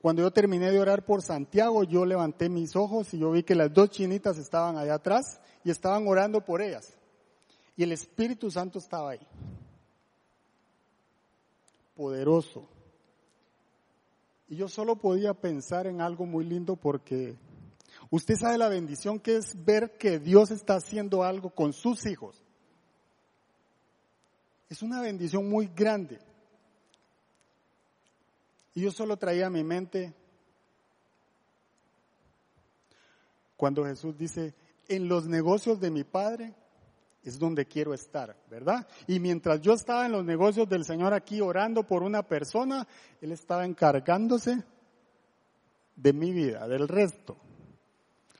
Cuando 0.02 0.20
yo 0.20 0.30
terminé 0.30 0.70
de 0.70 0.78
orar 0.78 1.06
por 1.06 1.22
Santiago, 1.22 1.82
yo 1.84 2.04
levanté 2.04 2.50
mis 2.50 2.76
ojos 2.76 3.14
y 3.14 3.18
yo 3.18 3.30
vi 3.30 3.42
que 3.42 3.54
las 3.54 3.72
dos 3.72 3.88
chinitas 3.88 4.36
estaban 4.36 4.76
allá 4.76 4.94
atrás 4.94 5.40
y 5.64 5.70
estaban 5.70 6.06
orando 6.06 6.44
por 6.44 6.60
ellas. 6.60 6.92
Y 7.74 7.82
el 7.82 7.92
Espíritu 7.92 8.50
Santo 8.50 8.78
estaba 8.78 9.12
ahí. 9.12 9.26
Poderoso. 11.96 12.68
Y 14.48 14.56
yo 14.56 14.68
solo 14.68 14.96
podía 14.96 15.32
pensar 15.32 15.86
en 15.86 16.02
algo 16.02 16.26
muy 16.26 16.44
lindo 16.44 16.76
porque 16.76 17.36
usted 18.10 18.36
sabe 18.36 18.58
la 18.58 18.68
bendición 18.68 19.20
que 19.20 19.36
es 19.36 19.64
ver 19.64 19.96
que 19.98 20.18
Dios 20.18 20.50
está 20.50 20.76
haciendo 20.76 21.22
algo 21.22 21.50
con 21.50 21.72
sus 21.72 22.06
hijos. 22.06 22.42
Es 24.68 24.82
una 24.82 25.00
bendición 25.00 25.48
muy 25.48 25.68
grande. 25.68 26.18
Y 28.74 28.82
yo 28.82 28.90
solo 28.90 29.16
traía 29.16 29.46
a 29.46 29.50
mi 29.50 29.62
mente 29.62 30.12
cuando 33.56 33.84
Jesús 33.84 34.16
dice, 34.18 34.54
en 34.88 35.08
los 35.08 35.26
negocios 35.26 35.80
de 35.80 35.90
mi 35.90 36.04
Padre 36.04 36.54
es 37.22 37.38
donde 37.38 37.66
quiero 37.66 37.94
estar, 37.94 38.36
¿verdad? 38.50 38.86
Y 39.06 39.18
mientras 39.18 39.60
yo 39.60 39.72
estaba 39.72 40.06
en 40.06 40.12
los 40.12 40.24
negocios 40.24 40.68
del 40.68 40.84
Señor 40.84 41.14
aquí 41.14 41.40
orando 41.40 41.86
por 41.86 42.02
una 42.02 42.22
persona, 42.22 42.86
Él 43.20 43.32
estaba 43.32 43.64
encargándose 43.64 44.62
de 45.96 46.12
mi 46.12 46.32
vida, 46.32 46.68
del 46.68 46.88
resto. 46.88 47.36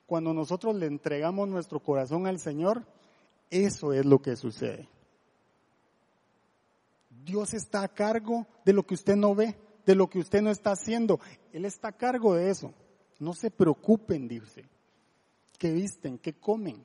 Cuando 0.05 0.33
nosotros 0.33 0.75
le 0.75 0.85
entregamos 0.85 1.47
nuestro 1.47 1.79
corazón 1.79 2.27
al 2.27 2.39
Señor, 2.39 2.85
eso 3.49 3.93
es 3.93 4.05
lo 4.05 4.21
que 4.21 4.35
sucede. 4.35 4.87
Dios 7.23 7.53
está 7.53 7.83
a 7.83 7.87
cargo 7.87 8.45
de 8.63 8.73
lo 8.73 8.83
que 8.83 8.93
usted 8.93 9.15
no 9.15 9.33
ve, 9.33 9.57
de 9.85 9.95
lo 9.95 10.07
que 10.07 10.19
usted 10.19 10.41
no 10.41 10.51
está 10.51 10.71
haciendo. 10.71 11.19
Él 11.53 11.65
está 11.65 11.89
a 11.89 11.97
cargo 11.97 12.35
de 12.35 12.49
eso. 12.49 12.73
No 13.19 13.33
se 13.33 13.49
preocupen, 13.49 14.27
dice. 14.27 14.65
¿Qué 15.57 15.71
visten? 15.71 16.17
¿Qué 16.19 16.33
comen? 16.33 16.83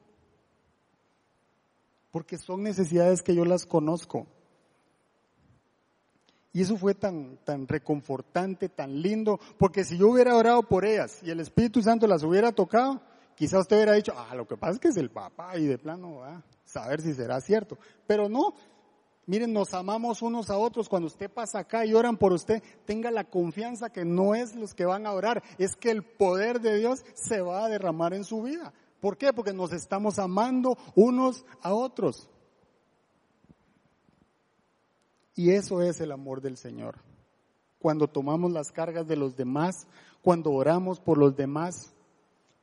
porque 2.11 2.39
son 2.39 2.63
necesidades 2.63 3.23
que 3.23 3.35
yo 3.35 3.45
las 3.45 3.67
conozco. 3.67 4.27
Y 6.53 6.63
eso 6.63 6.77
fue 6.77 6.95
tan, 6.95 7.39
tan 7.45 7.69
reconfortante, 7.69 8.69
tan 8.69 9.01
lindo, 9.01 9.39
porque 9.57 9.85
si 9.85 9.97
yo 9.97 10.09
hubiera 10.09 10.37
orado 10.37 10.65
por 10.65 10.85
ellas 10.85 11.21
y 11.23 11.31
el 11.31 11.39
Espíritu 11.39 11.81
Santo 11.81 12.09
las 12.09 12.25
hubiera 12.25 12.51
tocado, 12.51 13.01
quizás 13.41 13.61
usted 13.61 13.77
hubiera 13.77 13.95
dicho, 13.95 14.13
ah, 14.15 14.35
lo 14.35 14.47
que 14.47 14.59
pasa 14.59 14.75
es 14.75 14.79
que 14.81 14.89
es 14.89 14.99
el 14.99 15.09
papá 15.09 15.57
y 15.57 15.65
de 15.65 15.79
plano, 15.79 16.17
va 16.17 16.37
a 16.37 16.43
saber 16.67 17.01
si 17.01 17.15
será 17.15 17.41
cierto. 17.41 17.79
Pero 18.07 18.29
no, 18.29 18.53
miren, 19.25 19.55
nos 19.55 19.73
amamos 19.73 20.21
unos 20.21 20.51
a 20.51 20.59
otros. 20.59 20.91
Cuando 20.91 21.07
usted 21.07 21.31
pasa 21.31 21.61
acá 21.61 21.87
y 21.87 21.95
oran 21.95 22.19
por 22.19 22.35
usted, 22.35 22.63
tenga 22.85 23.11
la 23.11 23.25
confianza 23.25 23.89
que 23.89 24.05
no 24.05 24.35
es 24.35 24.55
los 24.55 24.75
que 24.75 24.85
van 24.85 25.07
a 25.07 25.13
orar, 25.13 25.43
es 25.57 25.75
que 25.75 25.91
el 25.91 26.03
poder 26.03 26.61
de 26.61 26.77
Dios 26.77 27.03
se 27.15 27.41
va 27.41 27.65
a 27.65 27.71
derramar 27.71 28.13
en 28.13 28.25
su 28.25 28.43
vida. 28.43 28.75
¿Por 29.01 29.17
qué? 29.17 29.33
Porque 29.33 29.55
nos 29.55 29.73
estamos 29.73 30.19
amando 30.19 30.77
unos 30.95 31.47
a 31.63 31.73
otros. 31.73 32.29
Y 35.35 35.53
eso 35.53 35.81
es 35.81 35.99
el 36.03 36.13
amor 36.13 36.43
del 36.43 36.59
Señor. 36.59 36.99
Cuando 37.79 38.07
tomamos 38.07 38.53
las 38.53 38.71
cargas 38.71 39.09
de 39.09 39.17
los 39.17 39.35
demás, 39.35 39.87
cuando 40.21 40.53
oramos 40.53 41.01
por 41.01 41.17
los 41.17 41.35
demás, 41.35 41.95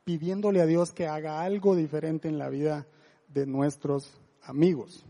pidiéndole 0.08 0.62
a 0.62 0.64
Dios 0.64 0.90
que 0.90 1.06
haga 1.06 1.42
algo 1.42 1.76
diferente 1.76 2.28
en 2.28 2.38
la 2.38 2.48
vida 2.48 2.86
de 3.28 3.44
nuestros 3.44 4.18
amigos. 4.40 5.04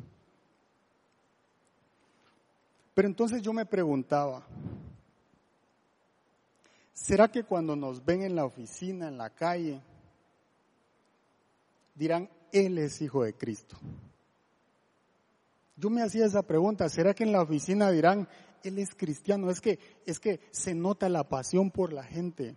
Pero 2.95 3.07
entonces 3.07 3.41
yo 3.41 3.53
me 3.53 3.65
preguntaba, 3.65 4.45
¿será 6.93 7.29
que 7.29 7.45
cuando 7.45 7.77
nos 7.77 8.05
ven 8.05 8.23
en 8.23 8.35
la 8.35 8.45
oficina, 8.45 9.07
en 9.07 9.19
la 9.19 9.31
calle, 9.31 9.81
dirán, 11.95 12.29
Él 12.51 12.77
es 12.79 13.01
hijo 13.01 13.23
de 13.23 13.35
Cristo. 13.35 13.77
Yo 15.77 15.91
me 15.91 16.03
hacía 16.03 16.27
esa 16.27 16.43
pregunta, 16.43 16.89
¿será 16.89 17.15
que 17.15 17.23
en 17.23 17.31
la 17.31 17.43
oficina 17.43 17.93
dirán, 17.93 18.29
Él 18.65 18.81
es 18.81 18.97
cristiano? 18.97 19.49
Es 19.49 19.61
que, 19.61 19.79
es 20.07 20.19
que 20.19 20.41
se 20.51 20.75
nota 20.75 21.09
la 21.09 21.29
pasión 21.29 21.71
por 21.71 21.93
la 21.93 22.03
gente, 22.03 22.57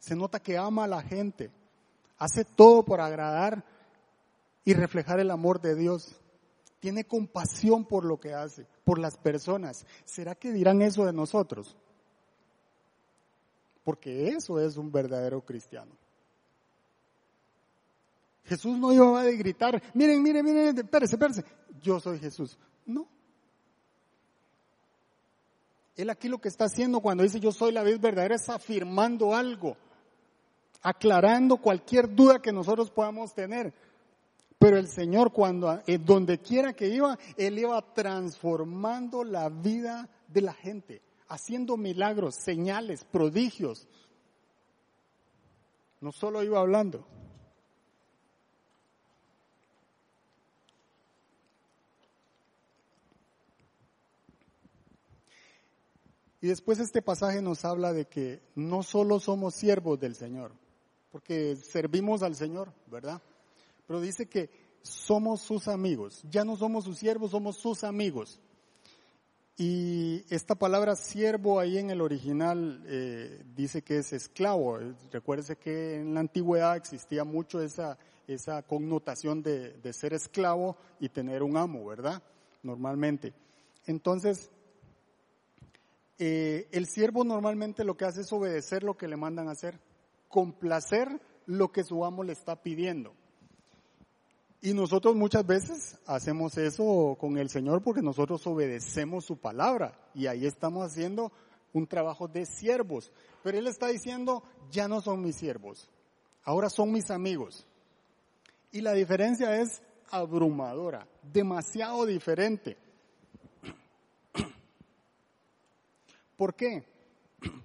se 0.00 0.16
nota 0.16 0.40
que 0.40 0.58
ama 0.58 0.82
a 0.82 0.88
la 0.88 1.02
gente, 1.04 1.52
hace 2.18 2.44
todo 2.44 2.84
por 2.84 3.00
agradar 3.00 3.64
y 4.64 4.74
reflejar 4.74 5.20
el 5.20 5.30
amor 5.30 5.60
de 5.60 5.74
Dios. 5.74 6.20
Tiene 6.80 7.04
compasión 7.04 7.84
por 7.84 8.04
lo 8.04 8.20
que 8.20 8.34
hace, 8.34 8.66
por 8.84 8.98
las 8.98 9.16
personas. 9.16 9.86
¿Será 10.04 10.34
que 10.34 10.52
dirán 10.52 10.82
eso 10.82 11.04
de 11.04 11.12
nosotros? 11.12 11.76
Porque 13.84 14.28
eso 14.28 14.60
es 14.60 14.76
un 14.76 14.90
verdadero 14.90 15.40
cristiano. 15.40 15.92
Jesús 18.44 18.78
no 18.78 18.92
iba 18.92 19.20
a 19.20 19.24
gritar, 19.24 19.82
miren, 19.94 20.22
miren, 20.22 20.44
miren, 20.44 20.78
espérese, 20.78 21.16
espérese, 21.16 21.44
yo 21.82 21.98
soy 21.98 22.18
Jesús. 22.18 22.56
No. 22.84 23.08
Él 25.96 26.10
aquí 26.10 26.28
lo 26.28 26.38
que 26.38 26.48
está 26.48 26.66
haciendo 26.66 27.00
cuando 27.00 27.22
dice 27.22 27.40
yo 27.40 27.52
soy 27.52 27.72
la 27.72 27.82
vez 27.82 28.00
verdadera 28.00 28.36
es 28.36 28.48
afirmando 28.48 29.34
algo, 29.34 29.76
aclarando 30.82 31.56
cualquier 31.58 32.14
duda 32.14 32.40
que 32.40 32.52
nosotros 32.52 32.90
podamos 32.90 33.34
tener. 33.34 33.74
Pero 34.58 34.78
el 34.78 34.88
Señor 34.88 35.32
cuando, 35.32 35.82
eh, 35.86 35.98
donde 35.98 36.38
quiera 36.38 36.72
que 36.72 36.88
iba, 36.88 37.18
Él 37.36 37.58
iba 37.58 37.80
transformando 37.92 39.22
la 39.22 39.48
vida 39.48 40.08
de 40.28 40.40
la 40.40 40.54
gente, 40.54 41.02
haciendo 41.28 41.76
milagros, 41.76 42.36
señales, 42.36 43.04
prodigios. 43.04 43.86
No 46.00 46.12
solo 46.12 46.42
iba 46.42 46.60
hablando. 46.60 47.06
Y 56.40 56.48
después 56.48 56.78
este 56.78 57.02
pasaje 57.02 57.42
nos 57.42 57.64
habla 57.64 57.92
de 57.92 58.06
que 58.06 58.40
no 58.54 58.82
solo 58.82 59.18
somos 59.18 59.54
siervos 59.54 59.98
del 59.98 60.14
Señor, 60.14 60.52
porque 61.10 61.56
servimos 61.56 62.22
al 62.22 62.34
Señor, 62.34 62.72
¿verdad? 62.86 63.20
Pero 63.86 64.00
dice 64.00 64.26
que 64.26 64.50
somos 64.82 65.40
sus 65.40 65.68
amigos. 65.68 66.22
Ya 66.30 66.44
no 66.44 66.56
somos 66.56 66.84
sus 66.84 66.98
siervos, 66.98 67.30
somos 67.30 67.56
sus 67.56 67.84
amigos. 67.84 68.40
Y 69.58 70.22
esta 70.28 70.54
palabra 70.54 70.96
siervo 70.96 71.58
ahí 71.58 71.78
en 71.78 71.90
el 71.90 72.02
original 72.02 72.82
eh, 72.86 73.42
dice 73.54 73.82
que 73.82 73.98
es 73.98 74.12
esclavo. 74.12 74.78
Recuérdese 75.10 75.56
que 75.56 75.96
en 75.96 76.12
la 76.14 76.20
antigüedad 76.20 76.76
existía 76.76 77.24
mucho 77.24 77.62
esa, 77.62 77.96
esa 78.28 78.62
connotación 78.62 79.42
de, 79.42 79.72
de 79.72 79.92
ser 79.94 80.12
esclavo 80.12 80.76
y 81.00 81.08
tener 81.08 81.42
un 81.42 81.56
amo, 81.56 81.86
¿verdad? 81.86 82.22
Normalmente. 82.62 83.32
Entonces, 83.86 84.50
eh, 86.18 86.68
el 86.72 86.86
siervo 86.86 87.24
normalmente 87.24 87.84
lo 87.84 87.96
que 87.96 88.06
hace 88.06 88.22
es 88.22 88.32
obedecer 88.32 88.82
lo 88.82 88.96
que 88.96 89.08
le 89.08 89.16
mandan 89.16 89.48
a 89.48 89.52
hacer, 89.52 89.78
complacer 90.28 91.20
lo 91.46 91.70
que 91.70 91.84
su 91.84 92.04
amo 92.04 92.22
le 92.22 92.32
está 92.32 92.62
pidiendo. 92.62 93.14
Y 94.60 94.74
nosotros 94.74 95.14
muchas 95.14 95.46
veces 95.46 95.98
hacemos 96.06 96.56
eso 96.58 97.16
con 97.20 97.38
el 97.38 97.50
Señor 97.50 97.82
porque 97.82 98.02
nosotros 98.02 98.46
obedecemos 98.46 99.24
su 99.24 99.36
palabra 99.36 99.98
y 100.14 100.26
ahí 100.26 100.46
estamos 100.46 100.84
haciendo 100.84 101.30
un 101.72 101.86
trabajo 101.86 102.26
de 102.26 102.46
siervos. 102.46 103.12
Pero 103.42 103.58
Él 103.58 103.66
está 103.66 103.88
diciendo, 103.88 104.42
ya 104.70 104.88
no 104.88 105.00
son 105.00 105.22
mis 105.22 105.36
siervos, 105.36 105.88
ahora 106.42 106.68
son 106.70 106.90
mis 106.90 107.10
amigos. 107.10 107.66
Y 108.72 108.80
la 108.80 108.92
diferencia 108.92 109.60
es 109.60 109.82
abrumadora, 110.10 111.06
demasiado 111.22 112.06
diferente. 112.06 112.76
¿Por 116.36 116.54
qué? 116.54 116.84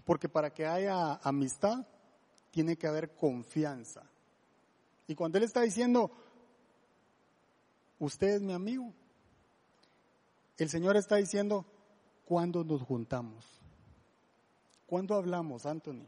Porque 0.06 0.30
para 0.30 0.54
que 0.54 0.66
haya 0.66 1.16
amistad 1.24 1.86
tiene 2.52 2.78
que 2.78 2.88
haber 2.88 3.16
confianza. 3.16 4.04
Y 5.08 5.16
cuando 5.16 5.38
Él 5.38 5.44
está 5.44 5.62
diciendo, 5.62 6.12
usted 8.00 8.36
es 8.36 8.42
mi 8.42 8.54
amigo, 8.54 8.94
el 10.58 10.70
Señor 10.70 10.96
está 10.96 11.16
diciendo, 11.16 11.66
cuando 12.26 12.64
nos 12.64 12.82
juntamos. 12.84 13.46
¿Cuándo 14.86 15.16
hablamos, 15.16 15.66
Anthony? 15.66 16.06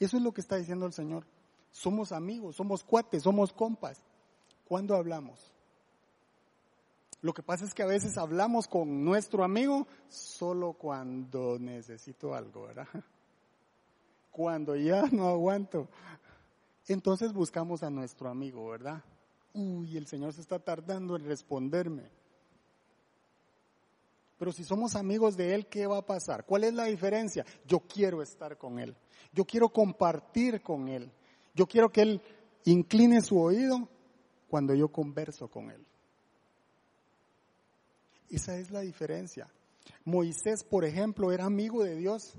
Eso 0.00 0.16
es 0.16 0.22
lo 0.22 0.32
que 0.32 0.40
está 0.40 0.56
diciendo 0.56 0.86
el 0.86 0.92
Señor. 0.92 1.24
Somos 1.70 2.12
amigos, 2.12 2.56
somos 2.56 2.82
cuates, 2.82 3.22
somos 3.22 3.52
compas. 3.52 4.02
¿Cuándo 4.66 4.96
hablamos? 4.96 5.52
Lo 7.20 7.32
que 7.32 7.42
pasa 7.42 7.64
es 7.64 7.74
que 7.74 7.82
a 7.82 7.86
veces 7.86 8.18
hablamos 8.18 8.66
con 8.66 9.04
nuestro 9.04 9.44
amigo 9.44 9.86
solo 10.08 10.72
cuando 10.72 11.58
necesito 11.60 12.34
algo, 12.34 12.62
¿verdad? 12.62 12.88
Cuando 14.32 14.74
ya 14.74 15.02
no 15.12 15.28
aguanto. 15.28 15.88
Entonces 16.88 17.32
buscamos 17.32 17.84
a 17.84 17.90
nuestro 17.90 18.28
amigo, 18.28 18.68
¿verdad? 18.68 19.04
Uy, 19.54 19.96
el 19.96 20.06
Señor 20.08 20.32
se 20.32 20.40
está 20.40 20.58
tardando 20.58 21.14
en 21.14 21.24
responderme. 21.24 22.10
Pero 24.38 24.50
si 24.50 24.64
somos 24.64 24.96
amigos 24.96 25.36
de 25.36 25.54
Él, 25.54 25.66
¿qué 25.66 25.86
va 25.86 25.98
a 25.98 26.06
pasar? 26.06 26.44
¿Cuál 26.44 26.64
es 26.64 26.74
la 26.74 26.86
diferencia? 26.86 27.46
Yo 27.64 27.78
quiero 27.78 28.22
estar 28.22 28.58
con 28.58 28.80
Él. 28.80 28.96
Yo 29.32 29.44
quiero 29.44 29.68
compartir 29.68 30.62
con 30.62 30.88
Él. 30.88 31.12
Yo 31.54 31.66
quiero 31.66 31.90
que 31.90 32.02
Él 32.02 32.22
incline 32.64 33.20
su 33.20 33.38
oído 33.38 33.88
cuando 34.48 34.74
yo 34.74 34.88
converso 34.88 35.48
con 35.48 35.70
Él. 35.70 35.86
Esa 38.30 38.56
es 38.56 38.70
la 38.72 38.80
diferencia. 38.80 39.48
Moisés, 40.04 40.64
por 40.64 40.84
ejemplo, 40.84 41.30
era 41.30 41.44
amigo 41.44 41.84
de 41.84 41.94
Dios. 41.94 42.34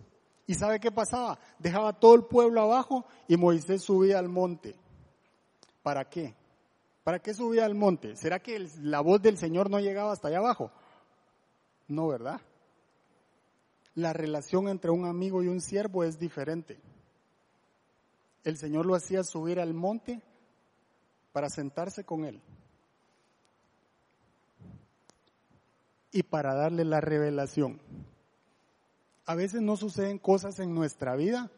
¿Y 0.46 0.56
sabe 0.56 0.80
qué 0.80 0.92
pasaba? 0.92 1.40
Dejaba 1.60 1.94
todo 1.94 2.16
el 2.16 2.26
pueblo 2.26 2.62
abajo 2.62 3.06
y 3.28 3.38
Moisés 3.38 3.84
subía 3.84 4.20
al 4.20 4.30
monte. 4.30 4.76
¿Para 5.82 6.10
qué? 6.10 6.36
¿Para 7.04 7.20
qué 7.20 7.34
subía 7.34 7.66
al 7.66 7.76
monte? 7.76 8.16
¿Será 8.16 8.40
que 8.40 8.68
la 8.82 9.02
voz 9.02 9.22
del 9.22 9.38
Señor 9.38 9.70
no 9.70 9.80
llegaba 9.80 10.12
hasta 10.12 10.28
allá 10.30 10.40
abajo? 10.40 10.72
No, 11.88 12.08
¿verdad? 12.08 12.42
La 13.96 14.14
relación 14.14 14.68
entre 14.68 14.92
un 14.92 15.06
amigo 15.06 15.44
y 15.44 15.48
un 15.48 15.62
siervo 15.62 16.04
es 16.04 16.18
diferente. 16.20 16.80
El 18.44 18.58
Señor 18.58 18.86
lo 18.86 18.96
hacía 18.96 19.24
subir 19.24 19.60
al 19.60 19.74
monte 19.74 20.22
para 21.32 21.50
sentarse 21.50 22.04
con 22.04 22.26
él 22.26 22.42
y 26.12 26.24
para 26.24 26.54
darle 26.54 26.86
la 26.86 27.02
revelación. 27.02 27.82
A 29.26 29.36
veces 29.36 29.62
no 29.62 29.78
suceden 29.78 30.20
cosas 30.20 30.60
en 30.60 30.74
nuestra 30.74 31.16
vida 31.16 31.50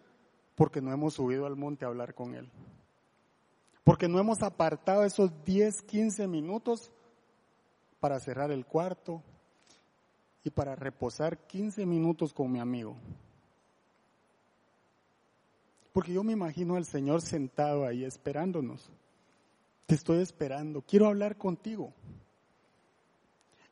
porque 0.55 0.81
no 0.81 0.91
hemos 0.91 1.15
subido 1.15 1.45
al 1.45 1.55
monte 1.55 1.85
a 1.85 1.87
hablar 1.87 2.13
con 2.13 2.35
Él. 2.35 2.49
Porque 3.83 4.07
no 4.07 4.19
hemos 4.19 4.43
apartado 4.43 5.03
esos 5.03 5.31
10, 5.45 5.81
15 5.83 6.27
minutos 6.27 6.91
para 7.99 8.19
cerrar 8.19 8.51
el 8.51 8.65
cuarto 8.65 9.21
y 10.43 10.51
para 10.51 10.75
reposar 10.75 11.39
15 11.47 11.85
minutos 11.85 12.33
con 12.33 12.51
mi 12.51 12.59
amigo. 12.59 12.95
Porque 15.91 16.13
yo 16.13 16.23
me 16.23 16.33
imagino 16.33 16.75
al 16.75 16.85
Señor 16.85 17.21
sentado 17.21 17.85
ahí 17.85 18.03
esperándonos. 18.03 18.91
Te 19.87 19.95
estoy 19.95 20.21
esperando. 20.21 20.81
Quiero 20.81 21.07
hablar 21.07 21.37
contigo. 21.37 21.93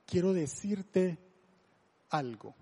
Quiero 0.06 0.34
decirte 0.34 1.18
algo 2.10 2.56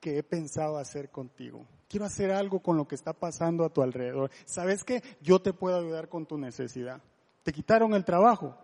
que 0.00 0.18
he 0.18 0.22
pensado 0.22 0.78
hacer 0.78 1.10
contigo. 1.10 1.66
Quiero 1.88 2.06
hacer 2.06 2.30
algo 2.30 2.60
con 2.60 2.76
lo 2.76 2.86
que 2.86 2.94
está 2.94 3.12
pasando 3.12 3.64
a 3.64 3.70
tu 3.70 3.82
alrededor. 3.82 4.30
¿Sabes 4.44 4.84
qué? 4.84 5.02
Yo 5.20 5.40
te 5.40 5.52
puedo 5.52 5.78
ayudar 5.78 6.08
con 6.08 6.26
tu 6.26 6.36
necesidad. 6.36 7.00
Te 7.42 7.52
quitaron 7.52 7.94
el 7.94 8.04
trabajo. 8.04 8.54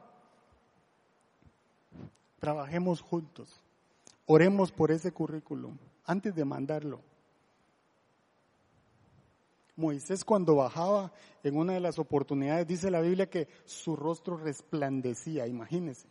Trabajemos 2.39 3.01
juntos. 3.01 3.63
Oremos 4.27 4.73
por 4.73 4.91
ese 4.91 5.13
currículum 5.13 5.77
antes 6.05 6.35
de 6.35 6.45
mandarlo. 6.45 7.01
Moisés 9.77 10.25
cuando 10.25 10.55
bajaba 10.55 11.13
en 11.43 11.57
una 11.57 11.73
de 11.73 11.81
las 11.81 11.99
oportunidades, 11.99 12.67
dice 12.67 12.91
la 12.91 13.01
Biblia 13.01 13.29
que 13.29 13.49
su 13.65 13.97
rostro 13.97 14.37
resplandecía, 14.37 15.47
imagínese. 15.47 16.07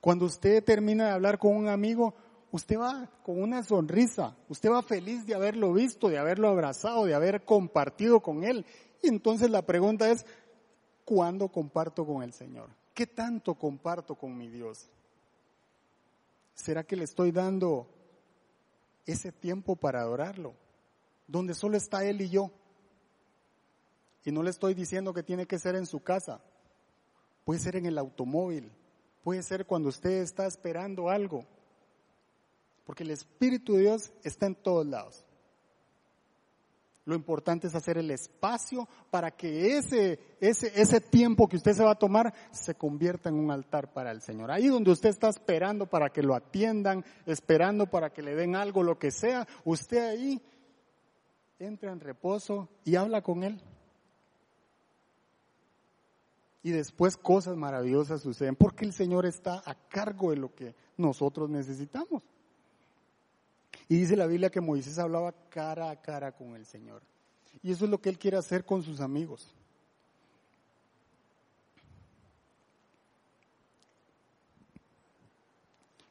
Cuando 0.00 0.26
usted 0.26 0.62
termina 0.62 1.06
de 1.06 1.10
hablar 1.12 1.38
con 1.38 1.56
un 1.56 1.68
amigo, 1.68 2.14
usted 2.50 2.78
va 2.78 3.10
con 3.22 3.42
una 3.42 3.62
sonrisa, 3.62 4.36
usted 4.48 4.70
va 4.70 4.82
feliz 4.82 5.26
de 5.26 5.34
haberlo 5.34 5.72
visto, 5.72 6.08
de 6.08 6.18
haberlo 6.18 6.48
abrazado, 6.48 7.04
de 7.04 7.14
haber 7.14 7.44
compartido 7.44 8.20
con 8.20 8.44
él. 8.44 8.64
Y 9.02 9.08
entonces 9.08 9.50
la 9.50 9.62
pregunta 9.62 10.10
es, 10.10 10.24
¿cuándo 11.04 11.48
comparto 11.48 12.06
con 12.06 12.22
el 12.22 12.32
Señor? 12.32 12.70
¿Qué 12.94 13.06
tanto 13.06 13.54
comparto 13.54 14.14
con 14.14 14.36
mi 14.36 14.48
Dios? 14.48 14.88
¿Será 16.54 16.84
que 16.84 16.96
le 16.96 17.04
estoy 17.04 17.32
dando 17.32 17.86
ese 19.04 19.32
tiempo 19.32 19.76
para 19.76 20.00
adorarlo? 20.00 20.54
Donde 21.26 21.54
solo 21.54 21.76
está 21.76 22.04
Él 22.04 22.22
y 22.22 22.30
yo. 22.30 22.50
Y 24.24 24.32
no 24.32 24.42
le 24.42 24.50
estoy 24.50 24.74
diciendo 24.74 25.12
que 25.12 25.22
tiene 25.22 25.46
que 25.46 25.58
ser 25.58 25.76
en 25.76 25.86
su 25.86 26.00
casa. 26.00 26.40
Puede 27.44 27.60
ser 27.60 27.76
en 27.76 27.86
el 27.86 27.98
automóvil. 27.98 28.72
Puede 29.22 29.42
ser 29.42 29.66
cuando 29.66 29.90
usted 29.90 30.22
está 30.22 30.46
esperando 30.46 31.10
algo. 31.10 31.44
Porque 32.86 33.02
el 33.02 33.10
Espíritu 33.10 33.74
de 33.74 33.82
Dios 33.82 34.12
está 34.22 34.46
en 34.46 34.54
todos 34.54 34.86
lados. 34.86 35.26
Lo 37.04 37.14
importante 37.14 37.66
es 37.66 37.74
hacer 37.74 37.98
el 37.98 38.10
espacio 38.10 38.88
para 39.10 39.30
que 39.30 39.76
ese, 39.76 40.18
ese, 40.40 40.72
ese 40.74 41.00
tiempo 41.00 41.48
que 41.48 41.56
usted 41.56 41.72
se 41.72 41.84
va 41.84 41.92
a 41.92 41.98
tomar 41.98 42.34
se 42.50 42.74
convierta 42.74 43.28
en 43.28 43.36
un 43.36 43.50
altar 43.50 43.92
para 43.92 44.10
el 44.10 44.22
Señor. 44.22 44.50
Ahí 44.50 44.66
donde 44.68 44.90
usted 44.90 45.10
está 45.10 45.28
esperando 45.28 45.86
para 45.86 46.10
que 46.10 46.22
lo 46.22 46.34
atiendan, 46.34 47.04
esperando 47.24 47.86
para 47.86 48.10
que 48.10 48.22
le 48.22 48.34
den 48.34 48.56
algo, 48.56 48.82
lo 48.82 48.98
que 48.98 49.12
sea, 49.12 49.46
usted 49.64 49.98
ahí 49.98 50.42
entra 51.60 51.92
en 51.92 52.00
reposo 52.00 52.68
y 52.84 52.96
habla 52.96 53.22
con 53.22 53.44
Él. 53.44 53.60
Y 56.64 56.72
después 56.72 57.16
cosas 57.16 57.56
maravillosas 57.56 58.20
suceden 58.20 58.56
porque 58.56 58.84
el 58.84 58.92
Señor 58.92 59.26
está 59.26 59.62
a 59.64 59.76
cargo 59.88 60.30
de 60.30 60.38
lo 60.38 60.52
que 60.56 60.74
nosotros 60.96 61.48
necesitamos. 61.50 62.24
Y 63.88 63.98
dice 63.98 64.16
la 64.16 64.26
Biblia 64.26 64.50
que 64.50 64.60
Moisés 64.60 64.98
hablaba 64.98 65.32
cara 65.48 65.90
a 65.90 66.00
cara 66.00 66.32
con 66.32 66.56
el 66.56 66.66
Señor. 66.66 67.02
Y 67.62 67.70
eso 67.70 67.84
es 67.84 67.90
lo 67.90 68.00
que 68.00 68.08
él 68.08 68.18
quiere 68.18 68.36
hacer 68.36 68.64
con 68.64 68.82
sus 68.82 69.00
amigos. 69.00 69.54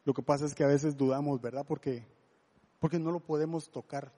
Lo 0.06 0.14
que 0.14 0.22
pasa 0.22 0.46
es 0.46 0.54
que 0.54 0.64
a 0.64 0.68
veces 0.68 0.96
dudamos, 0.96 1.42
¿verdad? 1.42 1.66
Porque, 1.68 2.06
porque 2.80 3.00
no 3.00 3.12
lo 3.12 3.20
podemos 3.20 3.70
tocar. 3.70 4.12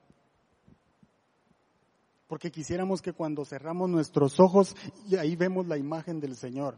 Porque 2.28 2.52
quisiéramos 2.52 3.02
que 3.02 3.14
cuando 3.14 3.46
cerramos 3.46 3.90
nuestros 3.90 4.40
ojos 4.40 4.76
y 5.08 5.16
ahí 5.16 5.36
vemos 5.36 5.66
la 5.66 5.78
imagen 5.78 6.20
del 6.20 6.36
Señor. 6.36 6.78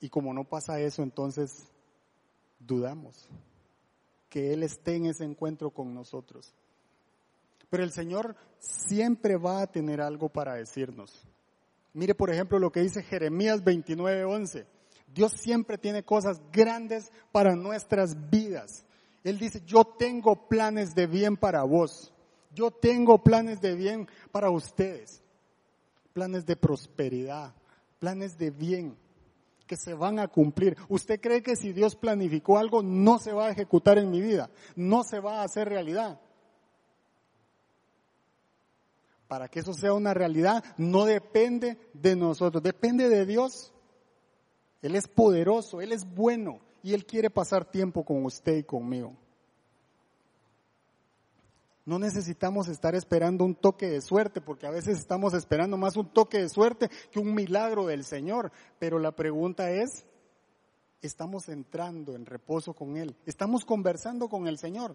Y 0.00 0.08
como 0.08 0.32
no 0.32 0.44
pasa 0.44 0.80
eso, 0.80 1.02
entonces 1.02 1.66
dudamos 2.60 3.28
que 4.30 4.54
Él 4.54 4.62
esté 4.62 4.96
en 4.96 5.06
ese 5.06 5.24
encuentro 5.24 5.70
con 5.70 5.92
nosotros. 5.92 6.54
Pero 7.68 7.82
el 7.82 7.92
Señor 7.92 8.36
siempre 8.58 9.36
va 9.36 9.62
a 9.62 9.66
tener 9.66 10.00
algo 10.00 10.28
para 10.28 10.54
decirnos. 10.54 11.26
Mire, 11.92 12.14
por 12.14 12.30
ejemplo, 12.30 12.58
lo 12.58 12.70
que 12.70 12.80
dice 12.80 13.02
Jeremías 13.02 13.62
29:11. 13.62 14.66
Dios 15.12 15.32
siempre 15.32 15.76
tiene 15.76 16.04
cosas 16.04 16.40
grandes 16.52 17.10
para 17.32 17.56
nuestras 17.56 18.30
vidas. 18.30 18.84
Él 19.24 19.38
dice, 19.38 19.60
yo 19.66 19.84
tengo 19.84 20.48
planes 20.48 20.94
de 20.94 21.06
bien 21.06 21.36
para 21.36 21.64
vos. 21.64 22.12
Yo 22.54 22.70
tengo 22.70 23.22
planes 23.22 23.60
de 23.60 23.74
bien 23.74 24.08
para 24.30 24.50
ustedes. 24.50 25.20
Planes 26.12 26.46
de 26.46 26.56
prosperidad, 26.56 27.54
planes 27.98 28.38
de 28.38 28.50
bien 28.50 28.96
que 29.70 29.76
se 29.76 29.94
van 29.94 30.18
a 30.18 30.26
cumplir. 30.26 30.76
¿Usted 30.88 31.20
cree 31.20 31.44
que 31.44 31.54
si 31.54 31.72
Dios 31.72 31.94
planificó 31.94 32.58
algo 32.58 32.82
no 32.82 33.20
se 33.20 33.32
va 33.32 33.46
a 33.46 33.50
ejecutar 33.52 33.98
en 33.98 34.10
mi 34.10 34.20
vida? 34.20 34.50
No 34.74 35.04
se 35.04 35.20
va 35.20 35.40
a 35.40 35.44
hacer 35.44 35.68
realidad. 35.68 36.20
Para 39.28 39.46
que 39.46 39.60
eso 39.60 39.72
sea 39.72 39.92
una 39.92 40.12
realidad 40.12 40.64
no 40.76 41.04
depende 41.04 41.78
de 41.92 42.16
nosotros, 42.16 42.60
depende 42.64 43.08
de 43.08 43.24
Dios. 43.24 43.72
Él 44.82 44.96
es 44.96 45.06
poderoso, 45.06 45.80
Él 45.80 45.92
es 45.92 46.04
bueno 46.04 46.58
y 46.82 46.92
Él 46.92 47.06
quiere 47.06 47.30
pasar 47.30 47.64
tiempo 47.64 48.04
con 48.04 48.24
usted 48.24 48.56
y 48.56 48.64
conmigo. 48.64 49.14
No 51.90 51.98
necesitamos 51.98 52.68
estar 52.68 52.94
esperando 52.94 53.44
un 53.44 53.56
toque 53.56 53.88
de 53.88 54.00
suerte, 54.00 54.40
porque 54.40 54.64
a 54.64 54.70
veces 54.70 54.96
estamos 54.96 55.34
esperando 55.34 55.76
más 55.76 55.96
un 55.96 56.06
toque 56.06 56.38
de 56.38 56.48
suerte 56.48 56.88
que 57.10 57.18
un 57.18 57.34
milagro 57.34 57.84
del 57.84 58.04
Señor. 58.04 58.52
Pero 58.78 59.00
la 59.00 59.10
pregunta 59.10 59.72
es, 59.72 60.04
¿estamos 61.02 61.48
entrando 61.48 62.14
en 62.14 62.26
reposo 62.26 62.74
con 62.74 62.96
Él? 62.96 63.16
¿Estamos 63.26 63.64
conversando 63.64 64.28
con 64.28 64.46
el 64.46 64.56
Señor? 64.56 64.94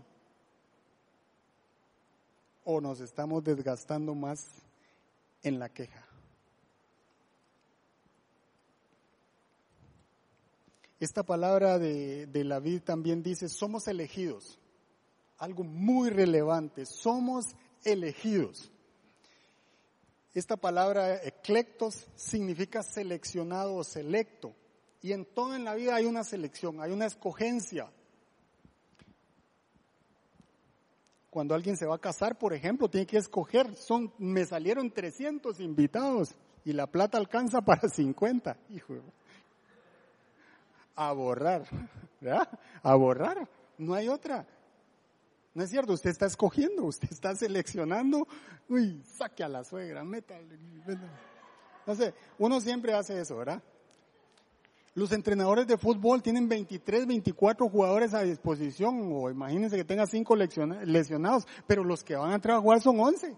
¿O 2.63 2.79
nos 2.79 3.01
estamos 3.01 3.43
desgastando 3.43 4.15
más 4.15 4.47
en 5.43 5.59
la 5.59 5.67
queja? 5.67 6.07
Esta 11.01 11.23
palabra 11.23 11.77
de, 11.77 12.27
de 12.27 12.45
la 12.45 12.61
vida 12.61 12.79
también 12.85 13.21
dice, 13.21 13.49
somos 13.49 13.89
elegidos. 13.89 14.61
Algo 15.37 15.63
muy 15.63 16.09
relevante, 16.09 16.85
somos 16.85 17.55
elegidos. 17.83 18.71
Esta 20.33 20.57
palabra 20.57 21.15
eclectos 21.23 22.07
significa 22.15 22.83
seleccionado 22.83 23.75
o 23.75 23.83
selecto. 23.83 24.53
Y 25.01 25.13
en 25.13 25.25
todo 25.25 25.55
en 25.55 25.63
la 25.63 25.75
vida 25.75 25.95
hay 25.95 26.05
una 26.05 26.23
selección, 26.23 26.81
hay 26.81 26.91
una 26.91 27.05
escogencia. 27.05 27.89
Cuando 31.29 31.53
alguien 31.53 31.77
se 31.77 31.85
va 31.85 31.95
a 31.95 31.99
casar, 31.99 32.37
por 32.37 32.53
ejemplo, 32.53 32.89
tiene 32.89 33.05
que 33.05 33.17
escoger. 33.17 33.75
Son, 33.75 34.13
me 34.17 34.45
salieron 34.45 34.91
300 34.91 35.59
invitados 35.59 36.33
y 36.63 36.73
la 36.73 36.87
plata 36.87 37.17
alcanza 37.17 37.61
para 37.65 37.87
50. 37.87 38.57
Hijo, 38.69 38.95
a 40.95 41.11
borrar, 41.11 41.65
¿verdad? 42.21 42.49
A 42.81 42.95
borrar. 42.95 43.47
No 43.77 43.93
hay 43.93 44.07
otra. 44.07 44.45
No 45.55 45.63
es 45.63 45.69
cierto, 45.71 45.93
usted 45.93 46.11
está 46.11 46.27
escogiendo, 46.27 46.83
usted 46.83 47.09
está 47.09 47.33
seleccionando. 47.33 48.27
Uy, 48.69 49.01
saque 49.05 49.43
a 49.43 49.49
la 49.49 49.63
suegra, 49.63 50.03
métale. 50.03 50.59
No 51.87 51.95
sé, 51.95 52.13
uno 52.37 52.59
siempre 52.59 52.93
hace 52.93 53.19
eso, 53.19 53.37
¿verdad? 53.37 53.63
Los 54.95 55.11
entrenadores 55.11 55.65
de 55.65 55.77
fútbol 55.77 56.21
tienen 56.21 56.47
23, 56.47 57.07
24 57.07 57.69
jugadores 57.69 58.13
a 58.13 58.23
disposición, 58.23 59.09
o 59.13 59.29
imagínense 59.29 59.75
que 59.75 59.83
tenga 59.85 60.05
5 60.05 60.35
lesionados, 60.35 61.47
pero 61.67 61.83
los 61.83 62.03
que 62.03 62.15
van 62.15 62.31
a 62.31 62.35
entrar 62.35 62.57
a 62.57 62.61
jugar 62.61 62.81
son 62.81 62.99
11. 62.99 63.35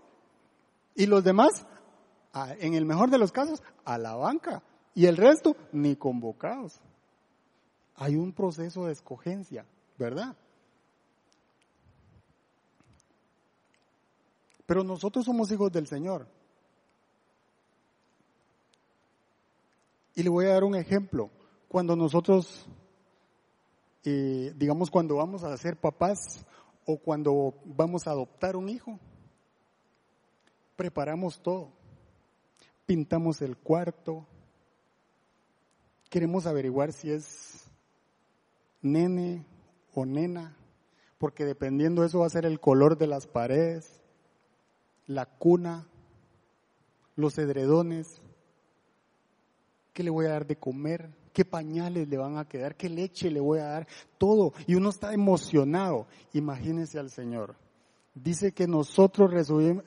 Y 0.95 1.05
los 1.05 1.23
demás, 1.23 1.65
en 2.59 2.73
el 2.73 2.85
mejor 2.85 3.11
de 3.11 3.19
los 3.19 3.31
casos, 3.31 3.61
a 3.85 3.97
la 3.97 4.15
banca. 4.15 4.63
Y 4.95 5.05
el 5.05 5.17
resto, 5.17 5.55
ni 5.71 5.95
convocados. 5.95 6.79
Hay 7.95 8.15
un 8.15 8.33
proceso 8.33 8.85
de 8.85 8.93
escogencia, 8.93 9.65
¿verdad? 9.97 10.35
Pero 14.67 14.83
nosotros 14.83 15.25
somos 15.25 15.51
hijos 15.51 15.71
del 15.71 15.87
Señor. 15.87 16.27
Y 20.13 20.21
le 20.21 20.29
voy 20.29 20.45
a 20.45 20.49
dar 20.49 20.63
un 20.63 20.75
ejemplo 20.75 21.31
cuando 21.67 21.95
nosotros, 21.95 22.67
eh, 24.03 24.53
digamos, 24.55 24.91
cuando 24.91 25.15
vamos 25.15 25.43
a 25.43 25.55
ser 25.57 25.77
papás 25.77 26.45
o 26.85 26.97
cuando 26.97 27.55
vamos 27.63 28.07
a 28.07 28.11
adoptar 28.11 28.55
un 28.55 28.67
hijo, 28.67 28.99
preparamos 30.75 31.41
todo. 31.41 31.71
Pintamos 32.85 33.41
el 33.41 33.57
cuarto. 33.57 34.27
Queremos 36.09 36.45
averiguar 36.45 36.91
si 36.91 37.11
es 37.11 37.69
nene 38.81 39.45
o 39.93 40.05
nena, 40.05 40.57
porque 41.17 41.45
dependiendo 41.45 42.01
de 42.01 42.07
eso 42.07 42.19
va 42.19 42.27
a 42.27 42.29
ser 42.29 42.45
el 42.45 42.59
color 42.59 42.97
de 42.97 43.07
las 43.07 43.27
paredes, 43.27 44.01
la 45.07 45.25
cuna, 45.25 45.87
los 47.15 47.37
edredones, 47.37 48.21
qué 49.93 50.03
le 50.03 50.09
voy 50.09 50.27
a 50.27 50.33
dar 50.33 50.45
de 50.45 50.57
comer, 50.57 51.09
qué 51.33 51.45
pañales 51.45 52.07
le 52.07 52.17
van 52.17 52.37
a 52.37 52.47
quedar, 52.47 52.75
qué 52.75 52.89
leche 52.89 53.31
le 53.31 53.39
voy 53.39 53.59
a 53.59 53.65
dar, 53.65 53.87
todo. 54.17 54.53
Y 54.67 54.75
uno 54.75 54.89
está 54.89 55.13
emocionado. 55.13 56.07
Imagínese 56.33 56.99
al 56.99 57.09
Señor. 57.09 57.55
Dice 58.13 58.51
que 58.51 58.67
nosotros 58.67 59.31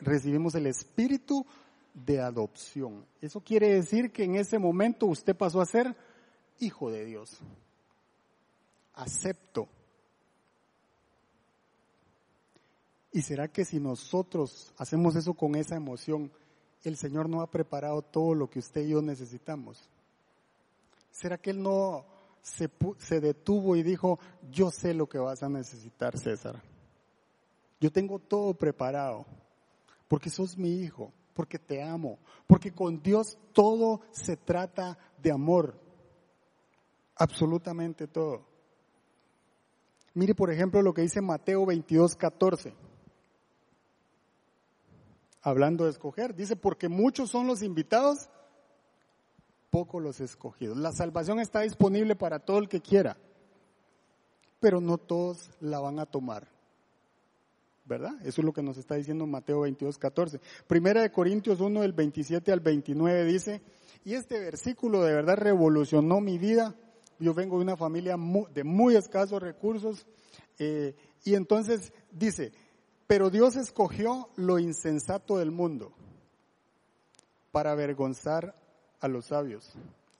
recibimos 0.01 0.55
el 0.55 0.67
espíritu 0.67 1.45
de 1.95 2.21
adopción. 2.21 3.05
Eso 3.21 3.41
quiere 3.41 3.75
decir 3.75 4.13
que 4.13 4.25
en 4.25 4.37
ese 4.37 4.59
momento 4.59 5.07
usted 5.07 5.37
pasó 5.37 5.61
a 5.61 5.67
ser 5.67 5.97
hijo 6.61 6.91
de 6.91 7.05
Dios. 7.05 7.39
Acepto. 8.95 9.69
¿Y 13.13 13.23
será 13.23 13.49
que 13.49 13.65
si 13.65 13.81
nosotros 13.81 14.73
hacemos 14.77 15.17
eso 15.17 15.35
con 15.35 15.57
esa 15.57 15.77
emoción, 15.77 16.31
el 16.85 16.97
Señor 16.97 17.29
no 17.29 17.43
ha 17.43 17.51
preparado 17.51 18.03
todo 18.03 18.35
lo 18.35 18.49
que 18.49 18.61
usted 18.61 18.83
y 18.83 18.91
yo 18.91 19.03
necesitamos? 19.03 19.89
¿Será 21.11 21.37
que 21.37 21.51
él 21.51 21.63
no 21.63 22.05
se, 22.43 23.21
detuvo 23.21 23.77
y 23.77 23.83
dijo, 23.83 24.19
yo 24.51 24.71
sé 24.71 24.95
lo 24.95 25.09
que 25.09 25.19
vas 25.19 25.43
a 25.43 25.49
necesitar, 25.49 26.17
César? 26.17 26.63
Yo 27.81 27.91
tengo 27.91 28.19
todo 28.19 28.55
preparado, 28.55 29.27
porque 30.07 30.31
sos 30.31 30.57
mi 30.57 30.81
hijo, 30.81 31.13
porque 31.35 31.59
te 31.59 31.83
amo, 31.83 32.19
porque 32.47 32.73
con 32.73 33.03
Dios 33.03 33.39
todo 33.53 34.03
se 34.13 34.37
trata 34.37 34.99
de 35.21 35.33
amor, 35.33 35.79
absolutamente 37.17 38.07
todo. 38.07 38.47
Mire, 40.15 40.35
por 40.35 40.51
ejemplo, 40.51 40.81
lo 40.83 40.95
que 40.95 41.03
dice 41.03 41.21
Mateo 41.21 41.67
22, 41.67 42.15
14. 42.15 42.90
Hablando 45.43 45.85
de 45.85 45.91
escoger, 45.91 46.35
dice, 46.35 46.57
porque 46.57 46.89
muchos 46.89 47.31
son 47.31 47.47
los 47.47 47.63
invitados, 47.63 48.29
poco 49.71 50.01
los 50.01 50.21
escogidos. 50.21 50.77
La 50.77 50.93
salvación 50.93 51.41
está 51.41 51.61
disponible 51.61 52.17
para 52.17 52.41
todo 52.41 52.59
el 52.59 52.69
que 52.69 52.81
quiera, 52.81 53.17
pero 54.59 54.81
no 54.81 54.99
todos 54.99 55.51
la 55.61 55.81
van 55.81 55.99
a 55.99 56.07
tomar. 56.07 56.49
¿Verdad? 57.87 58.15
Eso 58.21 58.41
es 58.41 58.45
lo 58.45 58.53
que 58.53 58.63
nos 58.63 58.77
está 58.77 58.95
diciendo 58.95 59.27
Mateo 59.27 59.61
22, 59.61 59.99
14. 59.99 60.41
Primera 60.67 61.03
de 61.03 61.11
Corintios 61.11 61.61
1, 61.61 61.81
del 61.81 61.93
27 61.93 62.53
al 62.53 62.61
29 62.61 63.25
dice, 63.25 63.63
y 64.05 64.15
este 64.15 64.39
versículo 64.39 65.03
de 65.03 65.15
verdad 65.15 65.37
revolucionó 65.37 66.21
mi 66.21 66.39
vida. 66.39 66.77
Yo 67.19 67.35
vengo 67.35 67.57
de 67.57 67.65
una 67.65 67.77
familia 67.77 68.17
de 68.55 68.65
muy 68.65 68.95
escasos 68.95 69.43
recursos 69.43 70.07
eh, 70.59 70.95
y 71.25 71.35
entonces 71.35 71.93
dice, 72.13 72.53
pero 73.11 73.29
Dios 73.29 73.57
escogió 73.57 74.29
lo 74.37 74.61
insensato 74.61 75.39
del 75.39 75.51
mundo 75.51 75.93
para 77.51 77.73
avergonzar 77.73 78.55
a 79.01 79.09
los 79.09 79.27
sabios. 79.27 79.73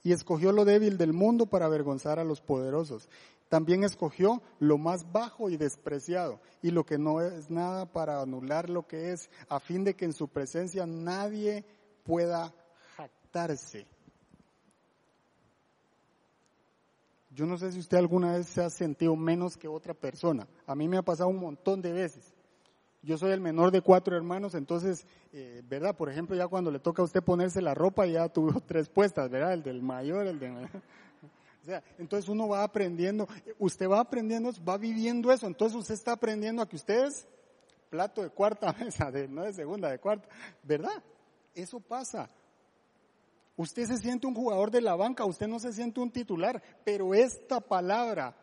Y 0.03 0.11
escogió 0.11 0.51
lo 0.51 0.65
débil 0.65 0.97
del 0.97 1.13
mundo 1.13 1.45
para 1.45 1.67
avergonzar 1.67 2.19
a 2.19 2.25
los 2.25 2.41
poderosos. 2.41 3.07
También 3.47 3.85
escogió 3.85 4.41
lo 4.59 4.77
más 4.77 5.09
bajo 5.09 5.49
y 5.49 5.55
despreciado 5.55 6.41
y 6.61 6.71
lo 6.71 6.85
que 6.85 6.97
no 6.97 7.21
es 7.21 7.49
nada 7.49 7.85
para 7.85 8.21
anular 8.21 8.69
lo 8.69 8.85
que 8.85 9.13
es, 9.13 9.29
a 9.47 9.61
fin 9.61 9.85
de 9.85 9.93
que 9.93 10.03
en 10.03 10.11
su 10.11 10.27
presencia 10.27 10.85
nadie 10.85 11.63
pueda 12.03 12.53
jactarse. 12.97 13.87
Yo 17.29 17.45
no 17.45 17.57
sé 17.57 17.71
si 17.71 17.79
usted 17.79 17.99
alguna 17.99 18.33
vez 18.33 18.47
se 18.47 18.61
ha 18.61 18.69
sentido 18.69 19.15
menos 19.15 19.55
que 19.55 19.69
otra 19.69 19.93
persona. 19.93 20.45
A 20.67 20.75
mí 20.75 20.89
me 20.89 20.97
ha 20.97 21.01
pasado 21.01 21.29
un 21.29 21.39
montón 21.39 21.81
de 21.81 21.93
veces. 21.93 22.33
Yo 23.03 23.17
soy 23.17 23.31
el 23.31 23.41
menor 23.41 23.71
de 23.71 23.81
cuatro 23.81 24.15
hermanos, 24.15 24.53
entonces, 24.53 25.07
eh, 25.33 25.63
¿verdad? 25.67 25.95
Por 25.95 26.09
ejemplo, 26.09 26.35
ya 26.35 26.47
cuando 26.47 26.69
le 26.69 26.79
toca 26.79 27.01
a 27.01 27.05
usted 27.05 27.23
ponerse 27.23 27.59
la 27.59 27.73
ropa, 27.73 28.05
ya 28.05 28.29
tuvo 28.29 28.61
tres 28.65 28.89
puestas, 28.89 29.29
¿verdad? 29.29 29.53
El 29.53 29.63
del 29.63 29.81
mayor, 29.81 30.27
el 30.27 30.39
de... 30.39 30.51
O 31.61 31.63
sea, 31.63 31.83
entonces 31.99 32.27
uno 32.27 32.47
va 32.47 32.63
aprendiendo, 32.63 33.27
usted 33.59 33.87
va 33.87 33.99
aprendiendo, 33.99 34.51
va 34.67 34.79
viviendo 34.79 35.31
eso, 35.31 35.45
entonces 35.45 35.77
usted 35.77 35.93
está 35.93 36.13
aprendiendo 36.13 36.59
a 36.59 36.67
que 36.67 36.75
ustedes, 36.75 37.27
plato 37.91 38.23
de 38.23 38.31
cuarta 38.31 38.73
mesa, 38.79 39.11
de, 39.11 39.27
no 39.27 39.43
de 39.43 39.53
segunda, 39.53 39.91
de 39.91 39.99
cuarta, 39.99 40.27
¿verdad? 40.63 41.03
Eso 41.53 41.79
pasa. 41.79 42.27
Usted 43.55 43.85
se 43.85 43.99
siente 43.99 44.25
un 44.25 44.33
jugador 44.33 44.71
de 44.71 44.81
la 44.81 44.95
banca, 44.95 45.23
usted 45.23 45.47
no 45.47 45.59
se 45.59 45.71
siente 45.71 45.99
un 45.99 46.09
titular, 46.09 46.63
pero 46.83 47.13
esta 47.13 47.59
palabra 47.59 48.35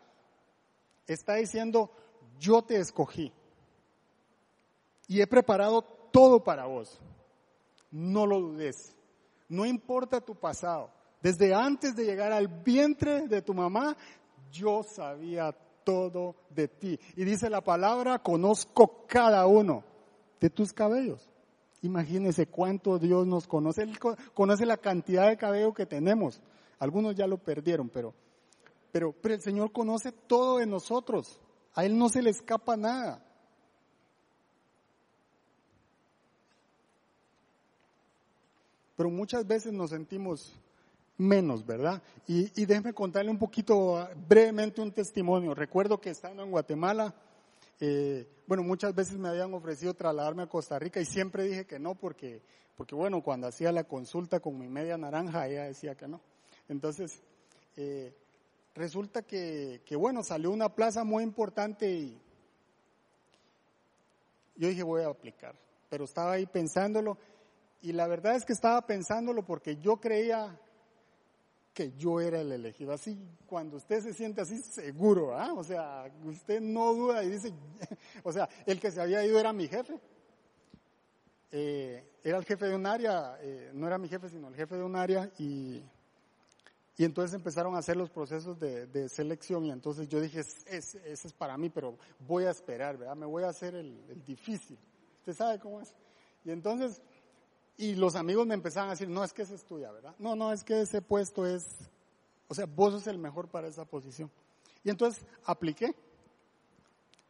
está 1.05 1.35
diciendo, 1.35 1.91
yo 2.39 2.61
te 2.61 2.77
escogí 2.77 3.33
y 5.09 5.21
he 5.21 5.27
preparado 5.27 5.81
todo 6.13 6.41
para 6.41 6.67
vos. 6.67 7.01
No 7.91 8.25
lo 8.27 8.39
dudes. 8.39 8.95
No 9.49 9.65
importa 9.65 10.21
tu 10.21 10.35
pasado. 10.35 10.91
Desde 11.21 11.53
antes 11.53 11.95
de 11.95 12.05
llegar 12.05 12.31
al 12.31 12.47
vientre 12.47 13.27
de 13.27 13.41
tu 13.41 13.53
mamá, 13.53 13.97
yo 14.51 14.83
sabía 14.83 15.51
todo 15.83 16.35
de 16.51 16.67
ti. 16.67 16.99
Y 17.15 17.25
dice 17.25 17.49
la 17.49 17.61
palabra, 17.61 18.19
conozco 18.19 19.05
cada 19.07 19.47
uno 19.47 19.83
de 20.39 20.51
tus 20.51 20.71
cabellos. 20.71 21.27
Imagínese 21.81 22.45
cuánto 22.45 22.99
Dios 22.99 23.25
nos 23.25 23.47
conoce. 23.47 23.81
Él 23.81 23.97
conoce 24.35 24.65
la 24.67 24.77
cantidad 24.77 25.27
de 25.27 25.37
cabello 25.37 25.73
que 25.73 25.87
tenemos. 25.87 26.39
Algunos 26.77 27.15
ya 27.15 27.25
lo 27.25 27.39
perdieron, 27.39 27.89
pero, 27.89 28.13
pero, 28.91 29.11
pero 29.11 29.33
el 29.33 29.41
Señor 29.41 29.71
conoce 29.71 30.11
todo 30.11 30.59
de 30.59 30.67
nosotros. 30.67 31.41
A 31.73 31.83
Él 31.83 31.97
no 31.97 32.09
se 32.09 32.21
le 32.21 32.29
escapa 32.29 32.77
nada. 32.77 33.25
Pero 38.99 39.09
muchas 39.09 39.47
veces 39.47 39.71
nos 39.71 39.91
sentimos 39.91 40.53
menos, 41.17 41.65
¿verdad? 41.65 42.03
Y, 42.27 42.65
déjeme 42.65 42.91
contarle 42.91 43.31
un 43.31 43.39
poquito 43.39 43.97
ah, 43.97 44.11
brevemente 44.27 44.81
un 44.81 44.91
testimonio. 44.91 45.55
Recuerdo 45.55 46.01
que 46.01 46.09
estando 46.09 46.43
en 46.43 46.51
Guatemala, 46.51 47.15
eh, 47.79 48.27
bueno, 48.45 48.61
muchas 48.61 48.93
veces 48.93 49.17
me 49.17 49.29
habían 49.29 49.53
ofrecido 49.53 49.93
trasladarme 49.93 50.43
a 50.43 50.47
Costa 50.47 50.77
Rica 50.77 50.99
y 50.99 51.05
siempre 51.05 51.45
dije 51.45 51.65
que 51.65 51.79
no 51.79 51.95
porque, 51.95 52.41
porque 52.75 52.93
bueno, 52.93 53.23
cuando 53.23 53.47
hacía 53.47 53.71
la 53.71 53.85
consulta 53.85 54.41
con 54.41 54.59
mi 54.59 54.67
media 54.67 54.97
naranja 54.97 55.47
ella 55.47 55.63
decía 55.63 55.95
que 55.95 56.09
no. 56.09 56.19
Entonces, 56.67 57.21
eh, 57.77 58.13
resulta 58.75 59.21
que, 59.21 59.81
que, 59.85 59.95
bueno, 59.95 60.23
salió 60.23 60.51
una 60.51 60.75
plaza 60.75 61.05
muy 61.05 61.23
importante 61.23 61.89
y 61.89 62.21
yo 64.57 64.67
dije 64.67 64.83
voy 64.83 65.03
a 65.03 65.07
aplicar, 65.07 65.55
pero 65.89 66.03
estaba 66.03 66.33
ahí 66.33 66.45
pensándolo 66.45 67.17
y 67.81 67.93
la 67.93 68.07
verdad 68.07 68.35
es 68.35 68.45
que 68.45 68.53
estaba 68.53 68.85
pensándolo 68.85 69.45
porque 69.45 69.77
yo 69.77 69.97
creía 69.97 70.59
que 71.73 71.93
yo 71.97 72.19
era 72.19 72.41
el 72.41 72.51
elegido. 72.51 72.91
Así, 72.91 73.17
cuando 73.45 73.77
usted 73.77 74.01
se 74.01 74.13
siente 74.13 74.41
así 74.41 74.61
seguro, 74.61 75.37
¿ah? 75.37 75.53
o 75.53 75.63
sea, 75.63 76.11
usted 76.25 76.59
no 76.59 76.93
duda 76.93 77.23
y 77.23 77.29
dice, 77.29 77.53
o 78.23 78.33
sea, 78.33 78.49
el 78.65 78.79
que 78.79 78.91
se 78.91 79.01
había 79.01 79.23
ido 79.25 79.39
era 79.39 79.53
mi 79.53 79.67
jefe. 79.67 79.97
Eh, 81.51 82.03
era 82.23 82.37
el 82.37 82.45
jefe 82.45 82.65
de 82.65 82.75
un 82.75 82.85
área, 82.85 83.37
eh, 83.41 83.71
no 83.73 83.87
era 83.87 83.97
mi 83.97 84.07
jefe, 84.09 84.29
sino 84.29 84.49
el 84.49 84.55
jefe 84.55 84.75
de 84.75 84.83
un 84.83 84.95
área 84.95 85.31
y, 85.39 85.81
y 86.97 87.05
entonces 87.05 87.33
empezaron 87.33 87.75
a 87.75 87.79
hacer 87.79 87.95
los 87.95 88.09
procesos 88.09 88.59
de, 88.59 89.07
selección 89.07 89.65
y 89.65 89.71
entonces 89.71 90.09
yo 90.09 90.19
dije, 90.19 90.41
ese, 90.41 91.11
es 91.11 91.33
para 91.33 91.57
mí, 91.57 91.69
pero 91.69 91.97
voy 92.27 92.43
a 92.43 92.51
esperar, 92.51 92.97
¿verdad? 92.97 93.15
Me 93.15 93.25
voy 93.25 93.43
a 93.43 93.49
hacer 93.49 93.73
el, 93.73 94.03
el 94.09 94.23
difícil. 94.25 94.77
Usted 95.19 95.33
sabe 95.33 95.59
cómo 95.59 95.79
es. 95.79 95.95
Y 96.43 96.51
entonces 96.51 97.01
y 97.79 97.95
los 97.95 98.15
amigos 98.15 98.45
me 98.45 98.55
empezaban 98.55 98.89
a 98.89 98.91
decir, 98.91 99.07
no, 99.07 99.23
es 99.23 99.31
que 99.31 99.43
ese 99.43 99.55
es 99.55 99.63
tuya, 99.63 99.89
¿verdad? 99.89 100.13
No, 100.19 100.35
no, 100.35 100.51
es 100.51 100.65
que 100.65 100.81
ese 100.81 101.01
puesto 101.01 101.47
es, 101.47 101.65
o 102.49 102.53
sea, 102.53 102.65
vos 102.65 102.91
sos 102.91 103.07
el 103.07 103.17
mejor 103.17 103.47
para 103.47 103.69
esa 103.69 103.85
posición. 103.85 104.29
Y 104.83 104.89
entonces 104.89 105.25
apliqué. 105.45 105.95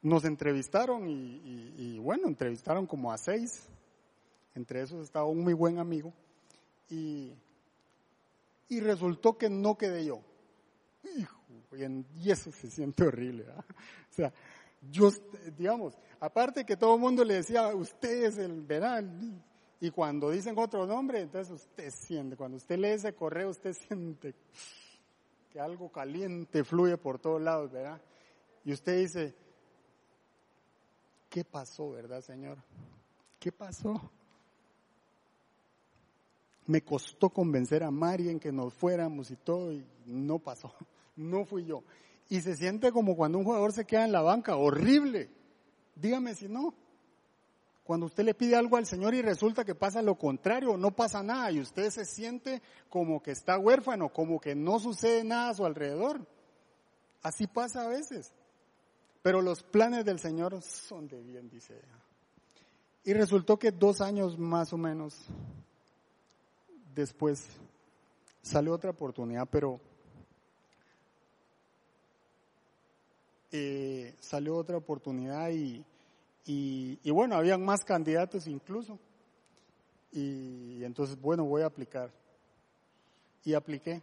Nos 0.01 0.25
entrevistaron 0.25 1.07
y, 1.07 1.99
bueno, 1.99 2.27
entrevistaron 2.27 2.87
como 2.87 3.11
a 3.11 3.19
seis. 3.19 3.67
Entre 4.55 4.81
esos 4.81 5.03
estaba 5.03 5.27
un 5.27 5.43
muy 5.43 5.53
buen 5.53 5.77
amigo. 5.77 6.11
Y, 6.89 7.31
y 8.69 8.79
resultó 8.79 9.37
que 9.37 9.51
no 9.51 9.77
quedé 9.77 10.05
yo. 10.05 10.19
y 12.17 12.31
eso 12.31 12.51
se 12.51 12.71
siente 12.71 13.03
horrible. 13.03 13.43
¿verdad? 13.43 13.65
O 14.11 14.13
sea, 14.15 14.33
yo, 14.89 15.11
digamos, 15.55 15.93
aparte 16.19 16.65
que 16.65 16.75
todo 16.75 16.95
el 16.95 17.01
mundo 17.01 17.23
le 17.23 17.35
decía, 17.35 17.67
usted 17.67 18.23
es 18.23 18.39
el, 18.39 18.63
¿verdad? 18.63 19.03
Y 19.81 19.91
cuando 19.91 20.29
dicen 20.29 20.57
otro 20.57 20.85
nombre, 20.85 21.21
entonces 21.21 21.53
usted 21.53 21.89
siente, 21.91 22.35
cuando 22.35 22.57
usted 22.57 22.77
lee 22.77 22.89
ese 22.89 23.13
correo, 23.13 23.49
usted 23.49 23.73
siente 23.87 24.35
que 25.49 25.59
algo 25.59 25.91
caliente 25.91 26.63
fluye 26.63 26.97
por 26.97 27.19
todos 27.19 27.41
lados, 27.41 27.71
¿verdad? 27.71 28.01
Y 28.65 28.73
usted 28.73 28.97
dice, 28.99 29.35
¿qué 31.29 31.43
pasó, 31.43 31.91
verdad, 31.91 32.21
Señor? 32.21 32.57
¿Qué 33.39 33.51
pasó? 33.51 34.11
Me 36.67 36.83
costó 36.83 37.29
convencer 37.29 37.83
a 37.83 37.89
Mari 37.89 38.29
en 38.29 38.39
que 38.39 38.51
nos 38.51 38.73
fuéramos 38.73 39.31
y 39.31 39.37
todo, 39.37 39.71
y 39.73 39.83
no 40.05 40.39
pasó, 40.39 40.73
no 41.15 41.45
fui 41.45 41.65
yo. 41.65 41.83
Y 42.27 42.41
se 42.41 42.55
siente 42.55 42.91
como 42.91 43.15
cuando 43.15 43.39
un 43.39 43.45
jugador 43.45 43.71
se 43.71 43.85
queda 43.85 44.05
en 44.05 44.11
la 44.11 44.21
banca, 44.21 44.55
horrible. 44.55 45.31
Dígame 45.95 46.35
si 46.35 46.47
no. 46.47 46.75
Cuando 47.89 48.05
usted 48.05 48.23
le 48.23 48.35
pide 48.35 48.55
algo 48.55 48.77
al 48.77 48.85
Señor 48.85 49.15
y 49.15 49.23
resulta 49.23 49.65
que 49.65 49.73
pasa 49.73 50.03
lo 50.03 50.13
contrario, 50.13 50.77
no 50.77 50.95
pasa 50.95 51.23
nada 51.23 51.51
y 51.51 51.59
usted 51.59 51.89
se 51.89 52.05
siente 52.05 52.61
como 52.87 53.23
que 53.23 53.31
está 53.31 53.57
huérfano, 53.57 54.09
como 54.09 54.39
que 54.39 54.53
no 54.53 54.77
sucede 54.77 55.23
nada 55.23 55.49
a 55.49 55.53
su 55.55 55.65
alrededor. 55.65 56.23
Así 57.23 57.47
pasa 57.47 57.81
a 57.81 57.87
veces. 57.87 58.31
Pero 59.23 59.41
los 59.41 59.63
planes 59.63 60.05
del 60.05 60.19
Señor 60.19 60.61
son 60.61 61.07
de 61.07 61.19
bien, 61.19 61.49
dice 61.49 61.77
ella. 61.77 61.99
Y 63.05 63.13
resultó 63.13 63.57
que 63.57 63.71
dos 63.71 64.01
años 64.01 64.37
más 64.37 64.71
o 64.71 64.77
menos 64.77 65.25
después 66.93 67.43
salió 68.43 68.75
otra 68.75 68.91
oportunidad, 68.91 69.47
pero 69.49 69.81
eh, 73.51 74.15
salió 74.19 74.57
otra 74.57 74.77
oportunidad 74.77 75.49
y 75.49 75.83
y, 76.51 77.11
bueno, 77.11 77.35
habían 77.35 77.63
más 77.63 77.85
candidatos 77.85 78.47
incluso. 78.47 78.97
Y 80.11 80.83
entonces, 80.83 81.21
bueno, 81.21 81.45
voy 81.45 81.61
a 81.61 81.67
aplicar. 81.67 82.11
Y 83.43 83.53
apliqué. 83.53 84.01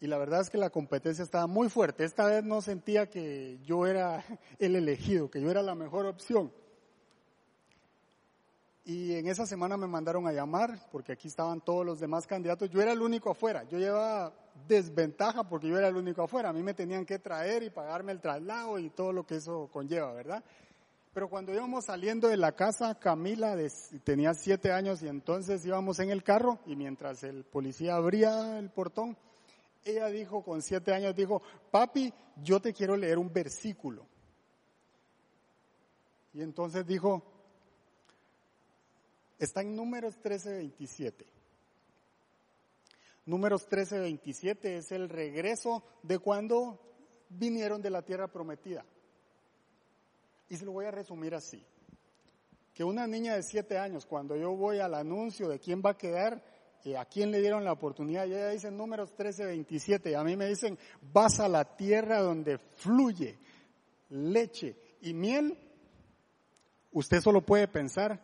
Y 0.00 0.06
la 0.06 0.18
verdad 0.18 0.42
es 0.42 0.50
que 0.50 0.58
la 0.58 0.68
competencia 0.68 1.24
estaba 1.24 1.46
muy 1.46 1.70
fuerte. 1.70 2.04
Esta 2.04 2.26
vez 2.26 2.44
no 2.44 2.60
sentía 2.60 3.08
que 3.08 3.58
yo 3.64 3.86
era 3.86 4.22
el 4.58 4.76
elegido, 4.76 5.30
que 5.30 5.40
yo 5.40 5.50
era 5.50 5.62
la 5.62 5.74
mejor 5.74 6.04
opción. 6.04 6.52
Y 8.84 9.14
en 9.14 9.28
esa 9.28 9.46
semana 9.46 9.78
me 9.78 9.86
mandaron 9.86 10.28
a 10.28 10.32
llamar, 10.32 10.78
porque 10.92 11.12
aquí 11.12 11.28
estaban 11.28 11.62
todos 11.62 11.86
los 11.86 12.00
demás 12.00 12.26
candidatos. 12.26 12.68
Yo 12.68 12.82
era 12.82 12.92
el 12.92 13.00
único 13.00 13.30
afuera. 13.30 13.64
Yo 13.64 13.78
llevaba 13.78 14.34
desventaja 14.66 15.44
porque 15.44 15.68
yo 15.68 15.78
era 15.78 15.88
el 15.88 15.96
único 15.96 16.22
afuera. 16.22 16.50
A 16.50 16.52
mí 16.52 16.62
me 16.62 16.74
tenían 16.74 17.04
que 17.04 17.18
traer 17.18 17.62
y 17.62 17.70
pagarme 17.70 18.12
el 18.12 18.20
traslado 18.20 18.78
y 18.78 18.90
todo 18.90 19.12
lo 19.12 19.26
que 19.26 19.36
eso 19.36 19.68
conlleva, 19.72 20.12
¿verdad? 20.12 20.42
Pero 21.12 21.28
cuando 21.28 21.54
íbamos 21.54 21.86
saliendo 21.86 22.28
de 22.28 22.36
la 22.36 22.52
casa, 22.52 22.94
Camila 22.98 23.56
tenía 24.04 24.34
siete 24.34 24.72
años 24.72 25.02
y 25.02 25.08
entonces 25.08 25.64
íbamos 25.64 25.98
en 25.98 26.10
el 26.10 26.22
carro 26.22 26.58
y 26.66 26.76
mientras 26.76 27.22
el 27.22 27.44
policía 27.44 27.96
abría 27.96 28.58
el 28.58 28.70
portón, 28.70 29.16
ella 29.84 30.08
dijo 30.08 30.42
con 30.42 30.62
siete 30.62 30.92
años, 30.92 31.14
dijo, 31.14 31.40
papi, 31.70 32.12
yo 32.42 32.60
te 32.60 32.72
quiero 32.72 32.96
leer 32.96 33.18
un 33.18 33.32
versículo. 33.32 34.04
Y 36.34 36.42
entonces 36.42 36.86
dijo, 36.86 37.22
Está 39.38 39.60
en 39.60 39.76
números 39.76 40.14
1327. 40.14 41.26
Números 43.26 43.62
1327 43.62 44.76
es 44.78 44.92
el 44.92 45.08
regreso 45.08 45.82
de 46.02 46.18
cuando 46.18 46.80
vinieron 47.28 47.82
de 47.82 47.90
la 47.90 48.02
tierra 48.02 48.28
prometida. 48.28 48.84
Y 50.48 50.56
se 50.56 50.64
lo 50.64 50.72
voy 50.72 50.86
a 50.86 50.92
resumir 50.92 51.34
así. 51.34 51.64
Que 52.72 52.84
una 52.84 53.06
niña 53.06 53.34
de 53.34 53.42
siete 53.42 53.78
años, 53.78 54.06
cuando 54.06 54.36
yo 54.36 54.54
voy 54.54 54.78
al 54.78 54.94
anuncio 54.94 55.48
de 55.48 55.58
quién 55.58 55.82
va 55.84 55.90
a 55.90 55.98
quedar, 55.98 56.40
eh, 56.84 56.96
a 56.96 57.04
quién 57.04 57.32
le 57.32 57.40
dieron 57.40 57.64
la 57.64 57.72
oportunidad, 57.72 58.26
y 58.26 58.32
ella 58.32 58.50
dice 58.50 58.70
números 58.70 59.10
1327, 59.10 60.12
y 60.12 60.14
a 60.14 60.22
mí 60.22 60.36
me 60.36 60.46
dicen, 60.46 60.78
vas 61.12 61.40
a 61.40 61.48
la 61.48 61.64
tierra 61.76 62.20
donde 62.20 62.58
fluye 62.58 63.38
leche 64.10 64.76
y 65.00 65.14
miel, 65.14 65.58
usted 66.92 67.20
solo 67.20 67.40
puede 67.40 67.66
pensar, 67.66 68.22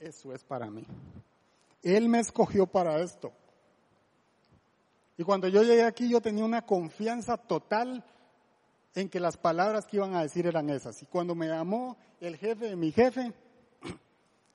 eso 0.00 0.32
es 0.32 0.42
para 0.42 0.70
mí. 0.70 0.86
Él 1.82 2.08
me 2.08 2.20
escogió 2.20 2.66
para 2.66 3.02
esto. 3.02 3.32
Y 5.22 5.24
cuando 5.24 5.46
yo 5.46 5.62
llegué 5.62 5.84
aquí 5.84 6.08
yo 6.08 6.20
tenía 6.20 6.44
una 6.44 6.66
confianza 6.66 7.36
total 7.36 8.04
en 8.92 9.08
que 9.08 9.20
las 9.20 9.36
palabras 9.36 9.86
que 9.86 9.98
iban 9.98 10.16
a 10.16 10.22
decir 10.22 10.48
eran 10.48 10.68
esas. 10.68 11.00
Y 11.00 11.06
cuando 11.06 11.36
me 11.36 11.46
llamó 11.46 11.96
el 12.20 12.36
jefe 12.36 12.70
de 12.70 12.74
mi 12.74 12.90
jefe 12.90 13.32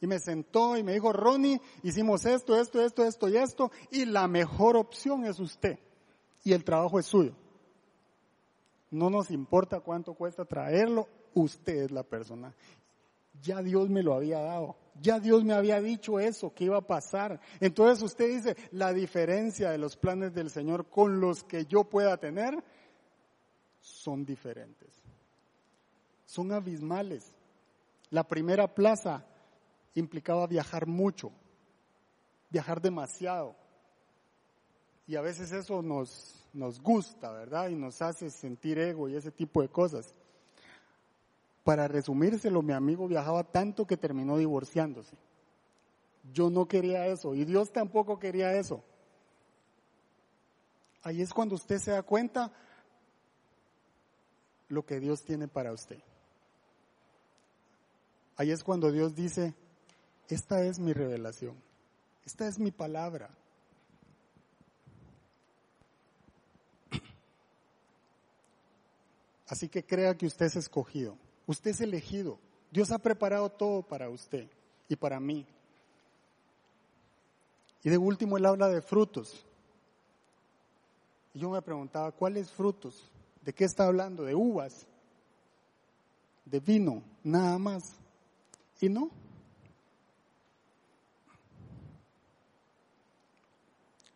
y 0.02 0.08
me 0.08 0.20
sentó 0.20 0.76
y 0.76 0.84
me 0.84 0.92
dijo, 0.92 1.14
Ronnie, 1.14 1.62
hicimos 1.84 2.26
esto, 2.26 2.60
esto, 2.60 2.82
esto, 2.82 3.06
esto 3.06 3.30
y 3.30 3.38
esto, 3.38 3.72
y 3.92 4.04
la 4.04 4.28
mejor 4.28 4.76
opción 4.76 5.24
es 5.24 5.40
usted. 5.40 5.80
Y 6.44 6.52
el 6.52 6.66
trabajo 6.66 7.00
es 7.00 7.06
suyo. 7.06 7.34
No 8.92 9.10
nos 9.10 9.32
importa 9.32 9.80
cuánto 9.80 10.16
cuesta 10.16 10.44
traerlo, 10.44 11.08
usted 11.34 11.84
es 11.84 11.92
la 11.92 12.04
persona. 12.04 12.54
Ya 13.42 13.62
Dios 13.62 13.90
me 13.90 14.04
lo 14.04 14.16
había 14.16 14.42
dado. 14.42 14.76
Ya 15.02 15.20
Dios 15.20 15.44
me 15.44 15.54
había 15.54 15.82
dicho 15.82 16.20
eso, 16.20 16.54
que 16.54 16.66
iba 16.66 16.78
a 16.78 16.88
pasar. 16.88 17.40
Entonces 17.60 18.04
usted 18.04 18.28
dice, 18.28 18.58
la 18.72 18.94
diferencia 18.94 19.72
de 19.72 19.78
los 19.78 19.96
planes 19.98 20.34
del 20.34 20.50
Señor 20.50 20.90
con 20.90 21.20
los 21.20 21.44
que 21.44 21.66
yo 21.66 21.84
pueda 21.84 22.18
tener 22.18 22.64
son 23.80 24.26
diferentes. 24.26 24.90
Son 26.26 26.52
abismales. 26.52 27.34
La 28.10 28.28
primera 28.28 28.74
plaza 28.74 29.26
implicaba 29.96 30.48
viajar 30.48 30.88
mucho, 30.88 31.32
viajar 32.50 32.82
demasiado. 32.82 33.56
Y 35.08 35.16
a 35.16 35.22
veces 35.22 35.52
eso 35.52 35.82
nos, 35.82 36.46
nos 36.54 36.82
gusta, 36.82 37.32
¿verdad? 37.32 37.70
Y 37.70 37.76
nos 37.76 38.02
hace 38.02 38.30
sentir 38.30 38.78
ego 38.78 39.08
y 39.08 39.16
ese 39.16 39.32
tipo 39.32 39.62
de 39.62 39.70
cosas. 39.70 40.14
Para 41.68 41.90
resumírselo, 41.90 42.62
mi 42.62 42.72
amigo 42.72 43.10
viajaba 43.10 43.44
tanto 43.44 43.86
que 43.86 43.98
terminó 43.98 44.38
divorciándose. 44.38 45.18
Yo 46.32 46.50
no 46.50 46.66
quería 46.66 47.08
eso 47.08 47.36
y 47.36 47.44
Dios 47.44 47.74
tampoco 47.74 48.20
quería 48.20 48.54
eso. 48.54 48.82
Ahí 51.04 51.22
es 51.22 51.34
cuando 51.34 51.56
usted 51.56 51.78
se 51.80 51.92
da 51.92 52.04
cuenta 52.04 52.54
lo 54.70 54.86
que 54.86 55.02
Dios 55.02 55.26
tiene 55.26 55.50
para 55.50 55.74
usted. 55.74 56.00
Ahí 58.38 58.52
es 58.52 58.64
cuando 58.64 58.90
Dios 58.90 59.14
dice, 59.14 59.54
esta 60.30 60.64
es 60.64 60.80
mi 60.80 60.94
revelación, 60.94 61.62
esta 62.26 62.48
es 62.48 62.60
mi 62.60 62.72
palabra. 62.72 63.30
Así 69.50 69.68
que 69.68 69.86
crea 69.86 70.16
que 70.16 70.28
usted 70.28 70.46
es 70.46 70.56
escogido. 70.56 71.27
Usted 71.48 71.72
es 71.72 71.82
elegido. 71.82 72.38
Dios 72.70 72.92
ha 72.92 73.00
preparado 73.00 73.50
todo 73.50 73.82
para 73.82 74.10
usted 74.10 74.48
y 74.90 74.96
para 74.96 75.20
mí. 75.20 75.46
Y 77.84 77.90
de 77.90 77.98
último 77.98 78.38
él 78.38 78.46
habla 78.46 78.68
de 78.68 78.82
frutos. 78.82 79.46
Y 81.34 81.40
yo 81.40 81.50
me 81.50 81.62
preguntaba, 81.62 82.12
¿cuáles 82.12 82.52
frutos? 82.52 83.10
¿De 83.42 83.54
qué 83.54 83.64
está 83.64 83.86
hablando? 83.86 84.24
¿De 84.24 84.36
uvas? 84.36 84.86
¿De 86.44 86.60
vino? 86.60 87.02
Nada 87.24 87.58
más. 87.58 87.96
Y 88.82 88.90
no. 88.90 89.10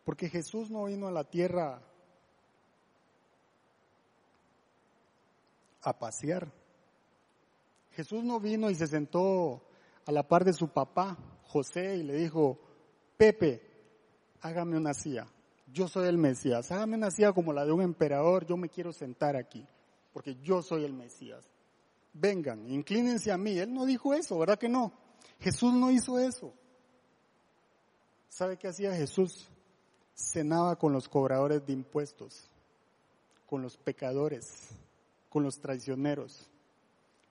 Porque 0.04 0.28
Jesús 0.28 0.70
no 0.70 0.84
vino 0.84 1.08
a 1.08 1.12
la 1.12 1.24
tierra 1.24 1.80
a 5.80 5.98
pasear. 5.98 6.61
Jesús 7.94 8.24
no 8.24 8.40
vino 8.40 8.70
y 8.70 8.74
se 8.74 8.86
sentó 8.86 9.62
a 10.06 10.12
la 10.12 10.26
par 10.26 10.44
de 10.44 10.52
su 10.52 10.68
papá, 10.68 11.16
José, 11.44 11.96
y 11.96 12.02
le 12.02 12.14
dijo, 12.16 12.58
Pepe, 13.16 13.62
hágame 14.40 14.76
una 14.76 14.94
silla. 14.94 15.26
Yo 15.72 15.88
soy 15.88 16.08
el 16.08 16.18
Mesías. 16.18 16.70
Hágame 16.70 16.96
una 16.96 17.10
silla 17.10 17.32
como 17.32 17.52
la 17.52 17.64
de 17.64 17.72
un 17.72 17.82
emperador. 17.82 18.46
Yo 18.46 18.56
me 18.56 18.68
quiero 18.68 18.92
sentar 18.92 19.36
aquí, 19.36 19.66
porque 20.12 20.36
yo 20.42 20.62
soy 20.62 20.84
el 20.84 20.92
Mesías. 20.92 21.44
Vengan, 22.12 22.68
inclínense 22.70 23.32
a 23.32 23.38
mí. 23.38 23.58
Él 23.58 23.72
no 23.72 23.86
dijo 23.86 24.12
eso, 24.12 24.38
¿verdad 24.38 24.58
que 24.58 24.68
no? 24.68 24.92
Jesús 25.40 25.72
no 25.72 25.90
hizo 25.90 26.18
eso. 26.18 26.52
¿Sabe 28.28 28.56
qué 28.56 28.68
hacía 28.68 28.94
Jesús? 28.94 29.48
Cenaba 30.14 30.76
con 30.76 30.92
los 30.92 31.08
cobradores 31.08 31.66
de 31.66 31.72
impuestos, 31.72 32.50
con 33.46 33.62
los 33.62 33.76
pecadores, 33.76 34.70
con 35.28 35.42
los 35.42 35.58
traicioneros. 35.58 36.50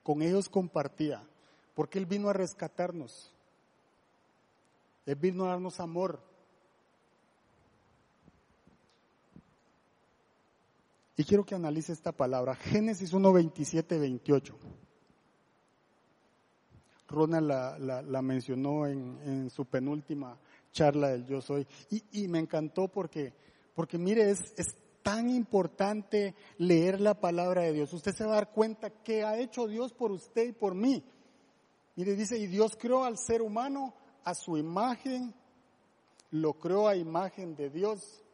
Con 0.02 0.22
ellos 0.22 0.48
compartía, 0.48 1.22
porque 1.74 1.98
Él 1.98 2.06
vino 2.06 2.28
a 2.28 2.32
rescatarnos. 2.32 3.32
Él 5.06 5.16
vino 5.16 5.44
a 5.44 5.48
darnos 5.48 5.80
amor. 5.80 6.20
Y 11.16 11.24
quiero 11.24 11.44
que 11.44 11.54
analice 11.54 11.92
esta 11.92 12.12
palabra, 12.12 12.54
Génesis 12.54 13.12
1, 13.12 13.32
27, 13.32 13.98
28. 13.98 14.58
Rona 17.08 17.40
la, 17.40 18.22
mencionó 18.22 18.86
en, 18.86 19.50
su 19.50 19.66
penúltima 19.66 20.38
charla 20.72 21.08
del 21.08 21.26
Yo 21.26 21.40
Soy. 21.42 21.66
Y, 21.90 22.26
me 22.28 22.38
encantó 22.38 22.88
porque, 22.88 23.34
porque 23.74 23.98
mire, 23.98 24.30
es, 24.30 24.40
es 24.56 24.74
tan 25.02 25.28
importante 25.28 26.34
leer 26.58 27.00
la 27.00 27.14
palabra 27.14 27.62
de 27.62 27.72
Dios. 27.72 27.92
Usted 27.92 28.14
se 28.14 28.24
va 28.24 28.32
a 28.32 28.36
dar 28.36 28.52
cuenta 28.52 28.90
que 28.90 29.24
ha 29.24 29.38
hecho 29.38 29.66
Dios 29.66 29.92
por 29.92 30.12
usted 30.12 30.48
y 30.48 30.52
por 30.52 30.74
mí. 30.74 31.04
Mire, 31.96 32.14
dice, 32.14 32.38
y 32.38 32.46
Dios 32.46 32.76
creó 32.78 33.04
al 33.04 33.18
ser 33.18 33.42
humano 33.42 33.94
a 34.24 34.34
su 34.34 34.56
imagen, 34.56 35.34
lo 36.30 36.54
creó 36.54 36.88
a 36.88 36.96
imagen 36.96 37.54
de 37.54 37.68
Dios. 37.70 38.24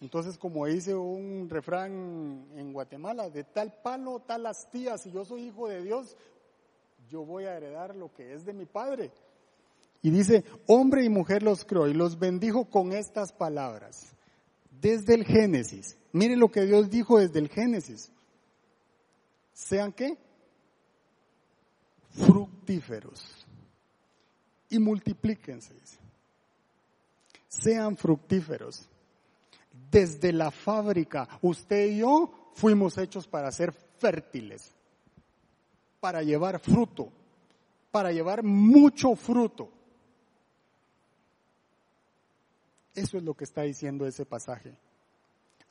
Entonces, 0.00 0.36
como 0.38 0.66
dice 0.66 0.94
un 0.94 1.48
refrán 1.48 2.46
en 2.54 2.72
Guatemala, 2.72 3.30
de 3.30 3.44
tal 3.44 3.72
palo, 3.82 4.20
tal 4.20 4.46
astilla, 4.46 4.98
si 4.98 5.10
yo 5.10 5.24
soy 5.24 5.44
hijo 5.44 5.68
de 5.68 5.82
Dios, 5.82 6.16
yo 7.08 7.24
voy 7.24 7.44
a 7.44 7.56
heredar 7.56 7.94
lo 7.94 8.12
que 8.12 8.34
es 8.34 8.44
de 8.44 8.52
mi 8.52 8.66
padre. 8.66 9.12
Y 10.02 10.10
dice, 10.10 10.44
hombre 10.66 11.04
y 11.04 11.08
mujer 11.08 11.42
los 11.42 11.64
creó 11.64 11.86
y 11.86 11.94
los 11.94 12.18
bendijo 12.18 12.64
con 12.66 12.92
estas 12.92 13.32
palabras 13.32 14.16
desde 14.80 15.14
el 15.14 15.24
Génesis. 15.24 15.96
Mire 16.12 16.36
lo 16.36 16.50
que 16.50 16.62
Dios 16.62 16.90
dijo 16.90 17.18
desde 17.18 17.38
el 17.38 17.48
Génesis. 17.48 18.10
Sean 19.52 19.92
qué? 19.92 20.16
Fructíferos. 22.10 23.46
Y 24.70 24.78
multiplíquense. 24.78 25.74
Sean 27.48 27.96
fructíferos. 27.96 28.86
Desde 29.90 30.32
la 30.32 30.50
fábrica, 30.50 31.28
usted 31.42 31.90
y 31.90 31.98
yo 31.98 32.52
fuimos 32.54 32.96
hechos 32.98 33.26
para 33.26 33.50
ser 33.50 33.72
fértiles, 33.72 34.72
para 36.00 36.22
llevar 36.22 36.60
fruto, 36.60 37.12
para 37.90 38.12
llevar 38.12 38.42
mucho 38.42 39.14
fruto. 39.16 39.68
Eso 43.00 43.16
es 43.16 43.24
lo 43.24 43.34
que 43.34 43.44
está 43.44 43.62
diciendo 43.62 44.06
ese 44.06 44.26
pasaje. 44.26 44.74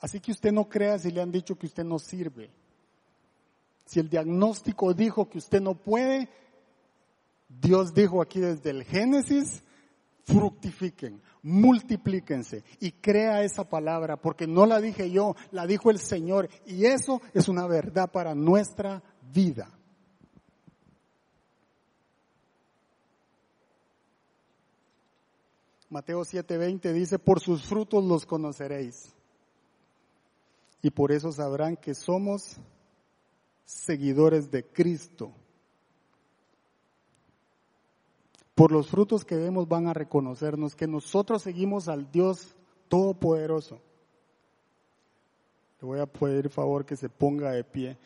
Así 0.00 0.18
que 0.18 0.32
usted 0.32 0.50
no 0.50 0.68
crea 0.68 0.98
si 0.98 1.12
le 1.12 1.20
han 1.20 1.30
dicho 1.30 1.56
que 1.56 1.66
usted 1.66 1.84
no 1.84 2.00
sirve. 2.00 2.50
Si 3.86 4.00
el 4.00 4.08
diagnóstico 4.08 4.92
dijo 4.94 5.28
que 5.28 5.38
usted 5.38 5.60
no 5.60 5.74
puede, 5.74 6.28
Dios 7.48 7.94
dijo 7.94 8.20
aquí 8.20 8.40
desde 8.40 8.70
el 8.70 8.82
Génesis, 8.82 9.62
fructifiquen, 10.24 11.22
multiplíquense 11.42 12.64
y 12.80 12.92
crea 12.92 13.44
esa 13.44 13.68
palabra, 13.68 14.16
porque 14.16 14.48
no 14.48 14.66
la 14.66 14.80
dije 14.80 15.10
yo, 15.10 15.36
la 15.52 15.66
dijo 15.66 15.90
el 15.90 15.98
Señor 15.98 16.48
y 16.66 16.86
eso 16.86 17.22
es 17.32 17.48
una 17.48 17.68
verdad 17.68 18.10
para 18.10 18.34
nuestra 18.34 19.02
vida. 19.32 19.68
Mateo 25.90 26.20
7:20 26.24 26.92
dice, 26.92 27.18
por 27.18 27.40
sus 27.40 27.64
frutos 27.64 28.04
los 28.04 28.24
conoceréis. 28.24 29.12
Y 30.82 30.90
por 30.90 31.12
eso 31.12 31.32
sabrán 31.32 31.76
que 31.76 31.94
somos 31.94 32.56
seguidores 33.64 34.50
de 34.50 34.64
Cristo. 34.64 35.32
Por 38.54 38.72
los 38.72 38.88
frutos 38.88 39.24
que 39.24 39.36
vemos 39.36 39.68
van 39.68 39.88
a 39.88 39.94
reconocernos 39.94 40.74
que 40.74 40.86
nosotros 40.86 41.42
seguimos 41.42 41.88
al 41.88 42.10
Dios 42.10 42.54
Todopoderoso. 42.88 43.80
Le 45.80 45.86
voy 45.86 46.00
a 46.00 46.06
pedir 46.06 46.50
favor 46.50 46.84
que 46.84 46.96
se 46.96 47.08
ponga 47.08 47.52
de 47.52 47.64
pie. 47.64 47.96